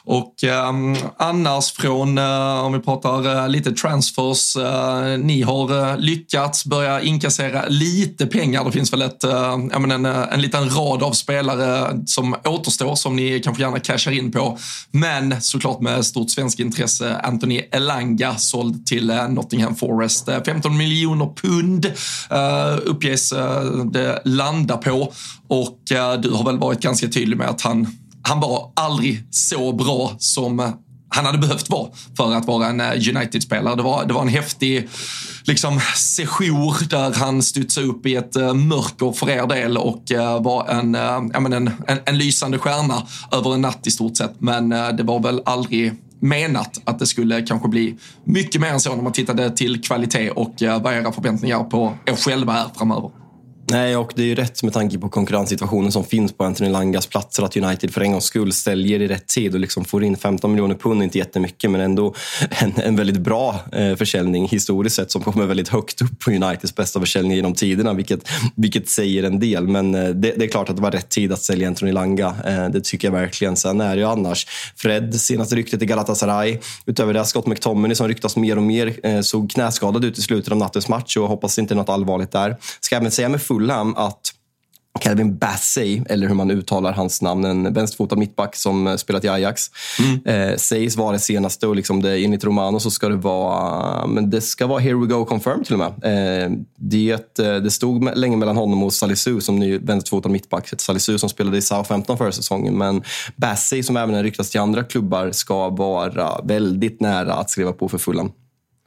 Och 0.10 0.44
eh, 0.44 0.74
annars 1.18 1.72
från, 1.72 2.18
eh, 2.18 2.66
om 2.66 2.74
vi 2.74 2.80
pratar 2.80 3.36
eh, 3.36 3.50
lite 3.50 3.72
transfers, 3.72 4.56
eh, 4.56 5.18
ni 5.20 5.42
har 5.42 5.90
eh, 5.92 5.98
lyckats 5.98 6.66
börja 6.66 7.02
inkassera 7.02 7.66
lite 7.68 8.28
pengar. 8.28 8.66
Det 8.66 8.72
finns 8.72 8.94
väl 8.94 9.02
ett, 9.02 9.24
eh, 9.24 9.54
en, 9.54 10.06
eh, 10.06 10.34
en 10.34 10.42
liten 10.42 10.70
rad 10.70 11.04
av 11.04 11.12
spelare 11.12 12.00
som 12.06 12.36
återstår 12.46 12.96
som 12.96 13.16
ni 13.16 13.40
kanske 13.40 13.64
gärna 13.64 13.80
cashar 13.80 14.12
in 14.12 14.32
på. 14.32 14.58
Men 14.92 15.42
såklart 15.42 15.82
med 15.82 16.06
stort 16.06 16.30
svensk 16.30 16.60
intresse, 16.60 17.20
Anthony 17.24 17.62
Elanga 17.72 18.36
såld 18.36 18.86
till 18.86 19.10
eh, 19.10 19.30
Nottingham 19.30 19.76
Forest. 19.76 20.28
Eh, 20.28 20.44
15 20.46 20.78
miljoner 20.78 21.30
pund 21.42 21.86
eh, 22.30 22.78
uppges 22.86 23.34
det 23.92 24.22
landa 24.26 24.78
på 24.78 25.14
och 25.48 25.80
du 26.20 26.32
har 26.32 26.46
väl 26.46 26.58
varit 26.58 26.80
ganska 26.80 27.08
tydlig 27.08 27.38
med 27.38 27.50
att 27.50 27.62
han 27.62 27.88
han 28.28 28.40
var 28.40 28.72
aldrig 28.74 29.24
så 29.30 29.74
bra 29.74 30.16
som 30.20 30.60
eh, 30.60 30.70
han 31.10 31.26
hade 31.26 31.38
behövt 31.38 31.70
vara 31.70 31.90
för 32.18 32.34
att 32.34 32.46
vara 32.46 32.68
en 32.68 32.82
eh, 32.82 32.92
United-spelare. 33.16 33.76
Det 33.76 33.84
var, 33.84 34.06
det 34.06 34.14
var 34.14 34.22
en 34.22 34.28
häftig 34.28 34.90
liksom, 35.46 35.80
sejour 35.96 36.90
där 36.90 37.14
han 37.14 37.44
studsade 37.44 37.88
upp 37.88 38.06
i 38.06 38.16
ett 38.16 38.36
eh, 38.36 38.54
mörker 38.54 39.12
för 39.12 39.30
er 39.30 39.48
del 39.48 39.78
och 39.78 40.04
var 40.42 40.68
en, 40.68 40.96
en, 40.96 41.54
en, 41.54 41.72
en, 42.06 42.18
lysande 42.18 42.58
stjärna 42.58 43.04
över 43.32 43.54
en 43.54 43.62
natt 43.62 43.88
i 43.88 43.92
stort 43.92 44.18
sett. 44.18 44.42
Men 44.42 44.70
det 44.70 45.04
var 45.04 45.20
väl 45.20 45.42
aldrig 45.46 45.94
menat 46.20 46.82
att 46.84 47.00
det 47.00 47.06
skulle 47.06 47.42
kanske 47.42 47.68
bli 47.68 47.96
mycket 48.24 48.62
mer 48.62 48.70
än 48.70 48.80
så 48.80 48.96
när 48.96 49.04
man 49.04 49.14
tittade 49.14 49.50
till 49.50 49.82
kvalitet 49.82 50.32
och 50.32 50.54
vad 50.82 50.94
era 50.94 51.12
förväntningar 51.12 51.64
på 51.64 51.94
er 52.06 52.16
själva 52.16 52.58
är 52.58 52.66
framöver. 52.78 53.12
Nej, 53.72 53.96
och 53.98 54.14
det 54.16 54.22
är 54.22 54.26
ju 54.26 54.36
rätt 54.36 54.64
med 54.64 54.74
tanke 54.74 55.00
på 55.00 55.10
konkurrenssituationen 55.10 55.92
som 55.92 56.04
finns 56.04 56.34
på 56.34 56.44
Anthony 56.44 56.70
Langas 56.70 57.08
platser 57.08 57.44
att 57.44 57.58
United 57.58 57.94
för 57.94 58.02
en 58.02 58.12
gångs 58.12 58.24
skull 58.24 58.54
säljer 58.54 59.02
i 59.02 59.08
rätt 59.08 59.28
tid 59.28 59.54
och 59.54 59.60
liksom 59.60 59.86
får 59.86 60.04
in 60.04 60.18
15 60.18 60.52
miljoner 60.52 60.76
pund, 60.76 61.04
inte 61.04 61.18
jättemycket 61.18 61.72
men 61.72 61.82
ändå 61.82 62.16
en, 62.50 62.74
en 62.76 62.96
väldigt 62.96 63.18
bra 63.18 63.60
eh, 63.72 63.96
försäljning 63.96 64.48
historiskt 64.48 64.96
sett 64.96 65.12
som 65.12 65.22
kommer 65.22 65.46
väldigt 65.46 65.70
högt 65.70 66.02
upp 66.02 66.20
på 66.20 66.32
Uniteds 66.32 66.76
bästa 66.76 67.00
försäljning 67.00 67.38
genom 67.38 67.54
tiderna, 67.54 67.94
vilket, 67.94 68.30
vilket 68.56 68.90
säger 68.90 69.24
en 69.24 69.40
del. 69.40 69.68
Men 69.68 69.96
eh, 69.96 70.10
det, 70.10 70.32
det, 70.38 70.46
är 70.46 70.50
klart 70.50 70.70
att 70.70 70.76
det 70.76 70.82
var 70.82 70.92
rätt 70.92 71.10
tid 71.10 71.34
att 71.34 71.42
sälja 71.42 71.68
Anthony 71.68 71.92
Langa. 71.92 72.36
Eh, 72.46 72.70
det 72.70 72.84
tycker 72.84 73.08
jag 73.08 73.14
verkligen. 73.14 73.56
Sen 73.56 73.82
är 73.82 73.96
det 73.96 74.02
ju 74.02 74.08
annars 74.08 74.48
Fred, 74.76 75.22
senaste 75.22 75.56
ryktet 75.56 75.82
i 75.82 75.86
Galatasaray. 75.86 76.58
Utöver 76.86 77.14
det 77.14 77.26
Scott 77.26 77.48
McTominay 77.48 77.96
som 77.96 78.08
ryktas 78.08 78.36
mer 78.36 78.58
och 78.58 78.64
mer, 78.64 79.00
eh, 79.04 79.22
såg 79.22 79.52
knäskadad 79.52 80.06
ut 80.06 80.18
i 80.18 80.22
slutet 80.22 80.52
av 80.52 80.58
nattens 80.58 80.88
match 80.88 81.18
och 81.18 81.28
hoppas 81.28 81.60
inte 81.60 81.76
något 81.76 81.90
allvarligt 81.90 82.32
där. 82.32 82.58
Ska 82.80 82.96
även 82.96 83.12
säga 83.12 83.30
med 83.30 83.42
Fulham 83.58 83.96
att 83.98 84.34
Calvin 85.02 85.38
Bassey, 85.38 86.02
eller 86.10 86.28
hur 86.28 86.36
man 86.36 86.52
uttalar 86.52 86.94
hans 86.94 87.22
namn, 87.22 87.46
en 87.46 87.74
vänsterfotad 87.74 88.16
mittback 88.16 88.56
som 88.56 88.88
eh, 88.88 88.96
spelat 88.96 89.24
i 89.24 89.28
Ajax. 89.28 89.66
Mm. 90.00 90.52
Eh, 90.52 90.58
sägs 90.58 90.98
vara 90.98 91.12
det 91.12 91.20
senaste 91.20 91.68
och 91.68 91.76
liksom 91.76 92.02
det, 92.02 92.24
enligt 92.24 92.44
Romano 92.44 92.80
så 92.80 92.92
ska 92.92 93.10
det 93.10 93.16
vara, 93.16 94.08
men 94.08 94.30
det 94.30 94.42
ska 94.42 94.68
vara 94.68 94.80
here 94.80 94.96
we 94.96 95.06
go 95.06 95.26
confirmed 95.26 95.66
till 95.66 95.74
och 95.74 95.80
med. 95.80 95.88
Eh, 95.88 96.52
det, 96.76 97.40
eh, 97.40 97.56
det 97.56 97.72
stod 97.72 98.18
länge 98.18 98.38
mellan 98.38 98.58
honom 98.58 98.84
och 98.84 98.94
Salisu 98.94 99.42
som 99.42 99.60
ny 99.60 99.78
vänsterfotad 99.78 100.30
mittback. 100.30 100.74
Salisu 100.78 101.18
som 101.18 101.30
spelade 101.30 101.58
i 101.58 101.62
Southampton 101.62 102.18
förra 102.18 102.32
säsongen, 102.32 102.78
men 102.78 103.04
Bassey 103.36 103.84
som 103.84 103.98
även 103.98 104.24
ryktas 104.24 104.50
till 104.50 104.60
andra 104.60 104.84
klubbar 104.84 105.32
ska 105.32 105.70
vara 105.70 106.42
väldigt 106.44 107.02
nära 107.02 107.34
att 107.34 107.50
skriva 107.50 107.74
på 107.74 107.90
för 107.90 107.98
Fulham. 107.98 108.32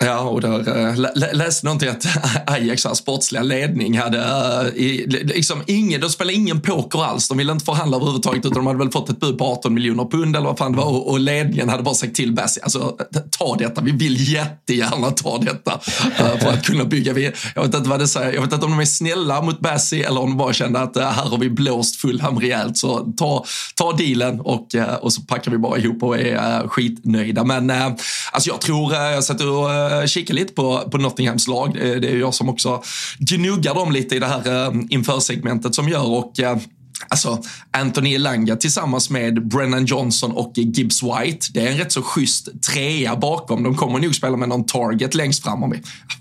Ja, 0.04 0.20
och 0.20 0.40
där 0.40 0.88
äh, 0.88 1.34
läste 1.34 1.66
någonting 1.66 1.88
att 1.88 2.06
Ajax 2.46 2.82
sportsliga 2.82 3.42
ledning 3.42 3.98
hade 3.98 4.18
äh, 4.18 5.06
liksom 5.06 5.62
ingen, 5.66 6.00
de 6.00 6.10
spelade 6.10 6.34
ingen 6.34 6.60
poker 6.60 7.04
alls. 7.04 7.28
De 7.28 7.38
ville 7.38 7.52
inte 7.52 7.64
förhandla 7.64 7.96
överhuvudtaget 7.96 8.44
utan 8.44 8.54
de 8.54 8.66
hade 8.66 8.78
väl 8.78 8.90
fått 8.90 9.10
ett 9.10 9.20
bud 9.20 9.38
på 9.38 9.44
18 9.44 9.74
miljoner 9.74 10.04
pund 10.04 10.36
eller 10.36 10.46
vad 10.46 10.58
fan 10.58 10.72
det 10.72 10.78
var 10.78 10.84
och, 10.84 11.10
och 11.10 11.20
ledningen 11.20 11.68
hade 11.68 11.82
bara 11.82 11.94
sagt 11.94 12.14
till 12.14 12.32
Bassi, 12.32 12.60
alltså 12.62 12.96
ta 13.38 13.56
detta, 13.56 13.80
vi 13.80 13.92
vill 13.92 14.32
jättegärna 14.32 15.10
ta 15.10 15.38
detta 15.38 15.80
äh, 16.18 16.38
för 16.38 16.48
att 16.48 16.64
kunna 16.64 16.84
bygga. 16.84 17.12
Vi, 17.12 17.32
jag 17.54 17.62
vet 17.62 17.74
inte 17.74 17.88
vad 17.88 18.00
det 18.00 18.08
säger, 18.08 18.32
jag 18.32 18.42
vet 18.42 18.52
inte 18.52 18.66
om 18.66 18.72
de 18.72 18.80
är 18.80 18.84
snälla 18.84 19.42
mot 19.42 19.60
Bassi 19.60 20.02
eller 20.02 20.20
om 20.20 20.28
de 20.28 20.36
bara 20.36 20.52
kände 20.52 20.80
att 20.80 20.96
här 20.96 21.30
har 21.30 21.38
vi 21.38 21.50
blåst 21.50 21.96
Fulham 21.96 22.40
rejält 22.40 22.78
så 22.78 23.12
ta, 23.16 23.44
ta 23.74 23.92
dealen 23.92 24.40
och, 24.40 24.66
och 25.00 25.12
så 25.12 25.22
packar 25.22 25.50
vi 25.50 25.58
bara 25.58 25.78
ihop 25.78 26.02
och 26.02 26.18
är 26.18 26.68
skitnöjda. 26.68 27.44
Men 27.44 27.70
alltså 27.70 28.50
jag 28.50 28.60
tror, 28.60 28.94
jag 28.94 29.24
sätter 29.24 29.50
och 29.50 29.89
Eh, 29.90 30.06
kika 30.06 30.32
lite 30.32 30.52
på, 30.52 30.78
på 30.90 30.98
Nottinghams 30.98 31.48
lag. 31.48 31.68
Eh, 31.68 31.96
det 31.96 32.08
är 32.08 32.16
jag 32.16 32.34
som 32.34 32.48
också 32.48 32.82
gnuggar 33.18 33.74
dem 33.74 33.92
lite 33.92 34.16
i 34.16 34.18
det 34.18 34.26
här 34.26 34.66
eh, 34.66 34.80
införsegmentet 34.90 35.74
som 35.74 35.88
gör 35.88 36.10
och 36.10 36.40
eh, 36.40 36.58
Alltså, 37.08 37.42
Anthony 37.70 38.14
Elanga 38.14 38.56
tillsammans 38.56 39.10
med 39.10 39.48
Brennan 39.48 39.84
Johnson 39.84 40.32
och 40.32 40.52
Gibbs 40.54 41.02
White. 41.02 41.46
Det 41.52 41.66
är 41.66 41.72
en 41.72 41.78
rätt 41.78 41.92
så 41.92 42.02
schysst 42.02 42.48
trea 42.62 43.16
bakom. 43.16 43.62
De 43.62 43.76
kommer 43.76 43.98
nog 43.98 44.14
spela 44.14 44.36
med 44.36 44.48
någon 44.48 44.66
target 44.66 45.14
längst 45.14 45.42
fram. 45.42 45.62
Om 45.62 45.74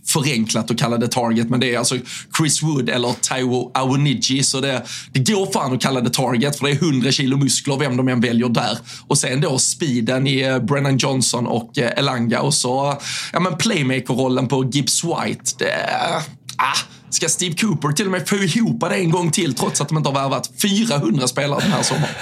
förenklat 0.05 0.71
att 0.71 0.77
kalla 0.77 0.97
det 0.97 1.07
target, 1.07 1.49
men 1.49 1.59
det 1.59 1.73
är 1.73 1.77
alltså 1.77 1.97
Chris 2.37 2.63
Wood 2.63 2.89
eller 2.89 3.13
Taiwo 3.21 3.71
Awoniji. 3.73 4.43
Så 4.43 4.61
det, 4.61 4.85
det 5.11 5.33
går 5.33 5.51
fan 5.51 5.73
att 5.73 5.81
kalla 5.81 6.01
det 6.01 6.13
target, 6.13 6.55
för 6.55 6.65
det 6.65 6.71
är 6.71 6.83
100 6.83 7.11
kilo 7.11 7.37
muskler 7.37 7.77
vem 7.77 7.97
de 7.97 8.07
än 8.07 8.21
väljer 8.21 8.49
där. 8.49 8.77
Och 9.07 9.17
sen 9.17 9.41
då 9.41 9.57
speeden 9.57 10.27
i 10.27 10.41
eh, 10.41 10.59
Brennan 10.59 10.97
Johnson 10.97 11.47
och 11.47 11.77
eh, 11.77 11.91
Elanga 11.97 12.41
och 12.41 12.53
så 12.53 12.97
ja, 13.33 13.39
men 13.39 13.57
playmaker-rollen 13.57 14.47
på 14.47 14.69
Gibbs 14.71 15.03
White. 15.03 15.51
Det, 15.57 15.73
ah, 16.57 16.77
Ska 17.09 17.29
Steve 17.29 17.55
Cooper 17.55 17.91
till 17.91 18.05
och 18.05 18.11
med 18.11 18.27
få 18.27 18.35
ihop 18.35 18.79
det 18.79 18.95
en 18.95 19.11
gång 19.11 19.31
till 19.31 19.53
trots 19.53 19.81
att 19.81 19.87
de 19.87 19.97
inte 19.97 20.09
har 20.09 20.21
värvat 20.21 20.51
400 20.61 21.27
spelare 21.27 21.59
den 21.61 21.71
här 21.71 21.83
sommaren? 21.83 22.13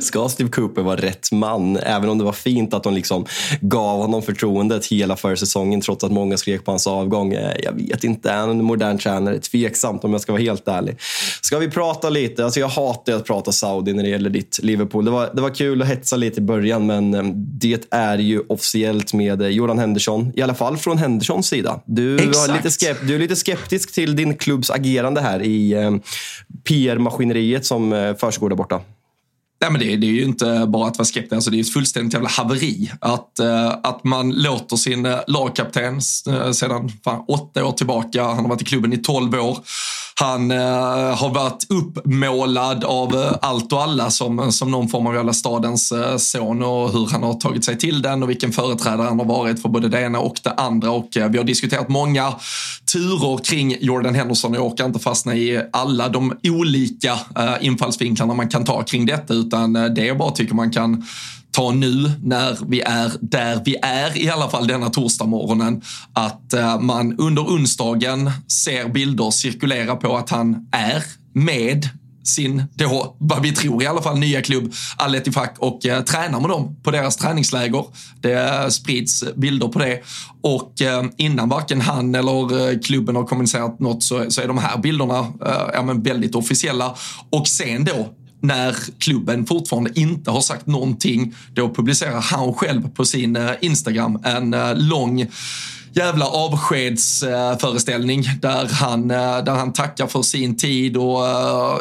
Ska 0.00 0.28
Steve 0.28 0.50
Cooper 0.50 0.82
vara 0.82 1.00
rätt 1.00 1.32
man? 1.32 1.76
Även 1.76 2.08
om 2.08 2.18
det 2.18 2.24
var 2.24 2.32
fint 2.32 2.74
att 2.74 2.82
de 2.82 2.94
liksom 2.94 3.26
gav 3.60 4.00
honom 4.00 4.22
förtroendet 4.22 4.86
hela 4.86 5.16
försäsongen 5.16 5.80
trots 5.80 6.04
att 6.04 6.12
många 6.12 6.36
skrek 6.36 6.64
på 6.64 6.72
hans 6.72 6.86
avgång. 6.86 7.32
Eh, 7.32 7.56
jag 7.62 7.72
vet 7.72 8.04
inte, 8.04 8.30
är 8.30 8.48
en 8.48 8.64
modern 8.64 8.98
tränare? 8.98 9.38
Tveksamt 9.38 10.04
om 10.04 10.12
jag 10.12 10.20
ska 10.20 10.32
vara 10.32 10.42
helt 10.42 10.68
ärlig. 10.68 10.96
Ska 11.40 11.58
vi 11.58 11.70
prata 11.70 12.10
lite? 12.10 12.44
Alltså 12.44 12.60
jag 12.60 12.68
hatar 12.68 13.12
att 13.12 13.24
prata 13.24 13.52
Saudi 13.52 13.92
när 13.92 14.02
det 14.02 14.08
gäller 14.08 14.30
ditt 14.30 14.58
Liverpool. 14.62 15.04
Det 15.04 15.10
var, 15.10 15.30
det 15.34 15.42
var 15.42 15.54
kul 15.54 15.82
att 15.82 15.88
hetsa 15.88 16.16
lite 16.16 16.40
i 16.40 16.42
början 16.42 16.86
men 16.86 17.14
eh, 17.14 17.22
det 17.34 17.86
är 17.90 18.18
ju 18.18 18.40
officiellt 18.48 19.12
med 19.12 19.42
eh, 19.42 19.48
Jordan 19.48 19.78
Henderson. 19.78 20.32
I 20.36 20.42
alla 20.42 20.54
fall 20.54 20.76
från 20.76 20.98
Hendersons 20.98 21.46
sida. 21.46 21.80
Du, 21.86 22.14
är 22.14 22.54
lite, 22.56 22.70
skept, 22.70 23.00
du 23.06 23.14
är 23.14 23.18
lite 23.18 23.36
skeptisk 23.36 23.77
kritisk 23.78 23.94
till 23.94 24.16
din 24.16 24.36
klubbs 24.36 24.70
agerande 24.70 25.20
här 25.20 25.42
i 25.42 25.72
eh, 25.72 25.90
PR-maskineriet 26.64 27.66
som 27.66 27.92
eh, 27.92 28.16
försiggår 28.16 28.48
där 28.48 28.56
borta? 28.56 28.80
Nej, 29.60 29.70
men 29.70 29.80
det, 29.80 29.96
det, 29.96 30.06
är 30.06 30.10
ju 30.10 30.24
inte 30.24 30.66
bara 30.68 30.88
att 30.88 30.98
vara 30.98 31.04
skeptisk, 31.04 31.32
alltså 31.32 31.50
det 31.50 31.56
är 31.56 31.60
ett 31.60 31.72
fullständigt 31.72 32.14
jävla 32.14 32.28
haveri. 32.28 32.90
Att, 33.00 33.32
uh, 33.40 33.68
att 33.82 34.04
man 34.04 34.30
låter 34.30 34.76
sin 34.76 35.08
lagkapten 35.26 36.00
uh, 36.28 36.50
sedan 36.52 36.88
fan, 37.04 37.24
åtta 37.28 37.64
år 37.64 37.72
tillbaka, 37.72 38.22
han 38.22 38.36
har 38.36 38.48
varit 38.48 38.62
i 38.62 38.64
klubben 38.64 38.92
i 38.92 38.96
tolv 38.96 39.34
år, 39.34 39.58
han 40.20 40.50
eh, 40.50 41.16
har 41.16 41.34
varit 41.34 41.66
uppmålad 41.68 42.84
av 42.84 43.14
eh, 43.14 43.32
allt 43.42 43.72
och 43.72 43.82
alla 43.82 44.10
som, 44.10 44.38
eh, 44.38 44.48
som 44.48 44.70
någon 44.70 44.88
form 44.88 45.06
av 45.06 45.14
jävla 45.14 45.32
stadens 45.32 45.92
eh, 45.92 46.16
son 46.16 46.62
och 46.62 46.92
hur 46.92 47.06
han 47.06 47.22
har 47.22 47.34
tagit 47.34 47.64
sig 47.64 47.78
till 47.78 48.02
den 48.02 48.22
och 48.22 48.30
vilken 48.30 48.52
företrädare 48.52 49.08
han 49.08 49.18
har 49.18 49.26
varit 49.26 49.62
för 49.62 49.68
både 49.68 49.88
det 49.88 50.00
ena 50.00 50.18
och 50.18 50.40
det 50.42 50.52
andra. 50.52 50.90
Och 50.90 51.16
eh, 51.16 51.28
vi 51.28 51.38
har 51.38 51.44
diskuterat 51.44 51.88
många 51.88 52.34
turer 52.92 53.44
kring 53.44 53.76
Jordan 53.80 54.14
Henderson. 54.14 54.50
och 54.50 54.56
Jag 54.56 54.66
orkar 54.66 54.84
inte 54.84 54.98
fastna 54.98 55.34
i 55.34 55.62
alla 55.72 56.08
de 56.08 56.32
olika 56.42 57.12
eh, 57.12 57.54
infallsvinklarna 57.60 58.34
man 58.34 58.48
kan 58.48 58.64
ta 58.64 58.82
kring 58.82 59.06
detta, 59.06 59.34
utan 59.34 59.72
det 59.72 60.04
jag 60.04 60.18
bara 60.18 60.30
tycker 60.30 60.54
man 60.54 60.70
kan 60.70 61.04
ta 61.52 61.70
nu 61.70 62.12
när 62.22 62.58
vi 62.68 62.80
är 62.80 63.12
där 63.20 63.62
vi 63.64 63.76
är, 63.82 64.18
i 64.18 64.30
alla 64.30 64.50
fall 64.50 64.66
denna 64.66 64.90
torsdag 64.90 65.26
morgonen, 65.26 65.82
att 66.12 66.52
eh, 66.52 66.80
man 66.80 67.18
under 67.18 67.42
onsdagen 67.42 68.30
ser 68.64 68.88
bilder 68.88 69.30
cirkulera 69.30 69.96
på 69.96 70.16
att 70.16 70.30
han 70.30 70.68
är 70.72 71.04
med 71.32 71.88
sin, 72.28 72.64
då, 72.74 73.16
vad 73.18 73.42
vi 73.42 73.52
tror 73.52 73.82
i 73.82 73.86
alla 73.86 74.02
fall, 74.02 74.18
nya 74.18 74.42
klubb 74.42 74.72
Al 74.96 75.14
Ettifaq 75.14 75.54
och 75.58 75.86
eh, 75.86 76.02
tränar 76.02 76.40
med 76.40 76.50
dem 76.50 76.76
på 76.82 76.90
deras 76.90 77.16
träningsläger. 77.16 77.84
Det 78.20 78.32
eh, 78.32 78.68
sprids 78.68 79.24
bilder 79.36 79.68
på 79.68 79.78
det 79.78 80.00
och 80.40 80.82
eh, 80.82 81.04
innan 81.16 81.48
varken 81.48 81.80
han 81.80 82.14
eller 82.14 82.70
eh, 82.70 82.78
klubben 82.78 83.16
har 83.16 83.24
kommunicerat 83.24 83.80
något 83.80 84.02
så, 84.02 84.30
så 84.30 84.40
är 84.40 84.48
de 84.48 84.58
här 84.58 84.78
bilderna 84.78 85.18
eh, 85.18 85.68
ja, 85.72 85.82
men 85.82 86.02
väldigt 86.02 86.34
officiella. 86.34 86.94
Och 87.30 87.48
sen 87.48 87.84
då 87.84 88.08
när 88.40 88.76
klubben 88.98 89.46
fortfarande 89.46 90.00
inte 90.00 90.30
har 90.30 90.40
sagt 90.40 90.66
någonting, 90.66 91.34
då 91.54 91.74
publicerar 91.74 92.20
han 92.20 92.54
själv 92.54 92.88
på 92.88 93.04
sin 93.04 93.36
eh, 93.36 93.50
Instagram 93.60 94.18
en 94.24 94.54
eh, 94.54 94.74
lång 94.74 95.26
jävla 95.92 96.26
avskedsföreställning 96.26 98.20
eh, 98.20 98.34
där 98.42 98.68
han, 98.72 99.08
där 99.08 99.54
han 99.54 99.72
tackar 99.72 100.06
för 100.06 100.22
sin 100.22 100.56
tid 100.56 100.96
och 100.96 101.22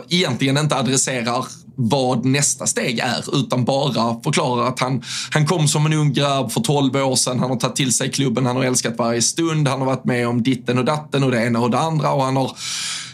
egentligen 0.09 0.57
inte 0.57 0.75
adresserar 0.75 1.45
vad 1.79 2.25
nästa 2.25 2.67
steg 2.67 2.99
är, 2.99 3.39
utan 3.39 3.65
bara 3.65 4.21
förklarar 4.23 4.67
att 4.67 4.79
han, 4.79 5.03
han 5.31 5.45
kom 5.45 5.67
som 5.67 5.85
en 5.85 5.93
ung 5.93 6.13
grabb 6.13 6.51
för 6.51 6.61
12 6.61 6.95
år 6.95 7.15
sedan. 7.15 7.39
Han 7.39 7.49
har 7.49 7.57
tagit 7.57 7.75
till 7.75 7.93
sig 7.93 8.11
klubben, 8.11 8.45
han 8.45 8.55
har 8.55 8.63
älskat 8.63 8.97
varje 8.97 9.21
stund, 9.21 9.67
han 9.67 9.79
har 9.79 9.85
varit 9.85 10.05
med 10.05 10.27
om 10.27 10.43
ditten 10.43 10.77
och 10.77 10.85
datten 10.85 11.23
och 11.23 11.31
det 11.31 11.45
ena 11.45 11.59
och 11.59 11.71
det 11.71 11.79
andra 11.79 12.11
och 12.11 12.23
han 12.23 12.35
har 12.35 12.51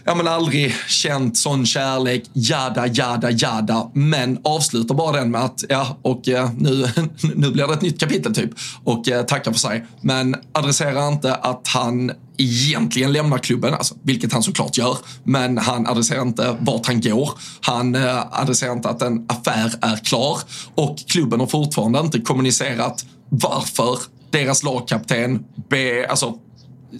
ja, 0.05 0.15
men 0.15 0.27
aldrig 0.27 0.75
känt 0.87 1.37
sån 1.37 1.65
kärlek, 1.65 2.23
jada, 2.33 2.87
jada, 2.87 3.31
jada. 3.31 3.91
Men 3.93 4.39
avslutar 4.43 4.95
bara 4.95 5.17
den 5.17 5.31
med 5.31 5.41
att, 5.41 5.63
ja, 5.69 5.97
och 6.01 6.29
eh, 6.29 6.49
nu, 6.57 6.87
nu 7.35 7.51
blir 7.51 7.67
det 7.67 7.73
ett 7.73 7.81
nytt 7.81 7.99
kapitel 7.99 8.35
typ. 8.35 8.49
Och 8.83 9.09
eh, 9.09 9.25
tackar 9.25 9.51
för 9.51 9.59
sig. 9.59 9.85
Men 10.01 10.35
adresserar 10.51 11.07
inte 11.07 11.35
att 11.35 11.67
han 11.67 12.11
egentligen 12.37 13.11
lämnar 13.11 13.37
klubben, 13.37 13.73
alltså, 13.73 13.95
vilket 14.01 14.33
han 14.33 14.43
såklart 14.43 14.77
gör, 14.77 14.97
men 15.23 15.57
han 15.57 15.87
adresserar 15.87 16.21
inte 16.21 16.57
vart 16.59 16.85
han 16.85 17.01
går. 17.01 17.29
Han 17.61 17.95
eh, 17.95 18.41
adresserar 18.41 18.71
inte 18.71 18.89
att 18.89 19.01
en 19.01 19.25
affär 19.29 19.73
är 19.81 19.97
klar 19.97 20.37
och 20.75 20.97
klubben 21.07 21.39
har 21.39 21.47
fortfarande 21.47 21.99
inte 21.99 22.19
kommunicerat 22.19 23.05
varför 23.29 23.97
deras 24.31 24.63
lagkapten 24.63 25.43
be, 25.69 26.07
alltså, 26.09 26.37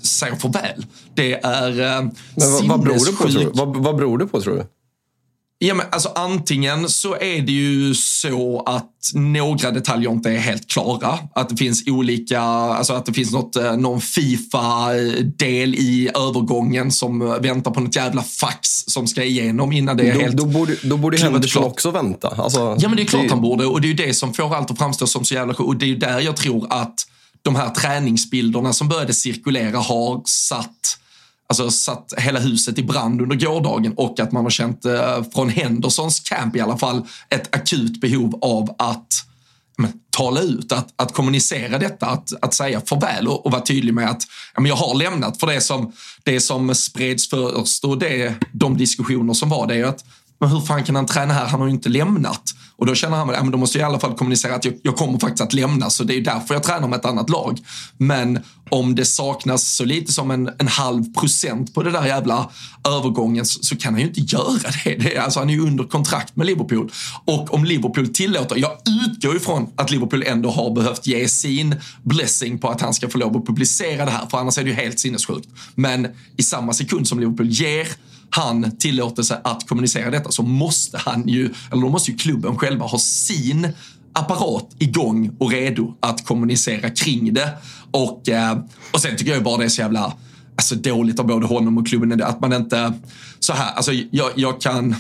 säger 0.02 0.36
farväl. 0.36 0.86
Det 1.14 1.34
är 1.34 1.82
eh, 1.82 2.10
vad, 2.36 2.66
vad, 2.68 2.84
beror 2.84 3.06
det 3.06 3.12
på, 3.12 3.30
tror 3.30 3.42
du? 3.42 3.52
Vad, 3.54 3.78
vad 3.78 3.96
beror 3.96 4.18
det 4.18 4.26
på 4.26 4.42
tror 4.42 4.56
du? 4.56 4.66
Ja, 5.66 5.74
men 5.74 5.86
alltså, 5.92 6.10
antingen 6.16 6.90
så 6.90 7.16
är 7.16 7.42
det 7.42 7.52
ju 7.52 7.94
så 7.96 8.64
att 8.66 8.90
några 9.14 9.72
detaljer 9.72 10.12
inte 10.12 10.32
är 10.32 10.38
helt 10.38 10.68
klara. 10.68 11.20
Att 11.36 11.50
det 11.50 11.58
finns 11.58 11.88
olika, 11.88 12.42
alltså 12.42 12.94
att 12.94 13.06
det 13.06 13.14
finns 13.14 13.32
något, 13.32 13.56
eh, 13.56 13.78
någon 13.78 14.02
Fifa-del 14.02 15.76
i 15.76 16.10
övergången 16.16 16.92
som 16.92 17.20
väntar 17.42 17.72
på 17.72 17.80
något 17.80 17.96
jävla 17.96 18.24
fax 18.24 18.70
som 18.88 19.08
ska 19.08 19.24
igenom 19.24 19.72
innan 19.72 19.98
det 19.98 20.04
är 20.04 20.14
då, 20.14 20.20
helt 20.20 20.38
Då 20.38 20.46
borde, 20.46 20.76
då 20.84 20.98
borde 20.98 21.18
Henderson 21.18 21.64
också 21.64 21.92
vänta. 21.92 22.28
Alltså, 22.28 22.78
ja, 22.80 22.90
men 22.90 22.96
det 22.96 23.04
är 23.04 23.08
klart 23.08 23.24
det... 23.24 23.30
han 23.30 23.42
borde. 23.42 23.66
Och 23.66 23.82
det 23.82 23.88
är 23.88 23.90
ju 23.90 24.08
det 24.08 24.14
som 24.14 24.34
får 24.34 24.56
allt 24.56 24.72
att 24.72 24.78
framstå 24.78 25.08
som 25.08 25.26
så 25.26 25.34
jävla 25.34 25.54
Och 25.54 25.76
det 25.76 25.86
är 25.86 25.88
ju 25.88 25.98
där 25.98 26.20
jag 26.20 26.36
tror 26.36 26.68
att 26.70 26.96
de 27.44 27.56
här 27.56 27.70
träningsbilderna 27.70 28.74
som 28.74 28.88
började 28.88 29.14
cirkulera 29.14 29.78
har 29.78 30.22
satt 30.26 31.00
alltså 31.48 31.72
satt 31.72 32.14
hela 32.18 32.40
huset 32.40 32.78
i 32.78 32.84
brand 32.84 33.22
under 33.22 33.36
gårdagen 33.36 33.94
och 33.98 34.20
att 34.20 34.32
man 34.32 34.44
har 34.44 34.50
känt 34.50 34.86
eh, 34.86 35.24
från 35.34 35.50
Hendersons 35.50 36.20
camp 36.20 36.56
i 36.56 36.62
alla 36.62 36.78
fall 36.78 37.08
ett 37.30 37.56
akut 37.56 38.02
behov 38.02 38.40
av 38.42 38.76
att 38.78 39.14
men, 39.78 39.94
tala 40.10 40.42
ut, 40.42 40.72
att, 40.72 40.94
att 40.96 41.14
kommunicera 41.14 41.78
detta, 41.78 42.06
att, 42.06 42.30
att 42.42 42.54
säga 42.54 42.82
farväl 42.82 43.28
och, 43.28 43.46
och 43.46 43.52
vara 43.52 43.62
tydlig 43.62 43.94
med 43.94 44.10
att 44.10 44.22
ja, 44.56 44.62
men 44.62 44.70
jag 44.70 44.76
har 44.76 44.96
lämnat. 44.96 45.40
För 45.40 45.48
det 45.48 45.62
som, 45.62 45.94
det 46.24 46.42
som 46.42 46.76
spreds 46.76 47.30
först 47.30 47.84
och 47.84 47.98
det, 47.98 48.34
de 48.52 48.78
diskussioner 48.78 49.34
som 49.34 49.50
var 49.50 49.68
det 49.68 49.76
är 49.76 49.86
att 49.86 50.06
men 50.44 50.52
hur 50.52 50.62
fan 50.62 50.84
kan 50.84 50.96
han 50.96 51.06
träna 51.06 51.34
här? 51.34 51.46
Han 51.46 51.60
har 51.60 51.68
ju 51.68 51.74
inte 51.74 51.90
lämnat. 51.90 52.42
Och 52.76 52.86
då 52.86 52.96
känner 52.96 53.18
han 53.18 53.30
att 53.30 53.36
ja, 53.36 53.44
då 53.44 53.58
måste 53.58 53.78
jag 53.78 53.86
i 53.86 53.90
alla 53.90 54.00
fall 54.00 54.14
kommunicera 54.14 54.56
att 54.56 54.66
jag, 54.66 54.74
jag 54.82 54.96
kommer 54.96 55.20
faktiskt 55.20 55.42
att 55.42 55.54
lämna, 55.54 55.90
så 55.90 56.04
det 56.04 56.16
är 56.16 56.22
därför 56.22 56.54
jag 56.54 56.64
tränar 56.64 56.88
med 56.88 57.00
ett 57.00 57.06
annat 57.06 57.30
lag. 57.30 57.60
Men 57.98 58.40
om 58.70 58.96
det 58.96 59.06
saknas 59.06 59.76
så 59.76 59.86
lite 59.86 60.12
som 60.12 60.32
en, 60.32 60.50
en 60.60 60.68
halv 60.68 61.14
procent 61.14 61.74
på 61.74 61.84
det 61.84 61.92
där 61.92 62.06
jävla 62.06 62.50
övergången 62.88 63.46
så, 63.46 63.64
så 63.64 63.78
kan 63.78 63.94
han 63.94 64.02
ju 64.02 64.08
inte 64.08 64.22
göra 64.22 64.72
det. 64.84 64.96
det 64.96 65.16
är, 65.16 65.22
alltså, 65.22 65.40
han 65.40 65.50
är 65.50 65.54
ju 65.54 65.62
under 65.62 65.84
kontrakt 65.84 66.36
med 66.36 66.48
Liverpool. 66.48 66.92
Och 67.26 67.54
om 67.54 67.66
Liverpool 67.66 68.08
tillåter, 68.08 68.56
jag 68.58 68.72
utgår 69.06 69.36
ifrån 69.36 69.70
att 69.76 69.92
Liverpool 69.92 70.24
ändå 70.24 70.52
har 70.52 70.76
behövt 70.76 71.08
ge 71.08 71.28
sin 71.28 71.76
blessing 72.04 72.60
på 72.60 72.70
att 72.70 72.82
han 72.82 72.94
ska 72.94 73.10
få 73.10 73.18
lov 73.18 73.38
att 73.38 73.46
publicera 73.46 74.06
det 74.06 74.12
här, 74.12 74.28
för 74.32 74.38
annars 74.38 74.58
är 74.58 74.64
det 74.64 74.70
ju 74.70 74.76
helt 74.76 75.00
sinnessjukt. 75.00 75.48
Men 75.76 76.08
i 76.38 76.44
samma 76.44 76.74
sekund 76.74 77.08
som 77.08 77.20
Liverpool 77.20 77.50
ger 77.50 77.88
han 78.36 78.78
tillåter 78.78 79.24
sig 79.24 79.38
att 79.44 79.68
kommunicera 79.68 80.12
detta 80.12 80.32
så 80.32 80.44
måste 80.44 80.98
han 80.98 81.28
ju, 81.28 81.54
eller 81.72 81.82
då 81.82 81.90
måste 81.90 82.12
ju 82.12 82.18
klubben 82.18 82.58
själva 82.58 82.86
ha 82.86 83.00
sin 83.00 83.68
apparat 84.14 84.70
igång 84.80 85.36
och 85.40 85.52
redo 85.52 85.94
att 86.00 86.26
kommunicera 86.26 86.90
kring 86.90 87.34
det. 87.34 87.50
Och, 87.92 88.30
eh, 88.30 88.58
och 88.94 89.02
sen 89.02 89.18
tycker 89.18 89.34
jag 89.34 89.44
bara 89.44 89.58
det 89.58 89.66
är 89.66 89.70
så 89.70 89.82
jävla 89.82 90.14
alltså, 90.56 90.76
dåligt 90.76 91.20
av 91.20 91.28
både 91.28 91.46
honom 91.46 91.78
och 91.78 91.88
klubben 91.88 92.24
att 92.24 92.42
man 92.42 92.54
inte... 92.54 92.94
Så 93.40 93.54
här, 93.54 93.74
alltså 93.74 93.92
jag, 94.12 94.32
jag 94.36 94.62
kan... 94.62 94.96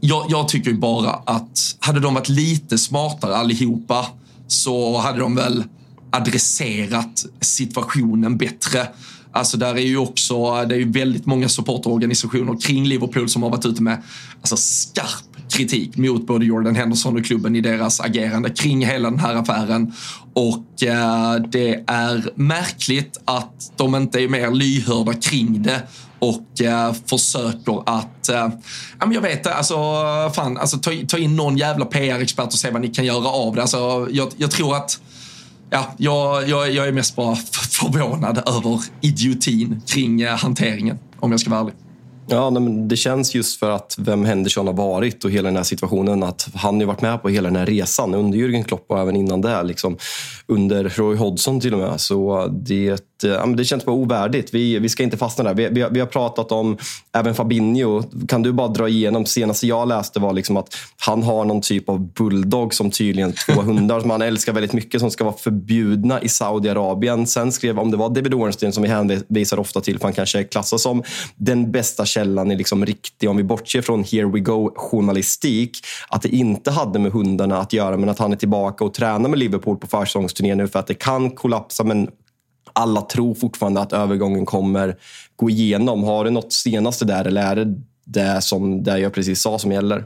Jag, 0.00 0.26
jag 0.28 0.48
tycker 0.48 0.70
ju 0.70 0.76
bara 0.76 1.10
att 1.10 1.76
hade 1.80 2.00
de 2.00 2.14
varit 2.14 2.28
lite 2.28 2.78
smartare 2.78 3.36
allihopa 3.36 4.06
så 4.46 4.98
hade 4.98 5.18
de 5.18 5.34
väl 5.34 5.64
adresserat 6.10 7.26
situationen 7.40 8.38
bättre. 8.38 8.88
Alltså 9.32 9.56
där 9.56 9.74
är 9.74 9.86
ju 9.86 9.96
också, 9.96 10.64
det 10.64 10.74
är 10.74 10.78
ju 10.78 10.92
väldigt 10.92 11.26
många 11.26 11.48
supporterorganisationer 11.48 12.60
kring 12.60 12.84
Liverpool 12.84 13.28
som 13.28 13.42
har 13.42 13.50
varit 13.50 13.66
ute 13.66 13.82
med 13.82 14.02
alltså, 14.40 14.56
skarp 14.56 15.28
kritik 15.50 15.96
mot 15.96 16.26
både 16.26 16.44
Jordan 16.44 16.76
Henderson 16.76 17.16
och 17.16 17.24
klubben 17.24 17.56
i 17.56 17.60
deras 17.60 18.00
agerande 18.00 18.50
kring 18.50 18.86
hela 18.86 19.10
den 19.10 19.18
här 19.18 19.34
affären. 19.34 19.92
Och 20.32 20.82
eh, 20.82 21.34
det 21.48 21.84
är 21.86 22.30
märkligt 22.34 23.20
att 23.24 23.72
de 23.76 23.94
inte 23.94 24.20
är 24.20 24.28
mer 24.28 24.50
lyhörda 24.50 25.12
kring 25.12 25.62
det 25.62 25.82
och 26.18 26.60
eh, 26.60 26.92
försöker 27.06 27.82
att, 27.86 28.28
eh, 28.28 28.48
ja 28.98 29.06
men 29.06 29.12
jag 29.12 29.20
vet 29.20 29.46
alltså, 29.46 29.76
fan, 30.34 30.58
alltså 30.58 30.78
ta, 30.78 30.90
ta 31.08 31.18
in 31.18 31.36
någon 31.36 31.56
jävla 31.56 31.84
PR-expert 31.84 32.46
och 32.46 32.52
se 32.52 32.70
vad 32.70 32.80
ni 32.80 32.88
kan 32.88 33.04
göra 33.04 33.28
av 33.28 33.54
det. 33.54 33.62
Alltså, 33.62 34.08
jag, 34.10 34.28
jag 34.36 34.50
tror 34.50 34.76
att 34.76 35.00
Ja, 35.70 35.94
jag, 35.96 36.48
jag, 36.48 36.70
jag 36.70 36.88
är 36.88 36.92
mest 36.92 37.16
bara 37.16 37.36
förvånad 37.70 38.38
över 38.38 38.80
idiotin 39.00 39.82
kring 39.86 40.20
eh, 40.20 40.36
hanteringen, 40.36 40.98
om 41.20 41.30
jag 41.30 41.40
ska 41.40 41.50
vara 41.50 41.60
ärlig. 41.60 41.74
Ja, 42.30 42.50
men 42.50 42.88
det 42.88 42.96
känns 42.96 43.34
just 43.34 43.60
för 43.60 43.70
att 43.70 43.96
vem 43.98 44.24
Henderson 44.24 44.66
har 44.66 44.74
varit 44.74 45.24
och 45.24 45.30
hela 45.30 45.48
den 45.48 45.56
här 45.56 45.62
situationen. 45.62 46.22
Att 46.22 46.48
han 46.54 46.80
har 46.80 46.86
varit 46.86 47.02
med 47.02 47.22
på 47.22 47.28
hela 47.28 47.48
den 47.48 47.56
här 47.56 47.66
resan 47.66 48.14
under 48.14 48.38
Jürgen 48.38 48.64
Klopp 48.64 48.84
och 48.88 48.98
även 48.98 49.16
innan 49.16 49.40
det. 49.40 49.62
Liksom, 49.62 49.96
under 50.46 50.84
Roy 50.84 51.16
Hodgson 51.16 51.60
till 51.60 51.74
och 51.74 51.80
med. 51.80 52.00
Så 52.00 52.46
det, 52.46 53.07
ja, 53.22 53.46
det 53.46 53.64
känns 53.64 53.84
bara 53.84 53.96
ovärdigt. 53.96 54.54
Vi, 54.54 54.78
vi 54.78 54.88
ska 54.88 55.02
inte 55.02 55.16
fastna 55.16 55.44
där. 55.44 55.54
Vi, 55.54 55.68
vi, 55.68 55.86
vi, 55.90 56.00
har 56.00 56.06
pratat 56.06 56.52
om 56.52 56.78
även 57.12 57.34
Fabinho. 57.34 58.02
Kan 58.28 58.42
du 58.42 58.52
bara 58.52 58.68
dra 58.68 58.88
igenom? 58.88 59.26
Senaste 59.26 59.66
jag 59.66 59.88
läste 59.88 60.20
var 60.20 60.32
liksom 60.32 60.56
att 60.56 60.74
han 60.98 61.22
har 61.22 61.44
någon 61.44 61.60
typ 61.60 61.88
av 61.88 62.12
bulldog 62.12 62.74
som 62.74 62.90
tydligen 62.90 63.32
två 63.32 63.52
hundar 63.62 64.00
som 64.00 64.10
han 64.10 64.22
älskar 64.22 64.52
väldigt 64.52 64.72
mycket 64.72 65.00
som 65.00 65.10
ska 65.10 65.24
vara 65.24 65.36
förbjudna 65.36 66.22
i 66.22 66.28
Saudiarabien. 66.28 67.26
Sen 67.26 67.52
skrev 67.52 67.78
om 67.78 67.90
det 67.90 67.96
var 67.96 68.08
David 68.08 68.34
Ornstein 68.34 68.72
som 68.72 68.82
vi 68.82 68.88
hänvisar 68.88 69.58
ofta 69.58 69.80
till 69.80 69.98
för 69.98 70.04
han 70.04 70.12
kanske 70.12 70.44
klassas 70.44 70.82
som 70.82 71.02
den 71.36 71.72
bästa 71.72 72.06
källan 72.06 72.50
är 72.50 72.56
liksom 72.56 72.86
riktig, 72.86 73.30
om 73.30 73.36
vi 73.36 73.42
bortser 73.42 73.82
från 73.82 74.04
here 74.04 74.26
we 74.26 74.40
go-journalistik, 74.40 75.78
att 76.08 76.22
det 76.22 76.28
inte 76.28 76.70
hade 76.70 76.98
med 76.98 77.12
hundarna 77.12 77.58
att 77.58 77.72
göra, 77.72 77.96
men 77.96 78.08
att 78.08 78.18
han 78.18 78.32
är 78.32 78.36
tillbaka 78.36 78.84
och 78.84 78.94
tränar 78.94 79.28
med 79.28 79.38
Liverpool 79.38 79.76
på 79.76 79.86
försäsongsturné 79.86 80.54
nu 80.54 80.68
för 80.68 80.78
att 80.78 80.86
det 80.86 80.94
kan 80.94 81.30
kollapsa, 81.30 81.84
men 81.84 82.08
alla 82.72 83.00
tror 83.00 83.34
fortfarande 83.34 83.80
att 83.80 83.92
övergången 83.92 84.46
kommer 84.46 84.96
gå 85.36 85.50
igenom. 85.50 86.04
Har 86.04 86.24
du 86.24 86.30
något 86.30 86.52
senaste 86.52 87.04
där 87.04 87.24
eller 87.24 87.42
är 87.42 87.56
det 87.56 87.74
det 88.04 88.42
som 88.42 88.82
det 88.82 88.98
jag 88.98 89.12
precis 89.12 89.42
sa 89.42 89.58
som 89.58 89.72
gäller? 89.72 90.04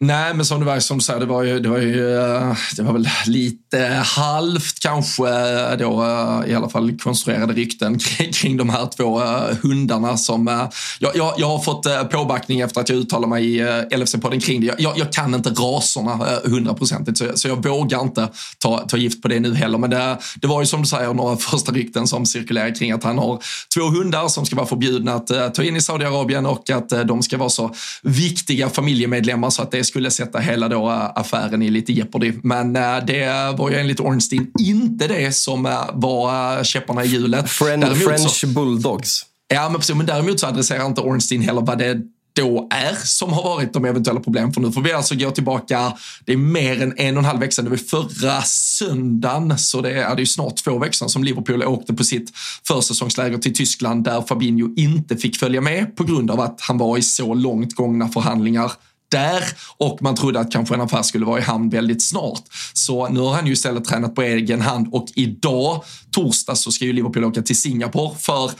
Nej, 0.00 0.34
men 0.34 0.46
som 0.46 0.60
du, 0.60 0.66
var 0.66 0.80
som 0.80 0.98
du 0.98 1.04
säger, 1.04 1.20
det 1.20 1.26
var 1.26 1.42
ju, 1.42 1.60
det 1.60 1.68
var 1.68 1.78
ju 1.78 2.16
eh, 2.16 2.56
det 2.76 2.82
var 2.82 2.92
väl 2.92 3.08
lite 3.26 3.78
halvt 4.04 4.80
kanske 4.80 5.28
eh, 5.28 5.76
då 5.78 6.02
eh, 6.02 6.50
i 6.50 6.54
alla 6.54 6.68
fall 6.68 6.98
konstruerade 6.98 7.52
rykten 7.52 7.98
kring, 7.98 8.32
kring 8.32 8.56
de 8.56 8.68
här 8.68 8.86
två 8.96 9.20
hundarna 9.62 10.16
som 10.16 10.68
jag, 11.00 11.16
jag, 11.16 11.34
jag 11.36 11.48
har 11.48 11.58
fått 11.58 12.10
påbackning 12.10 12.60
efter 12.60 12.80
att 12.80 12.88
jag 12.88 12.98
uttalade 12.98 13.26
mig 13.26 13.56
i 13.56 13.62
LFC-podden 13.90 14.40
kring 14.40 14.60
det. 14.60 14.74
Jag, 14.78 14.98
jag, 14.98 15.12
kan 15.12 15.34
inte 15.34 15.50
raserna 15.50 16.28
hundraprocentigt 16.44 17.18
så, 17.18 17.24
så 17.34 17.48
jag 17.48 17.64
vågar 17.64 18.00
inte 18.00 18.28
ta, 18.58 18.78
ta 18.78 18.96
gift 18.96 19.22
på 19.22 19.28
det 19.28 19.40
nu 19.40 19.54
heller. 19.54 19.78
Men 19.78 19.90
det, 19.90 20.18
det 20.36 20.46
var 20.46 20.60
ju 20.60 20.66
som 20.66 20.82
du 20.82 20.88
säger 20.88 21.14
några 21.14 21.36
första 21.50 21.72
rykten 21.72 22.06
som 22.06 22.26
cirkulerar 22.26 22.74
kring 22.74 22.92
att 22.92 23.04
han 23.04 23.18
har 23.18 23.42
två 23.74 23.82
hundar 23.82 24.28
som 24.28 24.46
ska 24.46 24.56
vara 24.56 24.66
förbjudna 24.66 25.14
att 25.14 25.54
ta 25.54 25.62
in 25.62 25.76
i 25.76 25.80
Saudiarabien 25.80 26.46
och 26.46 26.70
att 26.70 26.88
de 26.88 27.22
ska 27.22 27.38
vara 27.38 27.48
så 27.48 27.74
viktiga 28.02 28.70
familjemedlemmar 28.70 29.50
så 29.50 29.62
att 29.62 29.70
det 29.70 29.78
är 29.78 29.85
skulle 29.86 30.10
sätta 30.10 30.38
hela 30.38 30.68
då 30.68 30.90
äh, 30.90 31.10
affären 31.14 31.62
i 31.62 31.70
lite 31.70 31.92
jeopardy. 31.92 32.32
Men 32.42 32.76
äh, 32.76 32.96
det 33.06 33.54
var 33.58 33.70
ju 33.70 33.76
enligt 33.76 34.00
Ornstein 34.00 34.50
inte 34.60 35.08
det 35.08 35.32
som 35.32 35.66
äh, 35.66 35.72
var 35.92 36.64
käpparna 36.64 37.04
i 37.04 37.08
hjulet. 37.08 37.50
French 37.50 38.30
så, 38.30 38.46
Bulldogs. 38.46 39.22
Ja, 39.48 39.68
men 39.68 39.80
precis. 39.80 39.96
Men 39.96 40.06
däremot 40.06 40.40
så 40.40 40.46
adresserar 40.46 40.86
inte 40.86 41.00
Ornstein 41.00 41.42
heller 41.42 41.60
vad 41.60 41.78
det 41.78 42.00
då 42.36 42.68
är 42.70 42.94
som 43.04 43.32
har 43.32 43.42
varit 43.42 43.72
de 43.72 43.84
eventuella 43.84 44.20
problemen. 44.20 44.52
För 44.52 44.60
nu 44.60 44.72
får 44.72 44.80
vi 44.80 44.92
alltså 44.92 45.14
gå 45.14 45.30
tillbaka, 45.30 45.92
det 46.24 46.32
är 46.32 46.36
mer 46.36 46.82
än 46.82 46.94
en 46.96 47.16
och 47.16 47.18
en 47.18 47.24
halv 47.24 47.40
vecka 47.40 47.50
sedan, 47.50 47.64
det 47.64 47.70
var 47.70 47.76
förra 47.76 48.42
söndagen, 48.42 49.58
så 49.58 49.80
det 49.80 49.90
är, 49.90 49.94
det 49.94 50.16
är 50.16 50.18
ju 50.18 50.26
snart 50.26 50.56
två 50.56 50.78
veckor 50.78 50.92
sedan 50.92 51.08
som 51.08 51.24
Liverpool 51.24 51.62
åkte 51.62 51.94
på 51.94 52.04
sitt 52.04 52.32
försäsongsläger 52.68 53.38
till 53.38 53.54
Tyskland 53.54 54.04
där 54.04 54.22
Fabinho 54.28 54.74
inte 54.76 55.16
fick 55.16 55.36
följa 55.36 55.60
med 55.60 55.96
på 55.96 56.04
grund 56.04 56.30
av 56.30 56.40
att 56.40 56.60
han 56.60 56.78
var 56.78 56.98
i 56.98 57.02
så 57.02 57.34
långt 57.34 57.74
gångna 57.74 58.08
förhandlingar 58.08 58.72
där 59.16 59.42
och 59.76 60.02
man 60.02 60.16
trodde 60.16 60.40
att 60.40 60.52
kanske 60.52 60.74
en 60.74 60.80
affär 60.80 61.02
skulle 61.02 61.26
vara 61.26 61.38
i 61.38 61.42
hamn 61.42 61.70
väldigt 61.70 62.02
snart. 62.02 62.42
Så 62.72 63.08
nu 63.08 63.20
har 63.20 63.34
han 63.34 63.46
ju 63.46 63.52
istället 63.52 63.84
tränat 63.84 64.14
på 64.14 64.22
egen 64.22 64.60
hand 64.60 64.88
och 64.92 65.06
idag, 65.14 65.84
torsdag, 66.10 66.54
så 66.54 66.72
ska 66.72 66.84
ju 66.84 66.92
Liverpool 66.92 67.24
åka 67.24 67.42
till 67.42 67.56
Singapore 67.60 68.10
för 68.18 68.50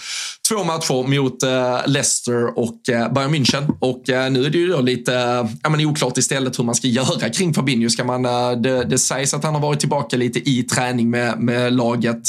två 0.49 0.65
matcher 0.65 1.21
mot 1.21 1.43
eh, 1.43 1.93
Leicester 1.93 2.59
och 2.59 2.89
eh, 2.89 3.13
Bayern 3.13 3.35
München. 3.35 3.77
Och 3.81 4.11
eh, 4.11 4.31
nu 4.31 4.45
är 4.45 4.51
det 4.51 4.59
ju 4.59 4.69
då 4.69 4.81
lite 4.81 5.13
ja, 5.63 5.71
men 5.71 5.87
oklart 5.87 6.19
istället 6.19 6.59
hur 6.59 6.65
man 6.65 6.75
ska 6.75 6.89
göra 6.89 7.29
kring 7.29 7.55
Fabinho. 7.55 7.89
Ska 7.89 8.05
man, 8.05 8.23
det, 8.63 8.85
det 8.85 8.99
sägs 8.99 9.35
att 9.35 9.45
han 9.45 9.55
har 9.55 9.61
varit 9.61 9.81
tillbaka 9.81 10.17
lite 10.17 10.51
i 10.51 10.63
träning 10.63 11.11
med, 11.11 11.39
med 11.39 11.73
laget 11.73 12.23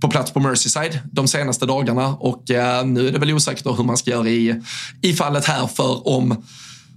på 0.00 0.08
plats 0.08 0.30
på 0.30 0.40
Merseyside 0.40 0.98
de 1.12 1.28
senaste 1.28 1.66
dagarna 1.66 2.06
och 2.08 2.44
nu 2.84 3.08
är 3.08 3.12
det 3.12 3.18
väl 3.18 3.32
osäkert 3.32 3.66
hur 3.66 3.84
man 3.84 3.96
ska 3.96 4.10
göra 4.10 4.28
i, 4.28 4.62
i 5.02 5.12
fallet 5.12 5.44
här 5.44 5.66
för 5.66 6.08
om 6.08 6.44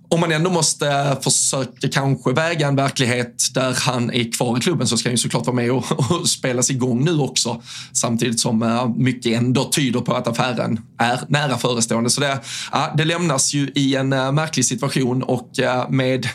om 0.10 0.20
man 0.20 0.32
ändå 0.32 0.50
måste 0.50 1.18
försöka 1.22 1.90
kanske 1.90 2.34
väga 2.34 2.68
en 2.68 2.76
verklighet 2.76 3.44
där 3.54 3.78
han 3.80 4.12
är 4.12 4.32
kvar 4.32 4.58
i 4.58 4.62
klubben 4.62 4.88
så 4.88 4.98
ska 4.98 5.10
han 5.10 5.14
ju 5.14 5.18
såklart 5.18 5.46
vara 5.46 5.56
med 5.56 5.72
och, 5.72 6.12
och 6.12 6.30
spelas 6.30 6.70
igång 6.70 7.06
nu 7.06 7.20
också. 7.20 7.62
Samtidigt 7.94 8.40
som 8.40 8.64
uh, 8.64 8.90
mycket 8.96 9.38
ändå 9.38 9.64
tyder 9.64 10.02
på 10.02 10.14
att 10.14 10.28
affären 10.28 10.80
är 10.98 11.20
nära 11.28 11.58
förestående. 11.58 12.10
Så 12.10 12.22
det, 12.22 12.32
uh, 12.74 12.96
det 12.98 13.06
lämnas 13.06 13.54
ju 13.54 13.72
i 13.76 13.96
en 13.96 14.14
uh, 14.14 14.32
märklig 14.32 14.66
situation 14.66 15.24
och 15.24 15.50
uh, 15.60 15.90
med 15.90 16.28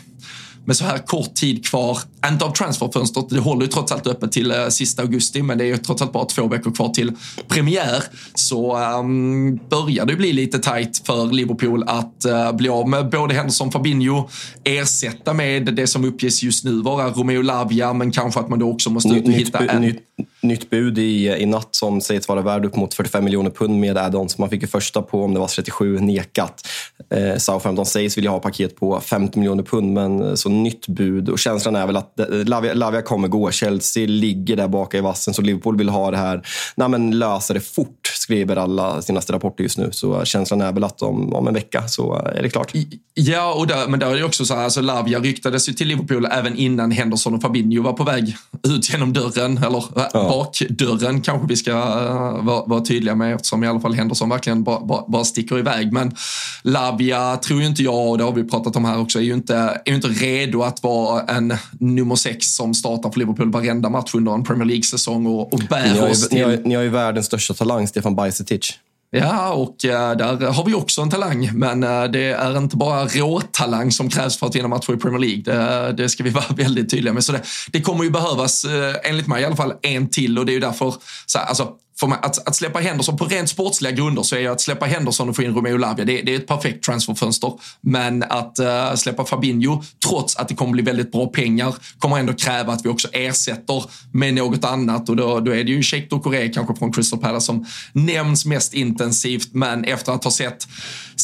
med 0.65 0.75
så 0.75 0.85
här 0.85 0.97
kort 0.97 1.33
tid 1.33 1.65
kvar, 1.65 1.97
inte 2.27 2.45
av 2.45 2.51
transferfönstret, 2.51 3.29
det 3.29 3.39
håller 3.39 3.61
ju 3.61 3.67
trots 3.67 3.91
allt 3.91 4.07
öppet 4.07 4.31
till 4.31 4.51
uh, 4.51 4.67
sista 4.69 5.01
augusti, 5.01 5.41
men 5.41 5.57
det 5.57 5.63
är 5.63 5.67
ju 5.67 5.77
trots 5.77 6.01
allt 6.01 6.13
bara 6.13 6.25
två 6.25 6.47
veckor 6.47 6.71
kvar 6.71 6.89
till 6.89 7.11
premiär, 7.47 8.03
så 8.35 8.77
um, 8.77 9.59
börjar 9.69 10.05
det 10.05 10.15
bli 10.15 10.33
lite 10.33 10.59
tajt 10.59 11.01
för 11.05 11.25
Liverpool 11.25 11.83
att 11.87 12.25
uh, 12.27 12.51
bli 12.51 12.69
av 12.69 12.89
med 12.89 13.09
både 13.09 13.33
Henderson 13.33 13.67
och 13.67 13.73
Fabinho, 13.73 14.29
ersätta 14.63 15.33
med 15.33 15.75
det 15.75 15.87
som 15.87 16.05
uppges 16.05 16.43
just 16.43 16.65
nu 16.65 16.81
vara 16.81 17.09
Romeo 17.09 17.41
Lavia, 17.41 17.93
men 17.93 18.11
kanske 18.11 18.39
att 18.39 18.49
man 18.49 18.59
då 18.59 18.71
också 18.71 18.89
måste 18.89 19.09
ut 19.09 19.27
och 19.27 19.33
hitta 19.33 19.59
en... 19.59 19.81
Nytt, 19.81 20.03
nytt 20.41 20.69
bud 20.69 20.97
i, 20.97 21.27
i 21.27 21.45
natt 21.45 21.75
som 21.75 22.01
sägs 22.01 22.27
vara 22.27 22.41
värd 22.41 22.65
upp 22.65 22.75
mot 22.75 22.93
45 22.93 23.23
miljoner 23.23 23.49
pund 23.49 23.79
med 23.79 23.97
add-ons. 23.97 24.35
Man 24.37 24.49
fick 24.49 24.61
ju 24.61 24.67
första 24.67 25.01
på, 25.01 25.23
om 25.23 25.33
det 25.33 25.39
var 25.39 25.47
37, 25.47 25.99
nekat. 25.99 26.67
Eh, 27.09 27.37
Southampton 27.37 27.85
sägs 27.85 28.17
vilja 28.17 28.31
ha 28.31 28.39
paket 28.39 28.75
på 28.75 28.99
50 28.99 29.39
miljoner 29.39 29.63
pund, 29.63 29.93
men 29.93 30.37
så 30.37 30.49
nytt 30.49 30.87
bud. 30.87 31.29
Och 31.29 31.39
känslan 31.39 31.75
är 31.75 31.87
väl 31.87 31.97
att 31.97 32.19
eh, 32.19 32.27
Lavia, 32.45 32.73
Lavia 32.73 33.01
kommer 33.01 33.27
gå. 33.27 33.51
Chelsea 33.51 34.07
ligger 34.07 34.55
där 34.55 34.67
bak 34.67 34.93
i 34.93 34.99
vassen, 34.99 35.33
så 35.33 35.41
Liverpool 35.41 35.77
vill 35.77 35.89
ha 35.89 36.11
det 36.11 36.17
här. 36.17 36.47
Nej, 36.75 36.89
men 36.89 37.19
lösa 37.19 37.53
det 37.53 37.59
fort, 37.59 38.07
skriver 38.13 38.55
alla 38.55 39.01
senaste 39.01 39.33
rapporter 39.33 39.63
just 39.63 39.77
nu. 39.77 39.89
Så 39.91 40.25
känslan 40.25 40.61
är 40.61 40.71
väl 40.71 40.83
att 40.83 41.01
om, 41.01 41.33
om 41.33 41.47
en 41.47 41.53
vecka 41.53 41.87
så 41.87 42.15
är 42.15 42.41
det 42.41 42.49
klart. 42.49 42.73
Ja, 43.13 43.53
och 43.53 43.67
där, 43.67 43.87
men 43.87 43.99
där 43.99 44.07
är 44.07 44.15
det 44.15 44.23
också 44.23 44.45
så 44.45 44.55
här, 44.55 44.63
alltså 44.63 44.81
Lavia 44.81 45.19
ryktades 45.19 45.69
ju 45.69 45.73
till 45.73 45.87
Liverpool 45.87 46.27
även 46.31 46.57
innan 46.57 46.91
Henderson 46.91 47.33
och 47.33 47.41
Fabinho 47.41 47.83
var 47.83 47.93
på 47.93 48.03
väg 48.03 48.35
ut 48.67 48.93
genom 48.93 49.13
dörren, 49.13 49.57
eller 49.57 49.83
ja. 49.95 50.30
Bakdörren 50.31 51.21
kanske 51.21 51.47
vi 51.47 51.55
ska 51.55 51.71
uh, 51.71 52.45
vara, 52.45 52.65
vara, 52.65 52.81
tydliga 52.81 53.15
med 53.15 53.35
eftersom 53.35 53.63
i 53.63 53.67
alla 53.67 53.79
fall 53.79 53.93
Henderson 53.93 54.29
verkligen 54.29 54.63
bara, 54.63 54.85
bara, 54.85 55.03
bara 55.07 55.23
sticker 55.23 55.59
iväg. 55.59 55.93
Men 55.93 56.15
Lavia 56.61 57.37
tror 57.37 57.61
ju 57.61 57.67
inte 57.67 57.83
jag, 57.83 58.09
och 58.09 58.17
det 58.17 58.23
har 58.23 58.31
vi 58.31 58.43
pratat 58.43 58.75
om 58.75 58.85
här 58.85 58.99
också, 58.99 59.19
är 59.19 59.23
ju 59.23 59.33
inte, 59.33 59.55
är 59.55 59.89
ju 59.89 59.95
inte 59.95 60.07
redo 60.07 60.61
att 60.61 60.83
vara 60.83 61.21
en 61.21 61.53
nummer 61.79 62.15
sex 62.15 62.55
som 62.55 62.73
startar 62.73 63.11
för 63.11 63.19
Liverpool 63.19 63.51
varenda 63.51 63.89
match 63.89 64.15
under 64.15 64.33
en 64.33 64.43
Premier 64.43 64.65
League-säsong 64.65 65.25
och, 65.25 65.53
och 65.53 65.59
bär 65.69 65.93
ni 65.93 65.99
har, 65.99 66.09
oss 66.09 66.29
till... 66.29 66.37
Ni 66.37 66.43
har, 66.43 66.57
ni 66.65 66.75
har 66.75 66.83
ju 66.83 66.89
världens 66.89 67.25
största 67.25 67.53
talang, 67.53 67.87
Stefan 67.87 68.15
Bajsetic. 68.15 68.79
Ja, 69.13 69.53
och 69.53 69.85
eh, 69.85 70.17
där 70.17 70.51
har 70.51 70.65
vi 70.65 70.73
också 70.73 71.01
en 71.01 71.09
talang, 71.09 71.49
men 71.53 71.83
eh, 71.83 72.03
det 72.03 72.23
är 72.23 72.57
inte 72.57 72.77
bara 72.77 73.05
råtalang 73.05 73.91
som 73.91 74.09
krävs 74.09 74.37
för 74.37 74.47
att 74.47 74.55
vinna 74.55 74.67
matcher 74.67 74.93
i 74.93 74.97
Premier 74.97 75.19
League. 75.19 75.43
Det, 75.43 75.93
det 75.93 76.09
ska 76.09 76.23
vi 76.23 76.29
vara 76.39 76.45
väldigt 76.55 76.91
tydliga 76.91 77.13
med. 77.13 77.23
Så 77.23 77.31
det, 77.31 77.41
det 77.71 77.81
kommer 77.81 78.03
ju 78.03 78.09
behövas, 78.09 78.65
eh, 78.65 78.95
enligt 79.03 79.27
mig 79.27 79.41
i 79.41 79.45
alla 79.45 79.55
fall, 79.55 79.73
en 79.81 80.09
till 80.09 80.39
och 80.39 80.45
det 80.45 80.51
är 80.51 80.53
ju 80.53 80.59
därför, 80.59 80.93
så 81.25 81.39
här, 81.39 81.45
alltså, 81.45 81.73
man, 82.07 82.19
att, 82.21 82.47
att 82.47 82.55
släppa 82.55 82.79
Henderson 82.79 83.17
på 83.17 83.25
rent 83.25 83.49
sportsliga 83.49 83.91
grunder 83.91 84.23
så 84.23 84.35
är 84.35 84.39
ju 84.39 84.47
att 84.47 84.61
släppa 84.61 84.85
Henderson 84.85 85.29
och 85.29 85.35
få 85.35 85.43
in 85.43 85.55
Romeo 85.55 85.77
Lavia, 85.77 86.05
det, 86.05 86.21
det 86.21 86.33
är 86.33 86.39
ett 86.39 86.47
perfekt 86.47 86.83
transferfönster. 86.83 87.53
Men 87.81 88.23
att 88.23 88.59
uh, 88.59 88.95
släppa 88.95 89.25
Fabinho, 89.25 89.83
trots 90.07 90.35
att 90.35 90.47
det 90.47 90.55
kommer 90.55 90.71
bli 90.71 90.81
väldigt 90.81 91.11
bra 91.11 91.27
pengar, 91.27 91.75
kommer 91.99 92.19
ändå 92.19 92.33
kräva 92.33 92.73
att 92.73 92.85
vi 92.85 92.89
också 92.89 93.07
ersätter 93.11 93.85
med 94.11 94.33
något 94.33 94.65
annat. 94.65 95.09
Och 95.09 95.15
då, 95.15 95.39
då 95.39 95.51
är 95.51 95.63
det 95.63 95.71
ju 95.71 95.83
Sheikh 95.83 96.07
Doucouré 96.07 96.49
kanske 96.49 96.75
från 96.75 96.93
Crystal 96.93 97.19
Palace 97.19 97.45
som 97.45 97.65
nämns 97.93 98.45
mest 98.45 98.73
intensivt. 98.73 99.53
Men 99.53 99.83
efter 99.83 100.11
att 100.11 100.23
ha 100.23 100.31
sett 100.31 100.67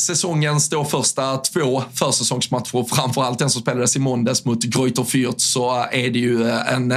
säsongens 0.06 0.70
då 0.70 0.86
första 0.86 1.38
två 1.38 1.84
försäsongsmatcher, 1.94 2.96
framförallt 2.96 3.40
den 3.40 3.50
som 3.50 3.62
spelades 3.62 3.96
i 3.96 4.00
måndags 4.00 4.46
mot 4.46 4.64
Greuther 4.64 5.04
Fürth, 5.04 5.38
så 5.38 5.86
är 5.92 6.10
det 6.10 6.20
ju 6.20 6.50
eh, 6.50 6.74
en, 6.74 6.94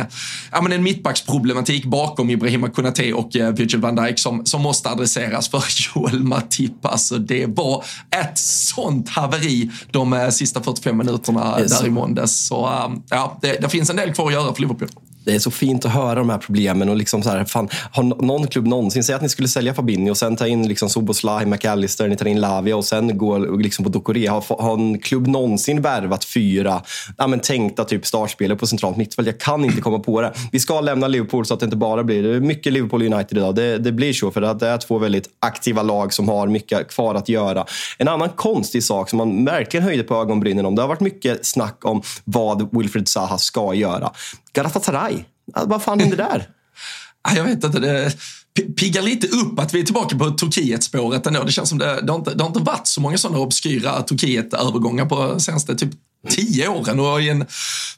ja, 0.53 0.63
men 0.63 0.73
en 0.73 0.83
mittbacksproblematik 0.83 1.85
bakom 1.85 2.31
Ibrahima 2.31 2.71
Konate 2.71 3.13
och 3.13 3.31
Virgil 3.35 3.81
van 3.81 3.97
Dijk 3.97 4.19
som, 4.19 4.47
som 4.47 4.63
måste 4.63 4.91
adresseras 4.91 5.49
för 5.49 5.65
Joel 5.95 6.23
Matip. 6.23 6.87
Alltså 6.87 7.19
det 7.19 7.47
var 7.47 7.85
ett 8.11 8.39
sånt 8.39 9.09
haveri 9.09 9.71
de 9.91 10.13
eh, 10.13 10.29
sista 10.29 10.63
45 10.63 10.99
minuterna 10.99 11.57
där 11.57 11.87
i 11.87 11.91
måndags. 11.91 12.47
Så 12.47 12.91
ja, 13.11 13.39
det, 13.43 13.53
det, 13.61 13.69
finns 13.69 13.91
en 13.91 13.97
del 13.97 14.13
kvar 14.13 14.27
att 14.27 14.33
göra 14.33 14.55
för 14.55 14.61
Liverpool 14.61 14.89
det 15.25 15.35
är 15.35 15.39
så 15.39 15.51
fint 15.51 15.85
att 15.85 15.93
höra 15.93 16.15
de 16.15 16.31
här 16.31 16.39
problemen. 16.39 16.89
Och 16.89 16.97
liksom 16.97 17.23
så 17.23 17.31
här, 17.31 17.45
fan, 17.45 17.69
har 17.93 18.03
någon 18.03 18.47
klubb 18.47 18.67
någonsin, 18.67 19.05
säg 19.05 19.15
att 19.15 19.23
ni 19.23 19.29
skulle 19.29 19.49
sälja 19.49 19.75
Fabinho 19.75 20.11
och 20.11 20.17
sen 20.17 20.37
ta 20.37 20.47
in 20.47 20.69
liksom 20.69 20.91
Soboslaj, 20.91 21.47
McAllister, 21.47 22.09
ni 22.09 22.17
tar 22.17 22.27
in 22.27 22.41
Lavia 22.41 22.77
och 22.77 22.85
sen 22.85 23.19
går 23.19 23.63
liksom 23.63 23.85
på 23.85 23.89
Ducoré. 23.89 24.27
Har, 24.27 24.63
har 24.63 24.75
en 24.75 24.99
klubb 24.99 25.27
någonsin 25.27 25.83
värvat 25.83 26.25
fyra 26.25 26.83
ja, 27.19 27.27
men 27.27 27.41
tänkta 27.41 27.85
typ 27.85 28.07
startspelare 28.07 28.59
på 28.59 28.67
centralt 28.67 28.97
mittfält? 28.97 29.27
Jag 29.27 29.41
kan 29.41 29.65
inte 29.65 29.81
komma 29.81 29.99
på 29.99 30.21
det. 30.21 30.33
Vi 30.53 30.61
ska 30.61 30.81
lämna 30.81 31.09
Liverpool 31.09 31.47
så 31.47 31.55
att 31.55 31.61
det 31.61 31.65
inte 31.65 31.77
bara 31.77 32.05
blir 32.05 32.23
det 32.23 32.37
är 32.37 32.41
mycket 32.41 32.73
Liverpool 32.73 33.03
United 33.03 33.39
idag. 33.39 33.55
Det, 33.55 33.79
det 33.79 33.93
blir 33.93 34.13
så 34.13 34.31
för 34.31 34.43
att 34.43 34.61
det 34.61 34.69
är 34.69 34.79
två 34.79 34.99
väldigt 34.99 35.29
aktiva 35.41 35.83
lag 35.83 36.13
som 36.13 36.29
har 36.29 36.47
mycket 36.47 36.89
kvar 36.89 37.15
att 37.15 37.29
göra. 37.29 37.65
En 37.99 38.09
annan 38.09 38.29
konstig 38.29 38.85
sak 38.85 39.11
som 39.11 39.17
man 39.17 39.45
verkligen 39.45 39.85
höjde 39.85 40.03
på 40.03 40.15
ögonbrynen 40.15 40.67
om, 40.67 40.75
det 40.75 40.83
har 40.83 40.89
varit 40.89 41.01
mycket 41.01 41.47
snack 41.47 41.85
om 41.85 42.03
vad 42.25 42.69
Wilfred 42.73 43.09
Zaha 43.09 43.39
ska 43.39 43.75
göra. 43.75 44.11
Galatasaray. 44.53 45.25
Vad 45.55 45.83
fan 45.83 46.01
händer 46.01 46.17
där? 46.17 46.49
Jag 47.37 47.45
vet 47.45 47.65
inte. 47.65 47.79
Det 47.79 48.13
piggar 48.77 49.03
lite 49.03 49.27
upp 49.27 49.59
att 49.59 49.75
vi 49.75 49.81
är 49.81 49.85
tillbaka 49.85 50.19
på 50.19 50.31
Turkiet-spåret 50.31 51.27
ändå. 51.27 51.43
Det 51.43 51.53
känns 51.53 51.69
som 51.69 51.79
det, 51.79 52.01
det, 52.03 52.13
har 52.13 52.19
inte, 52.19 52.35
det 52.35 52.43
har 52.43 52.49
inte 52.49 52.61
varit 52.61 52.87
så 52.87 53.01
många 53.01 53.19
sådana 53.19 53.39
obskyra 53.39 54.03
Turkiet-övergångar 54.03 55.07
på 55.07 55.41
senaste 55.41 55.77
typ 55.77 55.91
tio 56.29 56.69
åren 56.69 57.01
och 57.01 57.23
i 57.23 57.29
en 57.29 57.47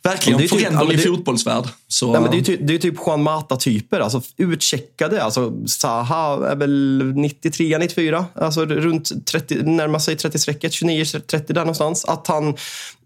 verkligen 0.03 0.39
typ, 0.39 0.51
föränderlig 0.51 0.99
ja, 0.99 1.03
fotbollsvärld. 1.03 1.65
Så... 1.89 2.15
Ja, 2.15 2.21
men 2.21 2.31
det, 2.31 2.39
är 2.39 2.43
typ, 2.43 2.61
det 2.63 2.75
är 2.75 2.79
typ 2.79 2.95
Juan 3.07 3.23
Mata-typer, 3.23 4.01
alltså 4.01 4.23
utcheckade. 4.37 5.23
Alltså, 5.23 5.53
Zaha 5.67 6.49
är 6.51 6.57
väl 6.57 7.13
93, 7.15 7.79
94, 7.79 8.27
alltså 8.35 8.65
runt 8.67 9.27
30, 9.27 9.55
närmar 9.63 9.99
sig 9.99 10.17
30-strecket, 10.17 10.69
29-30 10.69 11.53
där 11.53 11.55
någonstans. 11.55 12.05
Att 12.05 12.27
han, 12.27 12.57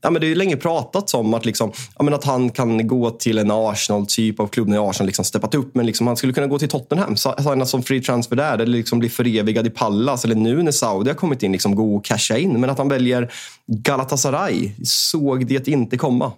ja, 0.00 0.10
men 0.10 0.20
det 0.20 0.30
är 0.30 0.34
länge 0.34 0.56
pratats 0.56 1.14
om 1.14 1.34
att, 1.34 1.44
liksom, 1.44 1.72
ja, 1.98 2.04
men 2.04 2.14
att 2.14 2.24
han 2.24 2.50
kan 2.50 2.88
gå 2.88 3.10
till 3.10 3.38
en 3.38 3.50
Arsenal-typ 3.50 4.40
av 4.40 4.46
klubb 4.46 4.68
när 4.68 4.90
Arsenal 4.90 5.06
liksom 5.06 5.24
steppat 5.24 5.54
upp. 5.54 5.74
Men 5.74 5.86
liksom, 5.86 6.06
han 6.06 6.16
skulle 6.16 6.32
kunna 6.32 6.46
gå 6.46 6.58
till 6.58 6.68
Tottenham, 6.68 7.16
signa 7.16 7.66
som 7.66 7.82
free 7.82 8.00
transfer 8.00 8.36
där 8.36 8.58
eller 8.58 8.78
liksom 8.78 8.98
bli 8.98 9.08
förevigad 9.08 9.66
i 9.66 9.70
Pallas. 9.70 10.24
Eller 10.24 10.34
nu 10.34 10.62
när 10.62 10.72
Saudi 10.72 11.10
har 11.10 11.14
kommit 11.14 11.42
in, 11.42 11.52
liksom, 11.52 11.74
gå 11.74 11.96
och 11.96 12.04
casha 12.04 12.38
in. 12.38 12.60
Men 12.60 12.70
att 12.70 12.78
han 12.78 12.88
väljer 12.88 13.32
Galatasaray 13.66 14.70
såg 14.84 15.46
det 15.46 15.68
inte 15.68 15.96
komma. 15.96 16.32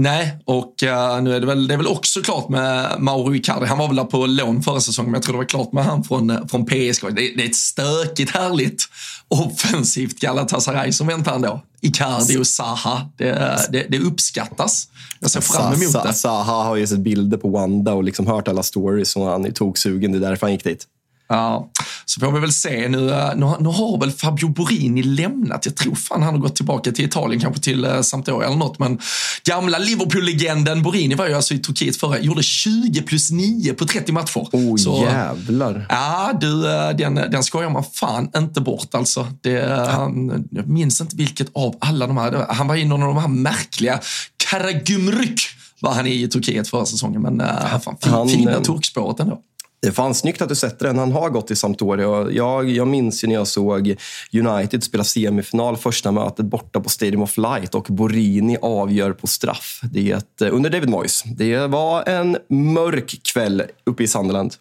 Nej, 0.00 0.38
och 0.44 0.74
uh, 0.82 1.22
nu 1.22 1.36
är 1.36 1.40
det 1.40 1.46
väl, 1.46 1.68
det 1.68 1.74
är 1.74 1.78
väl 1.78 1.86
också 1.86 2.22
klart 2.22 2.48
med 2.48 3.00
Mauro 3.00 3.34
Icardi. 3.34 3.66
Han 3.66 3.78
var 3.78 3.86
väl 3.86 3.96
där 3.96 4.04
på 4.04 4.26
lån 4.26 4.62
förra 4.62 4.80
säsongen, 4.80 5.10
men 5.10 5.18
jag 5.18 5.22
tror 5.22 5.32
det 5.32 5.38
var 5.38 5.44
klart 5.44 5.72
med 5.72 5.84
han 5.84 6.04
från, 6.04 6.30
eh, 6.30 6.46
från 6.46 6.66
PSG. 6.66 7.02
Det, 7.02 7.12
det 7.36 7.42
är 7.42 7.48
ett 7.48 7.56
stökigt, 7.56 8.30
härligt, 8.30 8.84
offensivt 9.28 10.20
Galatasaray 10.20 10.92
som 10.92 11.06
väntar 11.06 11.34
ändå. 11.34 11.62
Icardi 11.80 12.38
och 12.38 12.46
Zaha, 12.46 13.08
det, 13.16 13.58
det, 13.70 13.86
det, 13.88 13.98
uppskattas. 13.98 14.88
Jag 15.20 15.30
ser 15.30 15.40
fram 15.40 15.74
emot 15.74 16.04
det. 16.04 16.12
Zaha 16.12 16.64
har 16.64 16.76
ju 16.76 16.86
sett 16.86 16.98
bilder 16.98 17.38
på 17.38 17.48
Wanda 17.48 17.92
och 17.92 18.04
liksom 18.04 18.26
hört 18.26 18.48
alla 18.48 18.62
stories 18.62 19.16
och 19.16 19.26
han 19.26 19.46
är 19.46 19.50
toksugen. 19.50 20.12
Det 20.12 20.18
är 20.18 20.30
därför 20.30 20.46
han 20.46 20.52
gick 20.52 20.64
dit. 20.64 20.86
Ja, 21.28 21.70
så 22.04 22.20
får 22.20 22.32
vi 22.32 22.40
väl 22.40 22.52
se. 22.52 22.88
Nu, 22.88 23.10
eh, 23.10 23.30
nu, 23.36 23.46
nu, 23.60 23.68
har 23.68 24.00
väl 24.00 24.10
Fabio 24.10 24.48
Borini 24.48 25.02
lämnat. 25.02 25.66
Jag 25.66 25.76
tror 25.76 25.94
fan 25.94 26.22
han 26.22 26.34
har 26.34 26.40
gått 26.40 26.56
tillbaka 26.56 26.92
till 26.92 27.04
Italien, 27.04 27.40
kanske 27.40 27.62
till 27.62 27.84
uh, 27.84 28.00
Sampdoria 28.00 28.46
eller 28.46 28.56
något. 28.56 28.78
Men 28.78 28.98
gamla 29.44 29.78
Liverpool-legenden 29.78 30.82
Borini 30.82 31.14
var 31.14 31.28
ju 31.28 31.34
alltså 31.34 31.54
i 31.54 31.58
Turkiet 31.58 31.96
förra, 31.96 32.18
gjorde 32.18 32.42
20 32.42 33.02
plus 33.02 33.30
9 33.30 33.74
på 33.74 33.84
30 33.84 34.12
matcher. 34.12 34.48
Oh 34.52 34.76
så, 34.76 35.04
jävlar. 35.04 35.86
Ja, 35.88 36.32
du, 36.40 36.72
eh, 36.72 36.90
den, 36.90 37.14
den 37.14 37.44
skojar 37.44 37.70
man 37.70 37.84
fan 37.84 38.30
inte 38.36 38.60
bort 38.60 38.94
alltså. 38.94 39.26
Det, 39.40 39.50
ja. 39.50 40.10
Jag 40.50 40.68
minns 40.68 41.00
inte 41.00 41.16
vilket 41.16 41.50
av 41.54 41.76
alla 41.78 42.06
de 42.06 42.16
här, 42.16 42.46
han 42.48 42.68
var 42.68 42.76
i 42.76 42.84
någon 42.84 43.02
av 43.02 43.14
de 43.14 43.20
här 43.20 43.28
märkliga, 43.28 44.00
Karagümrük 44.36 45.40
var 45.80 45.92
han 45.92 46.06
i 46.06 46.28
Turkiet 46.28 46.68
förra 46.68 46.86
säsongen. 46.86 47.22
Men 47.22 47.40
uh, 47.40 47.78
fan, 47.78 47.96
fin, 48.02 48.12
han, 48.12 48.28
fina 48.28 48.60
turkspåret 48.60 49.20
ändå. 49.20 49.42
Det 49.80 49.88
är 49.88 49.92
fan 49.92 50.14
snyggt 50.14 50.42
att 50.42 50.48
du 50.48 50.54
sätter 50.54 50.86
den. 50.86 50.98
Han 50.98 51.12
har 51.12 51.30
gått 51.30 51.46
till 51.46 51.56
Sampdoria. 51.56 52.30
Jag, 52.30 52.70
jag 52.70 52.88
minns 52.88 53.24
ju 53.24 53.28
när 53.28 53.34
jag 53.34 53.46
såg 53.46 53.96
United 54.32 54.84
spela 54.84 55.04
semifinal 55.04 55.76
första 55.76 56.12
mötet 56.12 56.46
borta 56.46 56.80
på 56.80 56.88
Stadium 56.88 57.22
of 57.22 57.36
Light 57.36 57.74
och 57.74 57.86
Borini 57.88 58.56
avgör 58.62 59.12
på 59.12 59.26
straff. 59.26 59.80
Det 59.82 60.10
ett, 60.10 60.42
eh, 60.42 60.54
under 60.54 60.70
David 60.70 60.88
Moyes. 60.88 61.22
Det 61.22 61.66
var 61.66 62.08
en 62.08 62.38
mörk 62.48 63.20
kväll 63.32 63.62
uppe 63.86 64.02
i 64.02 64.08
Sunderland. 64.08 64.54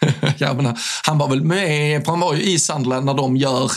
ja, 0.38 0.50
eh, 0.50 0.74
han 1.06 1.18
var 1.18 1.28
väl 1.28 1.44
med, 1.44 2.06
han 2.06 2.20
var 2.20 2.34
ju 2.34 2.42
i 2.42 2.58
Sunderland 2.58 3.06
när 3.06 3.14
de 3.14 3.36
gör 3.36 3.70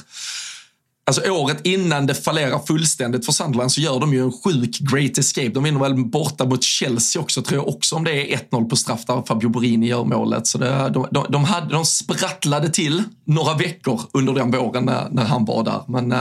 Alltså 1.08 1.32
året 1.32 1.58
innan 1.64 2.06
det 2.06 2.14
fallerar 2.14 2.60
fullständigt 2.60 3.26
för 3.26 3.32
Sunderland 3.32 3.72
så 3.72 3.82
gör 3.82 4.00
de 4.00 4.14
ju 4.14 4.24
en 4.24 4.32
sjuk 4.32 4.80
great 4.80 5.18
escape. 5.18 5.50
De 5.50 5.64
vinner 5.64 5.80
väl 5.80 6.06
borta 6.06 6.46
mot 6.46 6.64
Chelsea 6.64 7.22
också, 7.22 7.42
tror 7.42 7.60
jag 7.60 7.68
också, 7.68 7.96
om 7.96 8.04
det 8.04 8.34
är 8.34 8.38
1-0 8.38 8.70
på 8.70 8.76
straff 8.76 9.06
där 9.06 9.24
Fabio 9.28 9.50
Borini 9.50 9.88
gör 9.88 10.04
målet. 10.04 10.48
Så 10.48 10.58
det, 10.58 10.90
de, 10.90 11.08
de, 11.12 11.26
de, 11.30 11.44
hade, 11.44 11.74
de 11.74 11.86
sprattlade 11.86 12.70
till 12.70 13.04
några 13.26 13.54
veckor 13.54 14.02
under 14.12 14.34
den 14.34 14.52
våren 14.52 14.86
när, 14.86 15.10
när 15.10 15.24
han 15.26 15.46
var 15.46 15.64
där. 15.64 15.82
Men, 15.88 16.12
äh, 16.12 16.18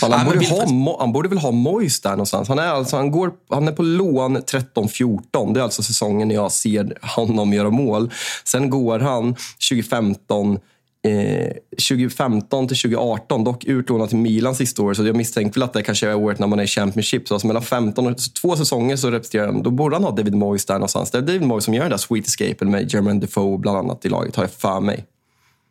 han, 0.00 0.12
äh, 0.12 0.24
borde 0.24 0.46
ha, 0.46 0.96
han 1.00 1.12
borde 1.12 1.28
väl 1.28 1.38
ha 1.38 1.50
Mois 1.50 2.00
där 2.00 2.10
någonstans. 2.10 2.48
Han 2.48 2.58
är, 2.58 2.68
alltså, 2.68 2.96
han, 2.96 3.10
går, 3.10 3.30
han 3.50 3.68
är 3.68 3.72
på 3.72 3.82
lån 3.82 4.38
13-14. 4.38 5.54
Det 5.54 5.60
är 5.60 5.64
alltså 5.64 5.82
säsongen 5.82 6.30
jag 6.30 6.52
ser 6.52 6.98
honom 7.16 7.52
göra 7.52 7.70
mål. 7.70 8.10
Sen 8.44 8.70
går 8.70 8.98
han 8.98 9.36
2015 9.70 10.58
Eh, 11.06 11.52
2015 11.70 12.68
till 12.68 12.76
2018, 12.76 13.44
dock 13.44 13.64
utlånad 13.64 14.08
till 14.08 14.18
Milan 14.18 14.54
sista 14.54 14.82
året. 14.82 14.96
Så 14.96 15.06
jag 15.06 15.16
misstänker 15.16 15.54
väl 15.54 15.62
att 15.62 15.72
det 15.72 15.82
kanske 15.82 16.08
är 16.08 16.14
året 16.14 16.38
när 16.38 16.46
man 16.46 16.58
är 16.58 16.64
i 16.64 16.66
Championship. 16.66 17.28
Så 17.28 17.34
alltså 17.34 17.46
mellan 17.46 17.62
15 17.62 18.06
och 18.06 18.16
två 18.42 18.56
säsonger 18.56 18.96
så 18.96 19.10
representerar 19.10 19.46
han, 19.46 19.62
då 19.62 19.70
borde 19.70 19.96
han 19.96 20.04
ha 20.04 20.10
David 20.10 20.34
Moyes 20.34 20.66
där 20.66 20.74
någonstans. 20.74 21.10
Det 21.10 21.18
är 21.18 21.22
David 21.22 21.42
Moyes 21.42 21.64
som 21.64 21.74
gör 21.74 21.82
den 21.82 21.90
där 21.90 21.96
Sweet 21.96 22.26
Escape 22.26 22.64
med 22.64 22.92
German 22.92 23.20
Defoe 23.20 23.58
bland 23.58 23.78
annat 23.78 24.04
i 24.04 24.08
laget, 24.08 24.36
har 24.36 24.42
jag 24.42 24.50
för 24.50 24.80
mig. 24.80 25.04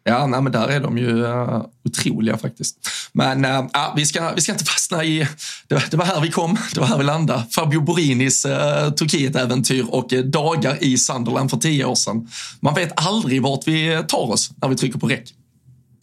Ja, 0.07 0.27
nej, 0.27 0.41
men 0.41 0.51
där 0.51 0.67
är 0.67 0.79
de 0.79 0.97
ju 0.97 1.23
uh, 1.23 1.65
otroliga 1.85 2.37
faktiskt. 2.37 2.75
Men 3.11 3.45
uh, 3.45 3.65
vi, 3.95 4.05
ska, 4.05 4.31
vi 4.35 4.41
ska 4.41 4.51
inte 4.51 4.65
fastna 4.65 5.03
i... 5.03 5.27
Det 5.67 5.75
var, 5.75 5.83
det 5.91 5.97
var 5.97 6.05
här 6.05 6.21
vi 6.21 6.31
kom, 6.31 6.57
det 6.73 6.79
var 6.79 6.87
här 6.87 6.97
vi 6.97 7.03
landade. 7.03 7.43
Fabio 7.51 7.81
Borinis 7.81 8.45
uh, 8.45 8.51
Turkiet-äventyr 8.93 9.85
och 9.89 10.13
uh, 10.13 10.19
dagar 10.19 10.77
i 10.83 10.97
Sunderland 10.97 11.49
för 11.49 11.57
tio 11.57 11.85
år 11.85 11.95
sedan. 11.95 12.27
Man 12.59 12.73
vet 12.73 13.07
aldrig 13.07 13.41
vart 13.41 13.67
vi 13.67 14.03
tar 14.07 14.31
oss 14.31 14.51
när 14.61 14.69
vi 14.69 14.75
trycker 14.75 14.99
på 14.99 15.07
räck. 15.07 15.33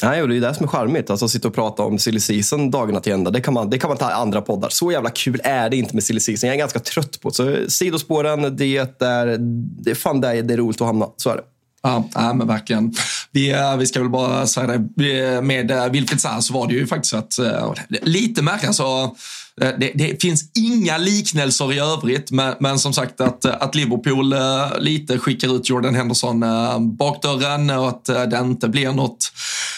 Nej, 0.03 0.23
och 0.23 0.29
det 0.29 0.37
är 0.37 0.41
det 0.41 0.55
som 0.55 0.65
är 0.65 0.69
charmigt. 0.69 1.11
Alltså, 1.11 1.29
sitta 1.29 1.49
och 1.49 1.55
prata 1.55 1.83
om 1.83 1.99
silly 1.99 2.21
season 2.21 2.71
dagarna 2.71 3.01
till 3.01 3.13
ända. 3.13 3.31
Det 3.31 3.41
kan, 3.41 3.55
man, 3.55 3.71
det 3.71 3.79
kan 3.79 3.89
man 3.89 3.97
ta 3.97 4.11
i 4.11 4.13
andra 4.13 4.41
poddar. 4.41 4.69
Så 4.69 4.93
jävla 4.93 5.11
kul 5.11 5.41
är 5.45 5.71
det 5.71 5.77
inte 5.77 5.95
med 5.95 6.05
silly 6.05 6.21
season. 6.21 6.49
Jag 6.49 6.55
är 6.55 6.59
ganska 6.59 6.79
trött 6.79 7.21
på 7.21 7.29
det. 7.29 7.35
Så 7.35 7.57
sidospåren, 7.69 8.57
det 8.57 8.77
är, 8.77 8.87
det 9.85 9.91
är 9.91 9.95
fan 9.95 10.21
där 10.21 10.43
det 10.43 10.55
är 10.55 10.59
roligt 10.59 10.81
att 10.81 10.87
hamna. 10.87 11.07
Så 11.17 11.31
är 11.31 11.37
det. 11.37 11.43
Ja, 11.85 12.09
ja, 12.15 12.33
men 12.35 12.47
verkligen. 12.47 12.95
Vi, 13.33 13.53
eh, 13.53 13.77
vi 13.77 13.87
ska 13.87 14.01
väl 14.01 14.09
bara 14.09 14.47
säga 14.47 14.67
det, 14.67 15.43
med 15.43 15.71
eh, 15.71 15.87
Wilfried 15.87 16.21
Zaha 16.21 16.43
så 16.43 16.55
var 16.55 16.67
det 16.67 16.75
ju 16.75 16.87
faktiskt 16.87 17.15
att, 17.15 17.39
eh, 17.39 17.73
lite 18.03 18.43
märkligt, 18.43 18.69
alltså, 18.69 19.15
Eh, 19.61 19.71
det, 19.79 19.93
det, 19.95 20.23
finns 20.23 20.45
inga 20.55 20.99
liknelser 20.99 21.73
i 21.73 21.79
övrigt, 21.79 22.31
men, 22.31 22.55
men, 22.61 22.79
som 22.79 22.93
sagt 22.93 23.21
att, 23.21 23.45
eh, 23.45 23.55
att 23.61 23.75
Liverpool 23.75 24.33
eh, 24.33 24.79
lite 24.81 25.19
skickar 25.19 25.57
ut 25.57 25.69
Jordan 25.69 25.95
Henderson 25.95 26.45
bakdörren 26.97 27.71
och 27.71 27.89
att 27.89 28.05
det 28.05 28.39
inte 28.41 28.69
blir 28.69 28.93
något 28.93 29.33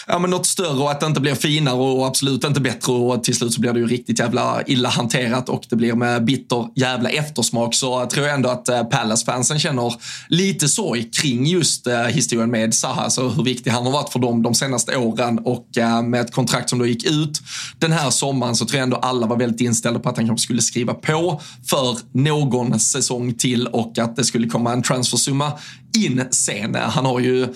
ja, 0.07 0.19
men 0.19 0.29
något 0.29 0.45
större 0.45 0.79
och 0.79 0.91
att 0.91 0.99
det 0.99 1.05
inte 1.05 1.21
blir 1.21 1.35
finare 1.35 1.75
och 1.75 2.07
absolut 2.07 2.43
inte 2.43 2.59
bättre. 2.59 2.93
Och 2.93 3.23
till 3.23 3.35
slut 3.35 3.53
så 3.53 3.61
blir 3.61 3.73
det 3.73 3.79
ju 3.79 3.87
riktigt 3.87 4.19
jävla 4.19 4.63
illa 4.67 4.89
hanterat 4.89 5.49
och 5.49 5.63
det 5.69 5.75
blir 5.75 5.93
med 5.93 6.25
bitter 6.25 6.67
jävla 6.75 7.09
eftersmak. 7.09 7.75
Så 7.75 8.05
tror 8.05 8.25
jag 8.25 8.35
ändå 8.35 8.49
att 8.49 8.65
Palace-fansen 8.91 9.59
känner 9.59 9.93
lite 10.29 10.67
sorg 10.67 11.11
kring 11.11 11.45
just 11.45 11.87
historien 12.09 12.51
med 12.51 12.73
Zaha, 12.73 13.01
alltså 13.01 13.27
hur 13.29 13.43
viktig 13.43 13.71
han 13.71 13.85
har 13.85 13.91
varit 13.91 14.09
för 14.09 14.19
dem 14.19 14.43
de 14.43 14.53
senaste 14.53 14.97
åren. 14.97 15.39
Och 15.39 15.67
med 16.03 16.21
ett 16.21 16.31
kontrakt 16.31 16.69
som 16.69 16.79
då 16.79 16.85
gick 16.85 17.05
ut 17.05 17.41
den 17.79 17.91
här 17.91 18.09
sommaren 18.09 18.55
så 18.55 18.65
tror 18.65 18.77
jag 18.77 18.83
ändå 18.83 18.97
alla 18.97 19.27
var 19.27 19.37
väldigt 19.37 19.61
inställda 19.67 19.99
på 19.99 20.09
att 20.09 20.17
han 20.17 20.27
kanske 20.27 20.43
skulle 20.43 20.61
skriva 20.61 20.93
på 20.93 21.41
för 21.69 21.97
någon 22.11 22.79
säsong 22.79 23.33
till 23.33 23.67
och 23.67 23.97
att 23.97 24.15
det 24.15 24.23
skulle 24.23 24.47
komma 24.47 24.73
en 24.73 24.83
transfersumma 24.83 25.51
in 25.97 26.23
sen. 26.31 26.75
Han 26.75 27.05
har 27.05 27.19
ju 27.19 27.47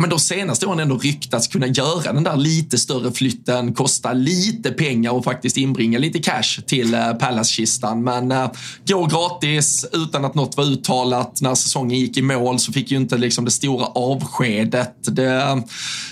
men 0.00 0.10
de 0.10 0.18
senaste 0.18 0.66
åren 0.66 0.78
ändå 0.78 0.98
ryktats 0.98 1.46
kunna 1.46 1.66
göra 1.66 2.12
den 2.12 2.24
där 2.24 2.36
lite 2.36 2.78
större 2.78 3.12
flytten, 3.12 3.74
kosta 3.74 4.12
lite 4.12 4.70
pengar 4.70 5.10
och 5.10 5.24
faktiskt 5.24 5.56
inbringa 5.56 5.98
lite 5.98 6.18
cash 6.18 6.62
till 6.66 6.94
eh, 6.94 7.12
Palace-kistan. 7.12 8.04
Men 8.04 8.32
eh, 8.32 8.42
äh, 8.42 8.50
gå 8.88 9.06
gratis 9.06 9.86
utan 9.92 10.24
att 10.24 10.34
något 10.34 10.56
var 10.56 10.64
uttalat. 10.64 11.40
När 11.40 11.54
säsongen 11.54 11.98
gick 11.98 12.16
i 12.16 12.22
mål 12.22 12.58
så 12.58 12.72
fick 12.72 12.90
ju 12.90 12.96
inte 12.96 13.18
liksom 13.18 13.44
det 13.44 13.50
stora 13.50 13.86
avskedet. 13.86 14.94
Det, 15.02 15.62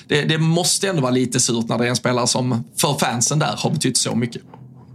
det, 0.09 0.23
det 0.23 0.39
måste 0.39 0.89
ändå 0.89 1.03
vara 1.03 1.13
lite 1.13 1.41
surt 1.41 1.69
när 1.69 1.79
det 1.79 1.85
är 1.85 1.91
en 1.91 1.97
spelare 1.97 2.27
som 2.27 2.65
för 2.77 2.99
fansen 2.99 3.39
där 3.39 3.55
har 3.57 3.71
betytt 3.71 3.97
så 3.97 4.15
mycket. 4.15 4.43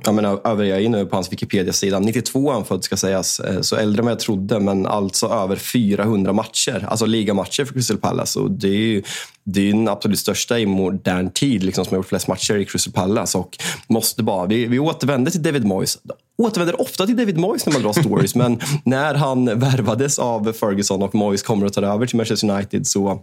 Ja, 0.03 0.11
men 0.11 0.25
över 0.25 0.63
jag 0.63 0.77
är 0.77 0.81
inne 0.81 1.05
på 1.05 1.15
hans 1.15 1.31
Wikipedia-sida. 1.31 1.99
92 1.99 2.51
han 2.51 2.65
född 2.65 2.83
ska 2.83 2.97
sägas, 2.97 3.39
eh, 3.39 3.61
så 3.61 3.75
äldre 3.75 4.01
än 4.01 4.05
vad 4.05 4.11
jag 4.11 4.19
trodde, 4.19 4.59
men 4.59 4.85
alltså 4.85 5.27
över 5.27 5.55
400 5.55 6.33
matcher. 6.33 6.85
Alltså 6.89 7.05
ligamatcher 7.05 7.65
för 7.65 7.73
Crystal 7.73 7.97
Palace. 7.97 8.39
Och 8.39 8.51
det 8.51 8.67
är 8.67 8.71
ju 8.71 9.03
det 9.43 9.69
är 9.69 9.73
den 9.73 9.87
absolut 9.87 10.19
största 10.19 10.59
i 10.59 10.65
modern 10.65 11.29
tid 11.29 11.63
liksom, 11.63 11.85
som 11.85 11.91
har 11.91 11.99
gjort 11.99 12.07
flest 12.07 12.27
matcher 12.27 12.57
i 12.57 12.65
Crystal 12.65 12.93
Palace. 12.93 13.37
Och 13.37 13.57
måste 13.87 14.23
bara, 14.23 14.45
vi, 14.45 14.65
vi 14.65 14.79
återvänder 14.79 15.31
till 15.31 15.43
David 15.43 15.65
Moyes. 15.65 15.97
Återvänder 16.37 16.81
ofta 16.81 17.05
till 17.05 17.17
David 17.17 17.37
Moyes 17.37 17.65
när 17.65 17.73
man 17.73 17.81
drar 17.81 17.93
stories, 17.93 18.35
men 18.41 18.59
när 18.85 19.13
han 19.13 19.59
värvades 19.59 20.19
av 20.19 20.53
Ferguson 20.53 21.03
och 21.03 21.15
Moyes 21.15 21.43
kommer 21.43 21.65
att 21.65 21.73
ta 21.73 21.81
över 21.81 22.05
till 22.05 22.17
Manchester 22.17 22.49
United 22.49 22.87
så 22.87 23.21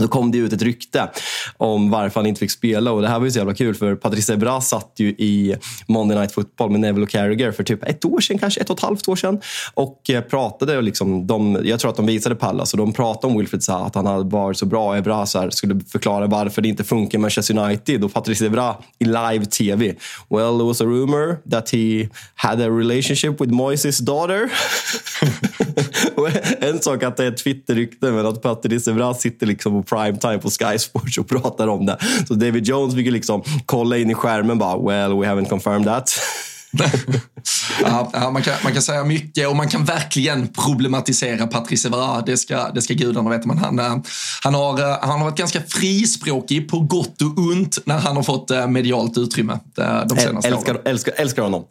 då 0.00 0.08
kom 0.08 0.30
det 0.30 0.38
ut 0.38 0.52
ett 0.52 0.62
rykte 0.62 1.10
om 1.56 1.90
varför 1.90 2.20
han 2.20 2.26
inte 2.26 2.38
fick 2.38 2.50
spela 2.50 2.92
och 2.92 3.02
det 3.02 3.08
här 3.08 3.18
var 3.18 3.24
ju 3.24 3.30
så 3.30 3.38
jävla 3.38 3.54
kul 3.54 3.74
för 3.74 3.94
Patrice 3.94 4.30
Evra 4.30 4.60
satt 4.60 4.92
ju 4.96 5.08
i 5.08 5.56
Monday 5.86 6.18
Night 6.18 6.32
Football 6.32 6.70
med 6.70 6.80
Neville 6.80 7.06
Carragher 7.06 7.52
för 7.52 7.64
typ 7.64 7.84
ett 7.84 8.04
år 8.04 8.20
sedan, 8.20 8.38
kanske 8.38 8.60
ett 8.60 8.70
och 8.70 8.78
ett 8.78 8.82
halvt 8.82 9.08
år 9.08 9.16
sedan 9.16 9.40
och 9.74 10.10
eh, 10.10 10.20
pratade 10.20 10.76
och 10.76 10.82
liksom, 10.82 11.26
de, 11.26 11.60
jag 11.64 11.80
tror 11.80 11.90
att 11.90 11.96
de 11.96 12.06
visade 12.06 12.34
Pallas 12.34 12.72
och 12.72 12.78
de 12.78 12.92
pratade 12.92 13.32
om 13.32 13.38
Wilfred 13.38 13.62
Zaha, 13.62 13.86
att 13.86 13.94
han 13.94 14.06
hade 14.06 14.30
varit 14.30 14.58
så 14.58 14.66
bra. 14.66 14.96
Evra 14.96 15.26
så 15.26 15.40
här, 15.40 15.50
skulle 15.50 15.80
förklara 15.80 16.26
varför 16.26 16.62
det 16.62 16.68
inte 16.68 16.84
funkar 16.84 17.18
med 17.18 17.22
Manchester 17.22 17.58
United 17.58 18.04
och 18.04 18.12
Patrice 18.12 18.42
Evra 18.42 18.76
i 18.98 19.04
live-tv. 19.04 19.94
Well, 20.28 20.60
it 20.60 20.66
was 20.66 20.80
a 20.80 20.84
rumor 20.84 21.50
that 21.50 21.70
he 21.70 22.08
had 22.34 22.60
a 22.60 22.68
relationship 22.68 23.40
with 23.40 23.52
Moises 23.52 23.98
daughter. 23.98 24.50
en 26.60 26.82
sak 26.82 27.02
att 27.02 27.16
det 27.16 27.24
är 27.24 27.28
ett 27.28 27.44
Twitter-rykte 27.44 28.12
men 28.12 28.26
att 28.26 28.42
Patrice 28.42 28.88
Evra 28.88 29.14
sitter 29.14 29.46
liksom 29.46 29.84
primetime 29.86 30.38
på 30.38 30.50
Sky 30.50 30.78
Sports 30.78 31.18
och 31.18 31.28
pratar 31.28 31.68
om 31.68 31.86
det. 31.86 31.98
Så 32.28 32.34
David 32.34 32.66
Jones 32.66 32.94
fick 32.94 33.12
liksom 33.12 33.42
kolla 33.66 33.96
in 33.96 34.10
i 34.10 34.14
skärmen 34.14 34.58
bara, 34.58 34.76
well, 34.76 35.18
we 35.20 35.26
haven't 35.26 35.48
confirmed 35.48 35.86
that. 35.86 36.20
ja, 37.82 38.10
ja, 38.12 38.30
man, 38.30 38.42
kan, 38.42 38.54
man 38.64 38.72
kan 38.72 38.82
säga 38.82 39.04
mycket 39.04 39.48
och 39.48 39.56
man 39.56 39.68
kan 39.68 39.84
verkligen 39.84 40.48
problematisera 40.48 41.46
Patrice 41.46 41.86
Evra. 41.88 42.20
Det 42.20 42.36
ska, 42.36 42.70
det 42.70 42.82
ska 42.82 42.94
gudarna 42.94 43.30
veta. 43.30 43.48
Men 43.48 43.58
han, 43.58 43.78
eh, 43.78 43.96
han, 44.42 44.54
har, 44.54 44.80
eh, 44.80 44.98
han 45.00 45.10
har 45.10 45.24
varit 45.24 45.38
ganska 45.38 45.60
frispråkig 45.68 46.68
på 46.68 46.80
gott 46.80 47.22
och 47.22 47.38
ont 47.38 47.78
när 47.84 47.98
han 47.98 48.16
har 48.16 48.22
fått 48.22 48.50
eh, 48.50 48.66
medialt 48.66 49.18
utrymme 49.18 49.58
de 50.08 50.16
senaste 50.16 50.48
älskar, 50.48 50.74
åren. 50.74 50.82
Älskar, 50.84 51.14
älskar 51.16 51.42
honom. 51.42 51.64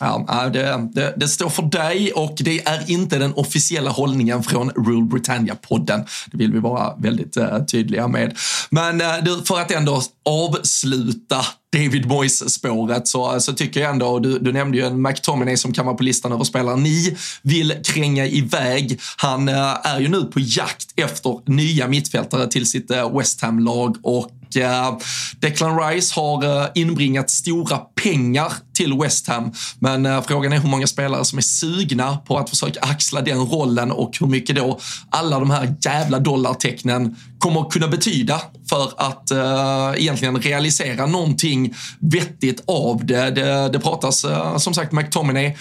Ja, 0.00 0.50
det, 0.52 0.88
det, 0.92 1.14
det, 1.16 1.28
står 1.28 1.48
för 1.48 1.62
dig 1.62 2.12
och 2.12 2.36
det 2.40 2.66
är 2.66 2.90
inte 2.90 3.18
den 3.18 3.34
officiella 3.34 3.90
hållningen 3.90 4.42
från 4.42 4.70
Rule 4.70 5.06
Britannia-podden. 5.06 6.06
Det 6.26 6.36
vill 6.36 6.52
vi 6.52 6.58
vara 6.58 6.96
väldigt 6.96 7.36
uh, 7.36 7.64
tydliga 7.64 8.08
med. 8.08 8.38
Men 8.70 9.00
uh, 9.00 9.42
för 9.44 9.60
att 9.60 9.70
ändå 9.70 10.02
avsluta 10.24 11.44
David 11.72 12.06
Moyes-spåret 12.06 13.08
så, 13.08 13.32
eh, 13.32 13.38
så 13.38 13.52
tycker 13.52 13.80
jag 13.80 13.90
ändå, 13.90 14.18
du, 14.18 14.38
du 14.38 14.52
nämnde 14.52 14.78
ju 14.78 14.84
en 14.84 15.02
McTominay 15.02 15.56
som 15.56 15.72
kan 15.72 15.86
vara 15.86 15.96
på 15.96 16.02
listan 16.02 16.32
över 16.32 16.44
spelare 16.44 16.76
ni 16.76 17.16
vill 17.42 17.74
kränga 17.84 18.26
iväg. 18.26 19.00
Han 19.16 19.48
uh, 19.48 19.86
är 19.86 20.00
ju 20.00 20.08
nu 20.08 20.22
på 20.22 20.40
jakt 20.40 20.92
efter 20.96 21.50
nya 21.50 21.88
mittfältare 21.88 22.46
till 22.46 22.66
sitt 22.66 22.90
West 23.12 23.40
Ham-lag 23.40 23.96
och 24.02 24.30
Eh, 24.56 24.98
Declan 25.38 25.80
Rice 25.80 26.14
har 26.14 26.62
eh, 26.62 26.68
inbringat 26.74 27.30
stora 27.30 27.78
pengar 27.78 28.52
till 28.74 28.98
West 28.98 29.28
Ham. 29.28 29.52
Men 29.78 30.06
eh, 30.06 30.22
frågan 30.22 30.52
är 30.52 30.58
hur 30.58 30.68
många 30.68 30.86
spelare 30.86 31.24
som 31.24 31.38
är 31.38 31.42
sugna 31.42 32.16
på 32.16 32.38
att 32.38 32.50
försöka 32.50 32.80
axla 32.80 33.20
den 33.20 33.38
rollen 33.38 33.90
och 33.92 34.16
hur 34.20 34.26
mycket 34.26 34.56
då 34.56 34.78
alla 35.10 35.38
de 35.38 35.50
här 35.50 35.74
jävla 35.80 36.18
dollartecknen 36.18 37.16
kommer 37.38 37.60
att 37.60 37.72
kunna 37.72 37.88
betyda 37.88 38.40
för 38.68 38.92
att 38.96 39.30
uh, 39.32 40.02
egentligen 40.02 40.42
realisera 40.42 41.06
någonting 41.06 41.74
vettigt 41.98 42.62
av 42.66 43.06
det. 43.06 43.30
Det, 43.30 43.68
det 43.72 43.80
pratas 43.80 44.24
uh, 44.24 44.56
som 44.56 44.74
sagt 44.74 44.92
McTominay 44.92 45.56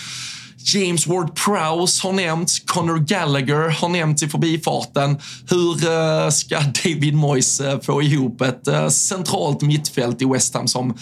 James 0.64 1.08
Ward-Prowse 1.08 2.04
har 2.04 2.14
nämnts, 2.14 2.60
Conor 2.60 2.98
Gallagher 2.98 3.70
har 3.70 3.90
nämnts 3.90 4.24
i 4.24 4.28
förbifarten. 4.28 5.18
Hur 5.50 5.92
eh, 5.92 6.30
ska 6.30 6.60
David 6.84 7.14
Moyes 7.14 7.60
eh, 7.60 7.80
få 7.80 8.02
ihop 8.02 8.42
ett 8.42 8.68
eh, 8.68 8.88
centralt 8.88 9.62
mittfält 9.62 10.22
i 10.22 10.26
West 10.26 10.54
Ham 10.54 10.68
som 10.68 10.98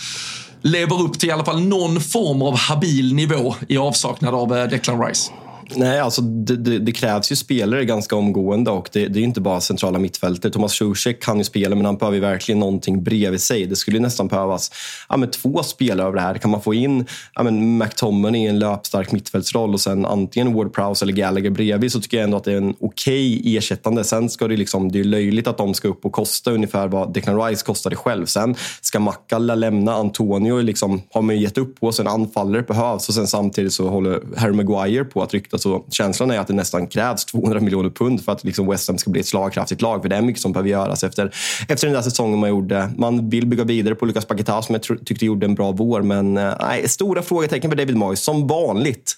lever 0.62 1.02
upp 1.02 1.20
till 1.20 1.30
i 1.30 1.32
alla 1.32 1.46
fall 1.46 1.62
någon 1.62 2.02
form 2.02 2.42
av 2.42 2.58
habil 2.58 3.14
nivå 3.14 3.56
i 3.68 3.78
avsaknad 3.78 4.34
av 4.34 4.50
Declan 4.50 5.06
Rice? 5.06 5.32
Nej, 5.76 6.00
alltså 6.00 6.22
det, 6.22 6.56
det, 6.56 6.80
det, 6.80 6.92
krävs 6.92 7.32
ju 7.32 7.36
spelare 7.36 7.86
ganska 7.86 8.16
omgående 8.16 8.72
och 8.72 8.90
det, 8.94 9.08
det 9.08 9.20
är 9.20 9.24
inte 9.24 9.42
bara 9.42 9.62
centrala 9.62 10.00
mittfältet. 10.00 10.54
Thomas 10.54 10.74
Zuzek 10.74 11.24
kan 11.24 11.38
ju 11.38 11.44
spela, 11.44 11.76
men 11.76 11.86
han 11.86 11.98
behöver 11.98 12.20
verkligen 12.20 12.60
någonting 12.60 13.04
bredvid 13.04 13.42
sig. 13.42 13.66
Det 13.66 13.76
skulle 13.76 14.00
nästan 14.00 14.28
behövas 14.28 14.72
ja, 15.10 15.18
men 15.18 15.32
två 15.32 15.64
spelare 15.64 16.08
av 16.08 16.14
det 16.14 16.22
här. 16.22 16.36
Kan 16.36 16.52
man 16.52 16.62
få 16.62 16.74
in 16.74 17.06
ja, 17.36 17.44
men 17.44 17.78
McTominay 17.78 18.42
i 18.42 18.48
en 18.48 18.60
löpstark 18.60 19.12
mittfältsroll 19.12 19.74
och 19.74 19.82
sen 19.82 20.06
antingen 20.06 20.54
Ward 20.54 20.74
Prowse 20.74 21.06
eller 21.06 21.14
Gallagher 21.14 21.50
bredvid 21.50 21.92
så 21.92 22.02
tycker 22.02 22.18
jag 22.18 22.24
ändå 22.24 22.38
att 22.38 22.44
det 22.44 22.54
är 22.54 22.58
en 22.58 22.76
okej 22.80 23.40
okay 23.40 23.58
ersättande. 23.58 24.04
Sen 24.04 24.30
ska 24.30 24.48
det 24.48 24.58
liksom, 24.58 24.92
det 24.92 25.00
är 25.00 25.04
löjligt 25.04 25.48
att 25.48 25.58
de 25.58 25.74
ska 25.74 25.88
upp 25.88 26.06
och 26.06 26.12
kosta 26.12 26.52
ungefär 26.52 26.88
vad 26.88 27.14
Declan 27.14 27.42
Rice 27.42 27.66
kostade 27.66 27.96
själv. 27.96 28.26
Sen 28.26 28.56
ska 28.82 29.00
Makalla 29.00 29.56
lämna 29.56 29.94
Antonio, 29.94 30.62
liksom, 30.62 31.02
har 31.12 31.22
man 31.22 31.36
ju 31.36 31.42
gett 31.42 31.58
upp 31.58 31.80
på. 31.80 31.92
Sen 31.92 32.08
anfallare 32.08 32.62
behövs 32.62 33.10
och 33.10 33.16
sen 33.16 33.28
samtidigt 33.28 33.74
så 33.74 33.90
håller 33.90 34.22
Harry 34.38 34.54
Maguire 34.54 35.04
på 35.04 35.24
att 35.24 35.34
rykta 35.34 35.57
så 35.58 35.86
känslan 35.90 36.32
är 36.32 36.40
att 36.40 36.48
det 36.48 36.54
nästan 36.54 36.88
krävs 36.88 37.26
200 37.26 37.60
miljoner 37.60 37.90
pund 37.90 38.26
för 38.26 38.32
att 38.32 38.44
liksom 38.44 38.68
West 38.68 38.88
Ham 38.88 38.98
ska 38.98 39.12
bli 39.12 39.22
ett 39.22 39.28
slagkraftigt 39.28 39.82
lag. 39.82 40.02
För 40.02 40.10
det 40.10 40.16
är 40.16 40.22
mycket 40.22 40.42
som 40.42 40.52
behöver 40.52 40.70
göras 40.70 41.04
efter, 41.04 41.36
efter 41.70 41.88
den 41.88 41.94
där 41.94 42.02
säsongen 42.02 42.40
man 42.40 42.50
gjorde. 42.50 42.92
Man 42.98 43.30
vill 43.30 43.48
bygga 43.48 43.64
vidare 43.64 43.96
på 43.96 44.06
Lucas 44.06 44.26
Paquetá 44.26 44.62
som 44.62 44.76
jag 44.76 45.06
tyckte 45.06 45.26
gjorde 45.26 45.46
en 45.46 45.56
bra 45.56 45.72
vår. 45.72 46.02
Men 46.02 46.38
eh, 46.38 46.54
nej, 46.60 46.90
stora 46.90 47.22
frågetecken 47.22 47.72
för 47.72 47.78
David 47.78 47.96
Moyes, 47.96 48.24
som 48.24 48.48
vanligt. 48.48 49.16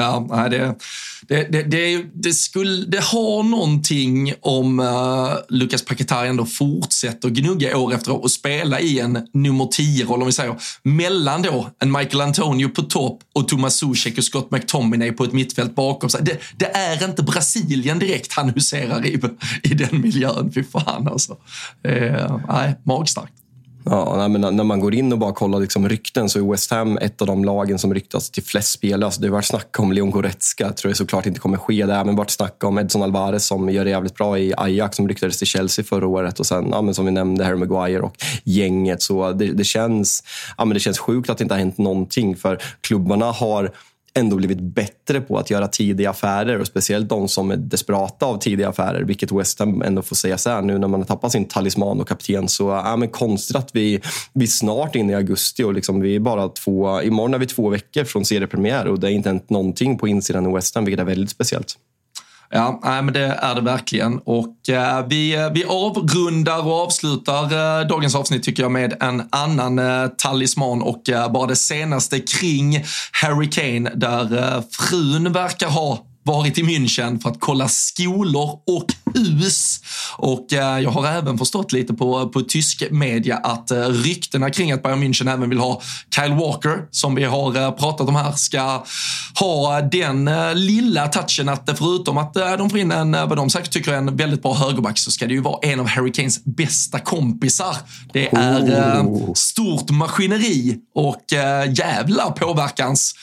Ja, 0.00 0.48
det, 0.50 0.74
det, 1.28 1.44
det, 1.52 1.62
det, 1.62 2.04
det, 2.14 2.32
skulle, 2.32 2.84
det 2.86 3.00
har 3.00 3.42
någonting 3.42 4.34
om 4.40 4.80
uh, 4.80 5.34
Lucas 5.48 5.84
Paketari 5.84 6.28
ändå 6.28 6.46
fortsätter 6.46 7.28
gnugga 7.28 7.78
år 7.78 7.94
efter 7.94 8.12
år 8.12 8.22
och 8.22 8.30
spela 8.30 8.80
i 8.80 8.98
en 8.98 9.28
nummer 9.32 9.64
10-roll, 9.64 10.20
om 10.20 10.26
vi 10.26 10.32
säger, 10.32 10.56
mellan 10.82 11.42
då 11.42 11.70
en 11.78 11.92
Michael 11.92 12.20
Antonio 12.20 12.68
på 12.68 12.82
topp 12.82 13.18
och 13.34 13.48
Thomas 13.48 13.74
Zuzek 13.74 14.18
och 14.18 14.24
Scott 14.24 14.50
McTominay 14.50 15.12
på 15.12 15.24
ett 15.24 15.32
mittfält 15.32 15.74
bakom 15.74 16.10
sig. 16.10 16.20
Det, 16.22 16.38
det 16.56 16.76
är 16.76 17.04
inte 17.04 17.22
Brasilien 17.22 17.98
direkt 17.98 18.32
han 18.32 18.48
huserar 18.48 19.06
i, 19.06 19.20
i 19.62 19.74
den 19.74 20.00
miljön. 20.00 20.52
Fy 20.54 20.64
fan 20.64 21.08
alltså. 21.08 21.32
Uh, 21.88 22.40
nej, 22.48 22.74
magstarkt. 22.84 23.37
Ja, 23.84 24.28
men 24.28 24.56
när 24.56 24.64
man 24.64 24.80
går 24.80 24.94
in 24.94 25.12
och 25.12 25.18
bara 25.18 25.32
kollar 25.32 25.60
liksom 25.60 25.88
rykten 25.88 26.28
så 26.28 26.38
är 26.38 26.50
West 26.50 26.70
Ham 26.70 26.98
ett 26.98 27.20
av 27.20 27.26
de 27.26 27.44
lagen 27.44 27.78
som 27.78 27.94
ryktas 27.94 28.30
till 28.30 28.42
flest 28.42 28.72
spelare. 28.72 29.04
Alltså 29.04 29.20
det 29.20 29.26
har 29.26 29.32
varit 29.32 29.44
snack 29.44 29.80
om 29.80 29.92
Leon 29.92 30.10
Goretzka, 30.10 30.72
tror 30.72 30.90
jag 30.90 30.96
såklart 30.96 31.26
inte 31.26 31.40
kommer 31.40 31.56
ske. 31.56 31.86
Det 31.86 31.92
har 31.92 32.00
även 32.00 32.16
varit 32.16 32.30
snack 32.30 32.64
om 32.64 32.78
Edson 32.78 33.02
Alvarez 33.02 33.46
som 33.46 33.70
gör 33.70 33.84
det 33.84 33.90
jävligt 33.90 34.14
bra 34.14 34.38
i 34.38 34.54
Ajax, 34.56 34.96
som 34.96 35.08
ryktades 35.08 35.38
till 35.38 35.46
Chelsea 35.46 35.84
förra 35.84 36.06
året. 36.06 36.40
Och 36.40 36.46
sen, 36.46 36.68
ja, 36.70 36.82
men 36.82 36.94
som 36.94 37.04
vi 37.04 37.10
nämnde, 37.10 37.44
Harry 37.44 37.56
Maguire 37.56 38.00
och 38.00 38.16
gänget. 38.44 39.02
Så 39.02 39.32
det, 39.32 39.46
det, 39.46 39.64
känns, 39.64 40.24
ja, 40.58 40.64
men 40.64 40.74
det 40.74 40.80
känns 40.80 40.98
sjukt 40.98 41.30
att 41.30 41.38
det 41.38 41.42
inte 41.42 41.54
har 41.54 41.60
hänt 41.60 41.78
någonting, 41.78 42.36
för 42.36 42.62
klubbarna 42.80 43.30
har 43.30 43.72
ändå 44.18 44.36
blivit 44.36 44.60
bättre 44.60 45.20
på 45.20 45.38
att 45.38 45.50
göra 45.50 45.68
tidiga 45.68 46.10
affärer 46.10 46.60
och 46.60 46.66
speciellt 46.66 47.08
de 47.08 47.28
som 47.28 47.50
är 47.50 47.56
desperata 47.56 48.26
av 48.26 48.38
tidiga 48.38 48.68
affärer, 48.68 49.02
vilket 49.02 49.32
West 49.32 49.58
Ham 49.58 49.82
ändå 49.82 50.02
får 50.02 50.16
säga 50.16 50.38
så 50.38 50.50
här 50.50 50.62
nu 50.62 50.78
när 50.78 50.88
man 50.88 51.00
har 51.00 51.06
tappat 51.06 51.32
sin 51.32 51.44
talisman 51.44 52.00
och 52.00 52.08
kapten. 52.08 52.48
Så 52.48 52.68
ja, 52.68 52.96
men 52.96 53.08
konstigt 53.08 53.56
att 53.56 53.70
vi, 53.72 54.00
vi 54.32 54.44
är 54.44 54.48
snart 54.48 54.94
inne 54.94 55.12
i 55.12 55.16
augusti 55.16 55.62
och 55.62 55.74
liksom, 55.74 56.00
vi 56.00 56.14
är 56.14 56.20
bara 56.20 56.48
två, 56.48 57.02
imorgon 57.02 57.34
är 57.34 57.38
vi 57.38 57.46
två 57.46 57.68
veckor 57.68 58.04
från 58.04 58.24
seriepremiär 58.24 58.86
och 58.86 59.00
det 59.00 59.06
är 59.06 59.10
inte 59.10 59.28
hänt 59.28 59.50
någonting 59.50 59.98
på 59.98 60.08
insidan 60.08 60.50
i 60.50 60.54
West 60.54 60.74
Ham, 60.74 60.84
vilket 60.84 61.00
är 61.00 61.04
väldigt 61.04 61.30
speciellt. 61.30 61.76
Ja, 62.50 62.80
nej, 62.84 63.02
men 63.02 63.14
det 63.14 63.20
är 63.20 63.54
det 63.54 63.60
verkligen. 63.60 64.18
Och 64.18 64.68
eh, 64.68 65.06
vi, 65.06 65.34
eh, 65.34 65.50
vi 65.50 65.64
avrundar 65.64 66.66
och 66.66 66.82
avslutar 66.82 67.42
eh, 67.42 67.86
dagens 67.86 68.14
avsnitt 68.14 68.42
tycker 68.42 68.62
jag 68.62 68.72
med 68.72 69.02
en 69.02 69.22
annan 69.30 69.78
eh, 69.78 70.06
talisman 70.06 70.82
och 70.82 71.08
eh, 71.08 71.32
bara 71.32 71.46
det 71.46 71.56
senaste 71.56 72.20
kring 72.20 72.84
Harry 73.12 73.50
Kane 73.50 73.90
där 73.94 74.38
eh, 74.38 74.62
frun 74.70 75.32
verkar 75.32 75.68
ha 75.68 75.98
varit 76.22 76.58
i 76.58 76.62
München 76.62 77.20
för 77.20 77.30
att 77.30 77.40
kolla 77.40 77.68
skolor 77.68 78.50
och 78.66 79.07
hus. 79.14 79.80
Och 80.16 80.52
eh, 80.52 80.80
jag 80.80 80.90
har 80.90 81.06
även 81.06 81.38
förstått 81.38 81.72
lite 81.72 81.94
på, 81.94 82.28
på 82.28 82.40
tysk 82.40 82.82
media 82.90 83.36
att 83.36 83.70
eh, 83.70 83.88
ryktena 83.88 84.50
kring 84.50 84.72
att 84.72 84.82
Bayern 84.82 85.02
München 85.02 85.32
även 85.32 85.48
vill 85.48 85.58
ha 85.58 85.82
Kyle 86.14 86.34
Walker, 86.34 86.88
som 86.90 87.14
vi 87.14 87.24
har 87.24 87.56
eh, 87.56 87.70
pratat 87.70 88.08
om 88.08 88.16
här, 88.16 88.32
ska 88.32 88.84
ha 89.40 89.80
den 89.80 90.30
lilla 90.54 91.08
touchen 91.08 91.48
att 91.48 91.78
förutom 91.78 92.18
att 92.18 92.34
de 92.34 92.70
får 92.70 92.78
in 92.78 92.92
en, 92.92 93.12
vad 93.12 93.36
de 93.36 93.50
säkert 93.50 93.70
tycker 93.70 93.92
är 93.92 93.96
en 93.96 94.16
väldigt 94.16 94.42
bra 94.42 94.54
högerback, 94.54 94.98
så 94.98 95.10
ska 95.10 95.26
det 95.26 95.34
ju 95.34 95.40
vara 95.40 95.58
en 95.62 95.80
av 95.80 95.86
Harry 95.86 96.12
Kanes 96.12 96.44
bästa 96.44 96.98
kompisar. 96.98 97.76
Det 98.12 98.34
är 98.34 99.00
oh. 99.00 99.32
stort 99.34 99.90
maskineri 99.90 100.76
och 100.94 101.24
jävla 101.68 102.30
påverkans 102.30 103.14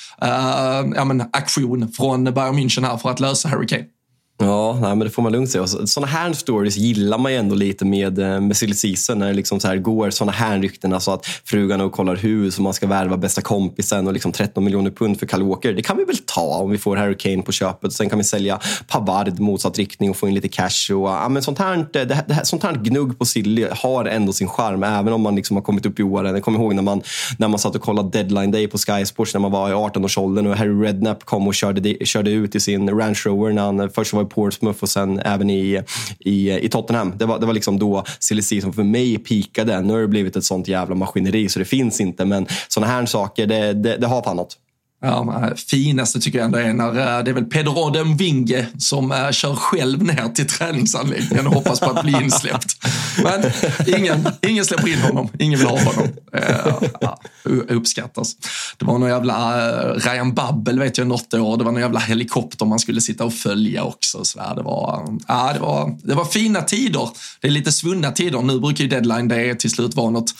ja, 0.96 1.06
men, 1.06 1.22
aktion 1.22 1.92
från 1.92 2.24
Bayern 2.24 2.60
München 2.60 2.88
här 2.88 2.98
för 2.98 3.10
att 3.10 3.20
lösa 3.20 3.50
Harry 3.50 3.68
Kane. 3.68 3.86
Ja, 4.38 4.78
nej, 4.82 4.90
men 4.90 5.00
det 5.00 5.10
får 5.10 5.22
man 5.22 5.32
lugnt 5.32 5.50
säga. 5.50 5.68
Sådana 5.68 6.08
här 6.08 6.34
stories 6.34 6.78
gillar 6.78 7.18
man 7.18 7.32
ju 7.32 7.38
ändå 7.38 7.56
lite 7.56 7.86
med, 7.86 8.20
eh, 8.20 8.42
med 8.42 8.58
silly 8.58 8.74
season. 8.74 9.20
När 9.20 9.28
det 9.28 9.34
liksom 9.34 9.60
så 9.60 9.68
här 9.68 9.78
går 9.78 10.10
sådana 10.10 10.32
här 10.32 10.60
rykten. 10.60 10.94
Alltså 10.94 11.12
att 11.12 11.26
frugan 11.26 11.82
och 11.82 11.92
kollar 11.92 12.16
hus 12.16 12.58
och 12.58 12.64
man 12.64 12.74
ska 12.74 12.88
värva 12.88 13.18
bästa 13.18 13.42
kompisen 13.42 14.08
och 14.08 14.14
liksom 14.14 14.32
13 14.32 14.64
miljoner 14.64 14.92
pund 14.92 15.20
för 15.20 15.28
Kyle 15.28 15.44
Walker. 15.44 15.74
Det 15.74 15.82
kan 15.82 15.98
vi 15.98 16.04
väl 16.04 16.18
ta 16.18 16.42
om 16.42 16.70
vi 16.70 16.78
får 16.78 16.96
Harry 16.96 17.18
Kane 17.18 17.42
på 17.42 17.52
köpet. 17.52 17.94
Sen 17.94 18.10
kan 18.10 18.18
vi 18.18 18.24
sälja 18.24 18.60
Pavard 18.88 19.40
motsatt 19.40 19.78
riktning 19.78 20.10
och 20.10 20.18
få 20.18 20.28
in 20.28 20.36
lite 20.36 20.48
cash. 20.48 20.92
Och, 20.94 21.10
ja, 21.10 21.30
men 21.30 21.44
sånt, 21.44 21.60
här, 21.60 21.86
det, 21.94 22.06
det 22.06 22.34
här, 22.34 22.44
sånt 22.44 22.64
här 22.64 22.74
gnugg 22.76 23.20
på 23.20 23.26
silly 23.26 23.68
har 23.72 24.06
ändå 24.06 24.34
sin 24.34 24.48
charm. 24.48 24.84
Även 24.84 25.14
om 25.14 25.22
man 25.22 25.36
liksom 25.36 25.58
har 25.58 25.62
kommit 25.64 25.86
upp 25.86 26.00
i 26.00 26.04
åren. 26.04 26.34
Jag 26.34 26.44
kommer 26.44 26.60
ihåg 26.60 26.76
när 26.76 26.84
man, 26.84 27.02
när 27.38 27.48
man 27.48 27.60
satt 27.60 27.76
och 27.76 27.82
kollade 27.82 28.10
deadline 28.10 28.52
day 28.52 28.68
på 28.68 28.78
Sky 28.78 29.06
Sports 29.06 29.34
när 29.34 29.42
man 29.42 29.52
var 29.52 29.70
i 29.70 29.74
18-årsåldern 29.74 30.48
och 30.48 30.56
Harry 30.56 30.86
Redknapp 30.86 31.26
kom 31.26 31.48
och 31.48 31.56
körde, 31.56 32.06
körde 32.06 32.32
ut 32.32 32.56
i 32.56 32.60
sin 32.60 32.90
Range 32.90 33.20
Rover 33.26 33.54
när 33.54 33.62
han 33.62 33.90
först 33.90 34.14
var 34.14 34.24
i 34.26 34.30
Portsmouth 34.30 34.84
och 34.84 34.89
sen 34.89 35.19
även 35.19 35.49
i, 35.49 35.82
i, 36.19 36.51
i 36.51 36.69
Tottenham. 36.69 37.13
Det 37.17 37.26
var, 37.26 37.39
det 37.39 37.45
var 37.45 37.53
liksom 37.53 37.80
då 37.80 38.03
silly 38.19 38.61
som 38.61 38.73
för 38.73 38.84
mig 38.84 39.17
pikade. 39.17 39.82
Nu 39.82 39.93
har 39.93 40.01
det 40.01 40.07
blivit 40.07 40.36
ett 40.36 40.43
sånt 40.43 40.67
jävla 40.67 40.95
maskineri 40.95 41.49
så 41.49 41.59
det 41.59 41.65
finns 41.65 42.01
inte. 42.01 42.26
Men 42.26 42.47
såna 42.67 42.88
här 42.88 43.05
saker, 43.05 43.47
det, 43.47 43.73
det, 43.73 43.97
det 43.97 44.07
har 44.07 44.21
fan 44.21 44.36
något. 44.36 44.57
Ja, 45.06 45.49
finaste 45.68 46.20
tycker 46.20 46.38
jag 46.38 46.45
ändå 46.45 46.58
är 46.58 46.74
när 46.74 46.88
eh, 46.88 47.24
det 47.24 47.32
är 47.32 47.34
väl 47.34 47.45
Pedro 47.45 48.14
Vinge 48.18 48.68
som 48.78 49.12
eh, 49.12 49.32
kör 49.32 49.56
själv 49.56 50.03
ner 50.03 50.30
till 50.36 50.47
träningsanläggningen 50.47 51.47
och 51.47 51.53
hoppas 51.53 51.80
på 51.80 51.89
att 51.89 52.03
bli 52.03 52.14
insläppt. 52.24 52.78
Men 53.24 53.51
ingen, 53.97 54.28
ingen 54.41 54.66
släpper 54.66 54.88
in 54.88 55.01
honom, 55.01 55.30
ingen 55.39 55.60
vill 55.60 55.68
ha 55.68 55.80
honom. 55.80 56.08
Eh, 56.34 56.89
ja, 57.01 57.20
uppskattas. 57.68 58.36
Det 58.78 58.86
var 58.86 58.97
någon 58.97 59.10
jävla 59.10 59.93
Ryan 59.93 60.34
Babbel 60.34 60.80
vet 60.80 60.97
jag 60.97 61.08
något 61.08 61.34
år, 61.34 61.58
det 61.58 61.64
var 61.64 61.72
någon 61.72 61.82
jävla 61.82 61.99
helikopter 61.99 62.66
man 62.66 62.80
skulle 62.80 63.01
sitta 63.01 63.26
och 63.26 63.34
följa 63.34 63.84
också. 63.84 64.24
Så 64.24 64.39
där. 64.39 64.56
Det, 64.56 64.62
var, 64.62 65.18
ja, 65.28 65.51
det, 65.53 65.60
var, 65.60 65.97
det 66.03 66.14
var 66.14 66.26
fina 66.26 66.62
tider. 66.62 67.10
Det 67.41 67.47
är 67.47 67.51
lite 67.51 67.72
svunna 67.72 68.12
tider. 68.12 68.41
Nu 68.41 68.60
brukar 68.60 68.84
ju 68.84 68.89
deadline 68.89 69.28
det 69.28 69.56
till 69.56 69.72
slut 69.72 69.95
vara 69.95 70.10
något, 70.10 70.32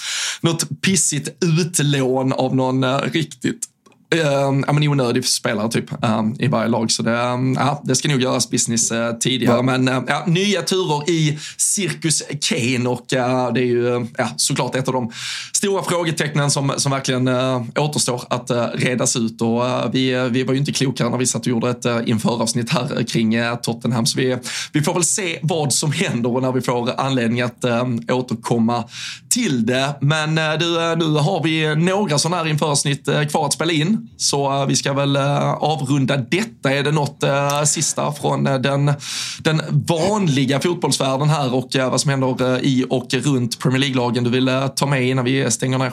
något 0.42 0.82
pissigt 0.82 1.30
utlån 1.44 2.34
av 2.34 2.56
någon 2.56 3.00
riktigt 3.00 3.70
ja, 4.10 4.52
men 4.52 4.88
onödig 4.88 5.26
spelare 5.26 5.72
typ 5.72 5.92
uh, 5.92 6.24
i 6.40 6.48
varje 6.48 6.70
lag. 6.70 6.92
Så 6.92 7.04
det, 7.04 7.12
uh, 7.12 7.54
ja, 7.56 7.82
det 7.84 7.96
ska 7.96 8.08
nog 8.08 8.22
göras 8.22 8.50
business 8.50 8.92
uh, 8.92 9.12
tidigare. 9.20 9.64
Men 9.64 9.88
ja, 10.08 10.24
nya 10.28 10.62
turer 10.62 11.10
i 11.10 11.40
Cirkus 11.58 12.24
Kane 12.42 12.90
och 12.90 13.06
det 13.54 13.60
är 13.60 13.66
ju 13.66 14.08
ja, 14.18 14.30
såklart 14.38 14.76
ett 14.76 14.88
av 14.88 14.94
de 14.94 15.12
stora 15.54 15.84
frågetecknen 15.84 16.52
som, 16.52 16.74
som 16.78 16.92
verkligen 16.92 17.28
återstår 17.76 18.24
att 18.30 18.52
redas 18.74 19.16
ut. 19.16 19.42
Och, 19.42 19.64
vi, 19.92 20.30
vi 20.32 20.44
var 20.44 20.54
ju 20.54 20.60
inte 20.60 20.72
klokare 20.72 21.10
när 21.10 21.18
vi 21.18 21.26
satt 21.26 21.42
och 21.42 21.48
gjorde 21.48 21.70
ett 21.70 21.86
införavsnitt 22.06 22.70
här 22.70 23.04
kring 23.08 23.36
Tottenham. 23.62 24.06
Så 24.06 24.18
vi, 24.18 24.38
vi 24.72 24.82
får 24.82 24.94
väl 24.94 25.04
se 25.04 25.40
vad 25.42 25.74
som 25.74 25.92
händer 25.92 26.36
och 26.36 26.42
när 26.42 26.52
vi 26.52 26.62
får 26.62 27.00
anledning 27.00 27.42
att 27.42 27.66
återkomma 28.12 28.84
till 29.30 29.66
det. 29.66 29.96
Men 30.02 30.36
du, 30.36 30.96
nu 30.96 31.20
har 31.20 31.44
vi 31.44 31.76
några 31.76 32.20
sådana 32.20 32.38
här 32.38 32.48
införavsnitt 32.48 33.10
kvar 33.32 33.46
att 33.46 33.54
spela 33.54 33.72
in. 33.72 33.95
Så 34.18 34.62
eh, 34.62 34.66
vi 34.66 34.76
ska 34.76 34.94
väl 34.94 35.16
eh, 35.16 35.54
avrunda 35.54 36.18
detta. 36.18 36.72
Är 36.74 36.84
det 36.84 36.92
något 36.92 37.24
eh, 37.24 37.64
sista 37.64 38.12
från 38.12 38.44
den, 38.44 38.94
den 39.40 39.62
vanliga 39.72 40.60
fotbollsvärlden 40.60 41.30
här 41.30 41.54
och 41.54 41.70
vad 41.76 42.02
som 42.02 42.12
händer 42.12 42.66
i 42.66 42.86
och 42.90 43.14
runt 43.14 43.60
Premier 43.60 43.80
League-lagen 43.80 44.24
du 44.24 44.30
vill 44.30 44.50
ta 44.76 44.86
med 44.86 45.04
innan 45.04 45.26
vi 45.26 45.52
stänger 45.52 45.78
ner? 45.78 45.92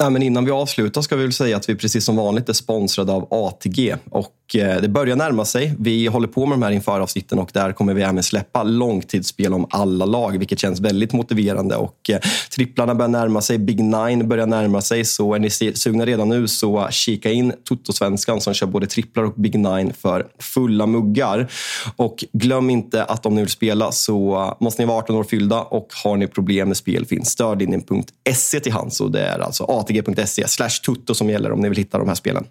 Nej, 0.00 0.10
men 0.10 0.22
innan 0.22 0.44
vi 0.44 0.50
avslutar 0.50 1.02
ska 1.02 1.16
vi 1.16 1.22
väl 1.22 1.32
säga 1.32 1.56
att 1.56 1.68
vi 1.68 1.76
precis 1.76 2.04
som 2.04 2.16
vanligt 2.16 2.48
är 2.48 2.52
sponsrade 2.52 3.12
av 3.12 3.28
ATG. 3.30 3.96
Och 4.10 4.34
eh, 4.54 4.80
det 4.80 4.88
börjar 4.88 5.16
närma 5.16 5.44
sig. 5.44 5.74
Vi 5.78 6.06
håller 6.06 6.28
på 6.28 6.46
med 6.46 6.58
de 6.58 6.62
här 6.62 6.70
införavsnitten 6.70 7.38
och 7.38 7.50
där 7.52 7.72
kommer 7.72 7.94
vi 7.94 8.02
även 8.02 8.22
släppa 8.22 8.62
långtidsspel 8.62 9.54
om 9.54 9.66
alla 9.70 10.04
lag, 10.04 10.38
vilket 10.38 10.58
känns 10.58 10.80
väldigt 10.80 11.12
motiverande. 11.12 11.76
Och 11.76 12.10
eh, 12.10 12.18
tripplarna 12.54 12.94
börjar 12.94 13.08
närma 13.08 13.40
sig, 13.40 13.58
Big 13.58 13.80
Nine 13.80 14.28
börjar 14.28 14.46
närma 14.46 14.80
sig. 14.80 15.04
Så 15.04 15.34
är 15.34 15.38
ni 15.38 15.50
sugna 15.74 16.06
redan 16.06 16.28
nu 16.28 16.48
så 16.48 16.88
kika 16.90 17.30
in 17.30 17.52
Toto-svenskan 17.64 18.40
som 18.40 18.54
kör 18.54 18.66
både 18.66 18.86
tripplar 18.86 19.24
och 19.24 19.34
Big 19.34 19.58
Nine 19.58 19.92
för 19.92 20.26
fulla 20.38 20.86
muggar. 20.86 21.50
Och 21.96 22.24
glöm 22.32 22.70
inte 22.70 23.04
att 23.04 23.26
om 23.26 23.34
ni 23.34 23.40
vill 23.40 23.50
spela 23.50 23.92
så 23.92 24.56
måste 24.60 24.82
ni 24.82 24.86
vara 24.86 24.98
18 24.98 25.16
år 25.16 25.24
fyllda 25.24 25.62
och 25.62 25.88
har 26.04 26.16
ni 26.16 26.26
problem 26.26 26.68
med 26.68 26.76
spel 26.76 27.06
finns 27.06 27.28
stödlinjen.se 27.28 28.60
till 28.60 28.72
hands. 28.72 29.00
Och 29.00 29.10
det 29.10 29.20
är 29.20 29.38
alltså 29.38 29.64
atg.se 29.98 30.48
slash 30.48 30.70
tutto 30.86 31.14
som 31.14 31.30
gäller 31.30 31.52
om 31.52 31.60
ni 31.60 31.68
vill 31.68 31.78
hitta 31.78 31.98
de 31.98 32.08
här 32.08 32.14
spelen. 32.14 32.44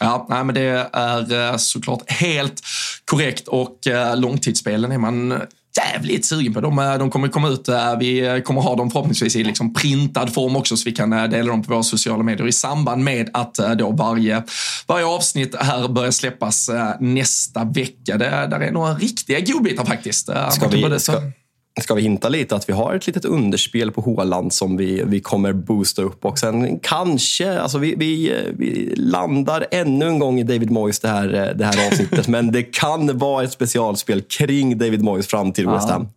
Ja, 0.00 0.26
nej, 0.30 0.44
men 0.44 0.54
det 0.54 0.88
är 0.92 1.50
eh, 1.50 1.56
såklart 1.56 2.10
helt 2.10 2.62
korrekt 3.04 3.48
och 3.48 3.86
eh, 3.86 4.16
långtidsspelen 4.16 4.92
är 4.92 4.98
man 4.98 5.40
jävligt 5.76 6.24
sugen 6.24 6.54
på. 6.54 6.60
De, 6.60 6.78
eh, 6.78 6.98
de 6.98 7.10
kommer 7.10 7.28
komma 7.28 7.48
ut, 7.48 7.68
vi 7.98 8.42
kommer 8.44 8.60
ha 8.60 8.76
dem 8.76 8.90
förhoppningsvis 8.90 9.36
i 9.36 9.44
liksom 9.44 9.74
printad 9.74 10.34
form 10.34 10.56
också 10.56 10.76
så 10.76 10.84
vi 10.84 10.92
kan 10.92 11.10
dela 11.10 11.50
dem 11.50 11.62
på 11.62 11.72
våra 11.72 11.82
sociala 11.82 12.22
medier 12.22 12.48
i 12.48 12.52
samband 12.52 13.04
med 13.04 13.30
att 13.32 13.54
då 13.54 13.90
varje, 13.90 14.42
varje 14.86 15.06
avsnitt 15.06 15.54
här 15.60 15.88
börjar 15.88 16.10
släppas 16.10 16.70
nästa 17.00 17.64
vecka. 17.64 18.16
Det, 18.18 18.46
där 18.50 18.60
är 18.60 18.70
några 18.70 18.94
riktiga 18.94 19.40
godbitar 19.40 19.84
faktiskt. 19.84 20.30
Ska 20.50 20.68
vi, 20.68 21.00
ska, 21.00 21.12
ska 21.80 21.94
vi 21.94 22.02
hinta 22.02 22.28
lite 22.28 22.56
att 22.56 22.68
vi 22.68 22.72
har 22.72 22.94
ett 22.94 23.06
litet 23.06 23.24
underspel 23.24 23.90
på 23.90 24.00
Håland 24.00 24.52
som 24.52 24.76
vi, 24.76 25.02
vi 25.06 25.20
kommer 25.20 25.52
boosta 25.52 26.02
upp 26.02 26.24
och 26.24 26.38
sen 26.38 26.78
kanske, 26.78 27.60
alltså 27.60 27.78
vi, 27.78 27.94
vi, 27.96 28.32
vi 28.56 28.94
landar 28.96 29.66
ännu 29.70 30.06
en 30.06 30.18
gång 30.18 30.40
i 30.40 30.42
David 30.42 30.70
Moyes 30.70 31.00
det 31.00 31.08
här, 31.08 31.54
det 31.54 31.64
här 31.64 31.86
avsnittet 31.86 32.28
men 32.28 32.52
det 32.52 32.62
kan 32.62 33.18
vara 33.18 33.44
ett 33.44 33.52
specialspel 33.52 34.22
kring 34.22 34.78
David 34.78 35.02
Moyes 35.02 35.26
framtid 35.26 35.64
i 35.64 35.68
West 35.68 35.90
Ham. 35.90 36.08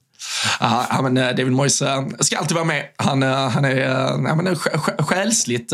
Ja, 0.60 1.00
men 1.04 1.18
eh, 1.18 1.24
David 1.24 1.52
Moyes 1.52 1.82
eh, 1.82 2.08
ska 2.20 2.38
alltid 2.38 2.56
vara 2.56 2.66
med. 2.66 2.84
Han, 2.96 3.24
eh, 3.24 3.50
han 3.50 3.66
är 3.66 4.36
men 4.36 4.56
själsligt 5.00 5.74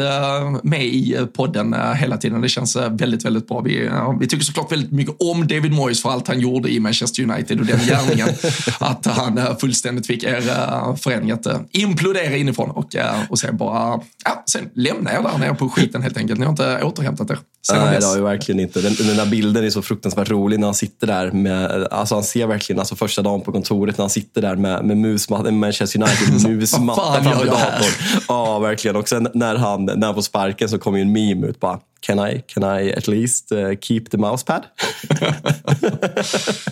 med 0.63 0.85
i 0.85 1.17
podden 1.33 1.75
hela 1.95 2.17
tiden. 2.17 2.41
Det 2.41 2.49
känns 2.49 2.75
väldigt, 2.75 3.25
väldigt 3.25 3.47
bra. 3.47 3.61
Vi, 3.61 3.89
vi 4.19 4.27
tycker 4.27 4.45
såklart 4.45 4.71
väldigt 4.71 4.91
mycket 4.91 5.15
om 5.19 5.47
David 5.47 5.71
Moyes 5.71 6.01
för 6.01 6.09
allt 6.09 6.27
han 6.27 6.39
gjorde 6.39 6.69
i 6.69 6.79
Manchester 6.79 7.23
United 7.23 7.59
och 7.59 7.65
den 7.65 7.79
gärningen. 7.79 8.29
att 8.79 9.05
han 9.05 9.57
fullständigt 9.59 10.07
fick 10.07 10.23
er 10.23 10.95
förening 10.95 11.31
att 11.31 11.47
implodera 11.71 12.35
inifrån 12.35 12.69
och, 12.69 12.95
och 13.29 13.39
sen 13.39 13.57
bara, 13.57 13.99
ja, 14.25 14.43
sen 14.49 14.69
lämnar 14.75 15.13
jag 15.13 15.23
där 15.23 15.37
nere 15.37 15.55
på 15.55 15.69
skiten 15.69 16.01
helt 16.01 16.17
enkelt. 16.17 16.39
Ni 16.39 16.45
har 16.45 16.51
inte 16.51 16.83
återhämtat 16.83 17.29
er. 17.29 17.39
Nej, 17.71 17.99
det 17.99 18.05
har 18.05 18.15
vi 18.15 18.21
verkligen 18.21 18.59
inte. 18.59 18.81
Den, 18.81 18.93
den 18.93 19.17
där 19.17 19.25
bilden 19.25 19.65
är 19.65 19.69
så 19.69 19.81
fruktansvärt 19.81 20.29
rolig 20.29 20.59
när 20.59 20.67
han 20.67 20.73
sitter 20.73 21.07
där 21.07 21.31
med, 21.31 21.87
alltså 21.91 22.15
han 22.15 22.23
ser 22.23 22.47
verkligen, 22.47 22.79
alltså 22.79 22.95
första 22.95 23.21
dagen 23.21 23.41
på 23.41 23.51
kontoret 23.51 23.97
när 23.97 24.03
han 24.03 24.09
sitter 24.09 24.41
där 24.41 24.55
med, 24.55 24.85
med 24.85 24.97
musmatta, 24.97 25.51
Manchester 25.51 26.01
United 26.01 26.51
musmatta 26.57 27.23
framför 27.23 27.45
datorn. 27.45 28.23
Ja, 28.27 28.59
verkligen. 28.59 28.95
Och 28.95 29.09
sen 29.09 29.27
när 29.33 29.55
han, 29.55 29.85
när 29.85 30.05
han 30.05 30.15
får 30.15 30.21
sparken 30.21 30.69
så 30.69 30.77
kommer 30.77 30.97
ju 30.97 31.01
en 31.01 31.11
meme 31.11 31.47
ut 31.47 31.59
bara 31.59 31.79
Can 32.05 32.19
I, 32.19 32.43
can 32.47 32.63
I 32.63 32.93
at 32.93 33.07
least 33.07 33.51
uh, 33.51 33.75
keep 33.81 34.01
the 34.11 34.17
mousepad? 34.17 34.63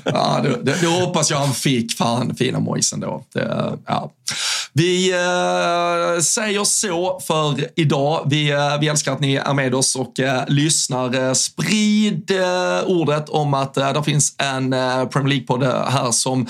ja, 0.03 0.39
det, 0.43 0.49
det, 0.63 0.81
det, 0.81 0.87
hoppas 0.87 1.31
jag 1.31 1.37
han 1.37 1.53
fick. 1.53 1.97
Fan, 1.97 2.35
fina 2.35 2.59
Moisen 2.59 2.99
då. 2.99 3.23
Det, 3.33 3.77
ja. 3.85 4.11
Vi 4.73 5.11
eh, 5.11 6.21
säger 6.21 6.63
så 6.63 7.19
för 7.27 7.67
idag. 7.75 8.23
Vi, 8.25 8.51
eh, 8.51 8.79
vi 8.79 8.87
älskar 8.87 9.13
att 9.13 9.19
ni 9.19 9.35
är 9.35 9.53
med 9.53 9.75
oss 9.75 9.95
och 9.95 10.19
eh, 10.19 10.43
lyssnar. 10.47 11.27
Eh, 11.27 11.33
sprid 11.33 12.31
eh, 12.31 12.83
ordet 12.85 13.29
om 13.29 13.53
att 13.53 13.77
eh, 13.77 13.93
det 13.93 14.03
finns 14.03 14.35
en 14.37 14.69
Premier 15.09 15.27
League-podd 15.27 15.63
här 15.89 16.11
som 16.11 16.47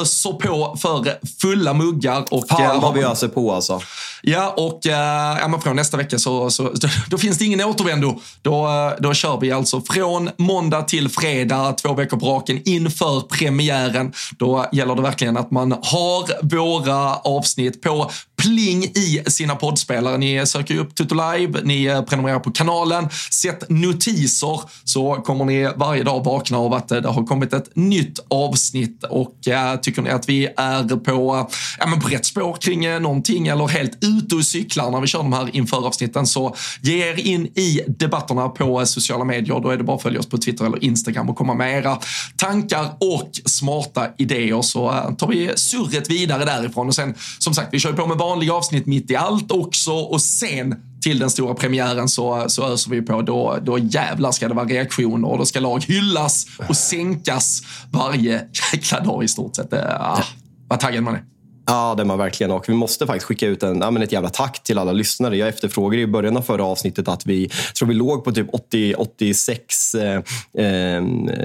öser 0.00 0.32
på 0.32 0.76
för 0.82 1.18
fulla 1.40 1.74
muggar. 1.74 2.24
Och, 2.30 2.48
Fan 2.48 2.80
vad 2.80 2.94
vi 2.94 3.02
öser 3.02 3.28
på 3.28 3.52
alltså. 3.52 3.80
Ja, 4.22 4.54
och 4.56 4.80
ja, 4.82 5.48
men 5.48 5.60
från 5.60 5.76
nästa 5.76 5.96
vecka 5.96 6.18
så, 6.18 6.50
så 6.50 6.62
då, 6.62 6.88
då 7.08 7.18
finns 7.18 7.38
det 7.38 7.44
ingen 7.44 7.64
återvändo. 7.64 8.20
Då, 8.42 8.92
då 8.98 9.14
kör 9.14 9.40
vi 9.40 9.52
alltså 9.52 9.80
från 9.80 10.30
måndag 10.36 10.82
till 10.82 11.08
fredag, 11.08 11.72
två 11.72 11.94
veckor 11.94 12.16
på 12.16 12.26
raken 12.26 12.62
inför 12.64 13.20
premiären. 13.20 14.12
Då 14.38 14.66
gäller 14.72 14.94
det 14.94 15.02
verkligen 15.02 15.36
att 15.36 15.50
man 15.50 15.72
har 15.72 16.56
våra 16.56 17.14
avsnitt 17.16 17.55
på 17.56 18.10
pling 18.36 18.84
i 18.84 19.22
sina 19.26 19.56
poddspelare. 19.56 20.18
Ni 20.18 20.46
söker 20.46 20.78
upp 20.78 20.94
Tutu 20.94 21.14
Live, 21.14 21.60
ni 21.64 22.02
prenumererar 22.08 22.40
på 22.40 22.50
kanalen, 22.50 23.08
sätt 23.30 23.64
notiser 23.68 24.60
så 24.84 25.14
kommer 25.14 25.44
ni 25.44 25.70
varje 25.76 26.02
dag 26.02 26.24
vakna 26.24 26.58
av 26.58 26.74
att 26.74 26.90
eh, 26.90 26.98
det 26.98 27.08
har 27.08 27.26
kommit 27.26 27.52
ett 27.52 27.76
nytt 27.76 28.18
avsnitt 28.30 29.04
och 29.04 29.48
äh, 29.48 29.76
tycker 29.76 30.02
ni 30.02 30.10
att 30.10 30.28
vi 30.28 30.48
är 30.56 30.96
på, 30.96 31.48
ja, 31.78 31.86
men 31.86 32.00
på 32.00 32.08
rätt 32.08 32.26
spår 32.26 32.56
kring 32.60 32.84
äh, 32.84 33.00
någonting 33.00 33.46
eller 33.46 33.68
helt 33.68 34.04
ute 34.04 34.36
och 34.36 34.44
cyklar 34.44 34.90
när 34.90 35.00
vi 35.00 35.06
kör 35.06 35.18
de 35.18 35.32
här 35.32 35.56
inför-avsnitten 35.56 36.26
så 36.26 36.56
ge 36.82 37.08
er 37.08 37.26
in 37.26 37.46
i 37.46 37.80
debatterna 37.86 38.48
på 38.48 38.86
sociala 38.86 39.24
medier. 39.24 39.60
Då 39.60 39.70
är 39.70 39.76
det 39.76 39.84
bara 39.84 39.96
att 39.96 40.02
följa 40.02 40.20
oss 40.20 40.28
på 40.28 40.38
Twitter 40.38 40.64
eller 40.64 40.84
Instagram 40.84 41.30
och 41.30 41.36
komma 41.36 41.54
med 41.54 41.78
era 41.78 41.98
tankar 42.36 42.86
och 43.00 43.30
smarta 43.44 44.06
idéer 44.18 44.62
så 44.62 45.14
tar 45.18 45.28
vi 45.28 45.50
surret 45.56 46.10
vidare 46.10 46.44
därifrån 46.44 46.88
och 46.88 46.94
sen 46.94 47.14
som 47.38 47.54
sagt, 47.54 47.74
vi 47.74 47.78
kör 47.78 47.92
på 47.92 48.06
med 48.06 48.18
vanliga 48.28 48.52
avsnitt 48.52 48.86
mitt 48.86 49.10
i 49.10 49.16
allt 49.16 49.50
också 49.50 49.92
och 49.92 50.22
sen 50.22 50.74
till 51.02 51.18
den 51.18 51.30
stora 51.30 51.54
premiären 51.54 52.08
så, 52.08 52.44
så 52.48 52.72
öser 52.72 52.90
vi 52.90 53.02
på. 53.02 53.22
Då, 53.22 53.58
då 53.62 53.78
jävlar 53.78 54.32
ska 54.32 54.48
det 54.48 54.54
vara 54.54 54.66
reaktioner 54.66 55.28
och 55.28 55.38
då 55.38 55.44
ska 55.44 55.60
lag 55.60 55.84
hyllas 55.84 56.46
och 56.68 56.76
sänkas 56.76 57.62
varje 57.90 58.44
jäkla 58.72 59.00
dag 59.00 59.24
i 59.24 59.28
stort 59.28 59.56
sett. 59.56 59.72
Ah, 59.72 60.22
vad 60.68 60.80
taggad 60.80 61.02
man 61.02 61.14
är. 61.14 61.22
Ja, 61.66 61.94
det 61.96 62.02
är 62.02 62.04
man 62.04 62.18
verkligen. 62.18 62.50
Och 62.50 62.68
vi 62.68 62.74
måste 62.74 63.06
faktiskt 63.06 63.26
skicka 63.26 63.46
ut 63.46 63.62
en, 63.62 63.80
ja, 63.80 63.90
men 63.90 64.02
ett 64.02 64.12
jävla 64.12 64.28
tack 64.28 64.62
till 64.62 64.78
alla 64.78 64.92
lyssnare. 64.92 65.36
Jag 65.36 65.48
efterfrågade 65.48 66.02
i 66.02 66.06
början 66.06 66.36
av 66.36 66.42
förra 66.42 66.64
avsnittet 66.64 67.08
att 67.08 67.26
vi 67.26 67.50
tror 67.78 67.88
vi 67.88 67.94
låg 67.94 68.24
på 68.24 68.32
typ 68.32 68.46
80, 68.52 68.94
86 68.94 69.94
eh, 69.94 70.22
eh, 70.58 71.02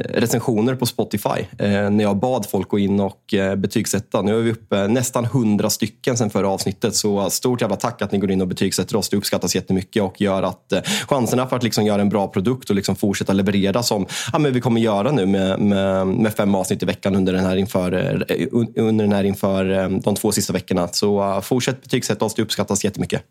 recensioner 0.09 0.75
på 0.75 0.85
Spotify. 0.85 1.47
Eh, 1.57 1.89
när 1.89 2.01
jag 2.01 2.17
bad 2.17 2.45
folk 2.45 2.69
gå 2.69 2.79
in 2.79 2.99
och 2.99 3.33
eh, 3.33 3.55
betygsätta. 3.55 4.21
Nu 4.21 4.37
är 4.37 4.41
vi 4.41 4.51
uppe 4.51 4.87
nästan 4.87 5.25
100 5.25 5.69
stycken 5.69 6.17
sen 6.17 6.29
förra 6.29 6.49
avsnittet. 6.49 6.95
Så 6.95 7.29
stort 7.29 7.61
jävla 7.61 7.75
tack 7.75 8.01
att 8.01 8.11
ni 8.11 8.17
går 8.17 8.31
in 8.31 8.41
och 8.41 8.47
betygsätter 8.47 8.95
oss. 8.95 9.09
Det 9.09 9.17
uppskattas 9.17 9.55
jättemycket 9.55 10.03
och 10.03 10.21
gör 10.21 10.43
att 10.43 10.71
eh, 10.71 10.81
chanserna 11.07 11.47
för 11.47 11.55
att 11.55 11.63
liksom 11.63 11.85
göra 11.85 12.01
en 12.01 12.09
bra 12.09 12.27
produkt 12.27 12.69
och 12.69 12.75
liksom 12.75 12.95
fortsätta 12.95 13.33
leverera 13.33 13.83
som 13.83 14.05
ja, 14.33 14.39
men 14.39 14.53
vi 14.53 14.61
kommer 14.61 14.81
göra 14.81 15.11
nu 15.11 15.25
med, 15.25 15.59
med, 15.59 16.07
med 16.07 16.33
fem 16.33 16.55
avsnitt 16.55 16.83
i 16.83 16.85
veckan 16.85 17.15
under 17.15 17.33
den 17.33 17.45
här 17.45 17.55
inför, 17.55 17.93
eh, 18.29 18.47
under 18.75 19.05
den 19.05 19.13
här 19.13 19.23
inför 19.23 19.71
eh, 19.71 19.89
de 20.13 20.19
två 20.19 20.31
sista 20.31 20.53
veckorna. 20.53 20.87
Så 20.87 21.23
uh, 21.23 21.41
fortsätt 21.41 21.83
betygsätta 21.83 22.25
oss, 22.25 22.33
det 22.33 22.41
uppskattas 22.41 22.83
jättemycket. 22.83 23.23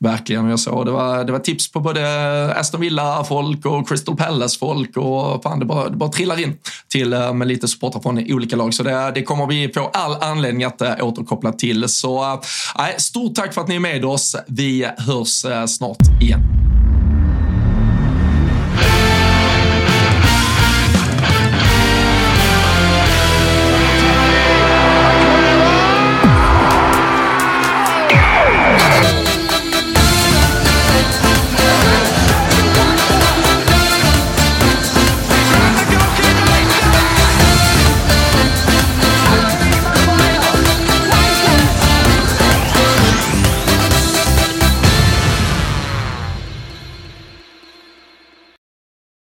Verkligen, 0.00 0.48
jag 0.48 0.60
såg 0.60 0.86
det 0.86 0.92
var, 0.92 1.24
det 1.24 1.32
var 1.32 1.38
tips 1.38 1.72
på 1.72 1.80
både 1.80 2.54
Aston 2.54 2.80
Villa-folk 2.80 3.66
och 3.66 3.88
Crystal 3.88 4.16
Palace-folk 4.16 4.96
och 4.96 5.42
fan, 5.42 5.58
det 5.58 5.64
bara, 5.64 5.88
det 5.88 5.96
bara 5.96 6.10
trillar 6.10 6.40
in 6.40 6.58
till 6.88 7.12
eh, 7.12 7.32
med 7.32 7.48
lite 7.48 7.68
supportrar 7.68 8.00
från 8.00 8.32
olika 8.32 8.56
lag. 8.56 8.74
Så 8.74 8.82
det, 8.82 9.12
det 9.14 9.22
kommer 9.22 9.46
vi 9.46 9.72
få 9.72 9.90
all 9.92 10.22
anledning 10.22 10.64
att 10.64 10.80
eh, 10.80 10.94
återkoppla 11.00 11.52
till. 11.52 11.88
Så 11.88 12.32
äh, 12.32 12.96
stort 12.98 13.34
tack 13.34 13.54
för 13.54 13.60
att 13.60 13.68
ni 13.68 13.74
är 13.74 13.80
med 13.80 14.04
oss. 14.04 14.36
Vi 14.46 14.88
hörs 14.98 15.44
snart 15.66 16.22
igen. 16.22 16.40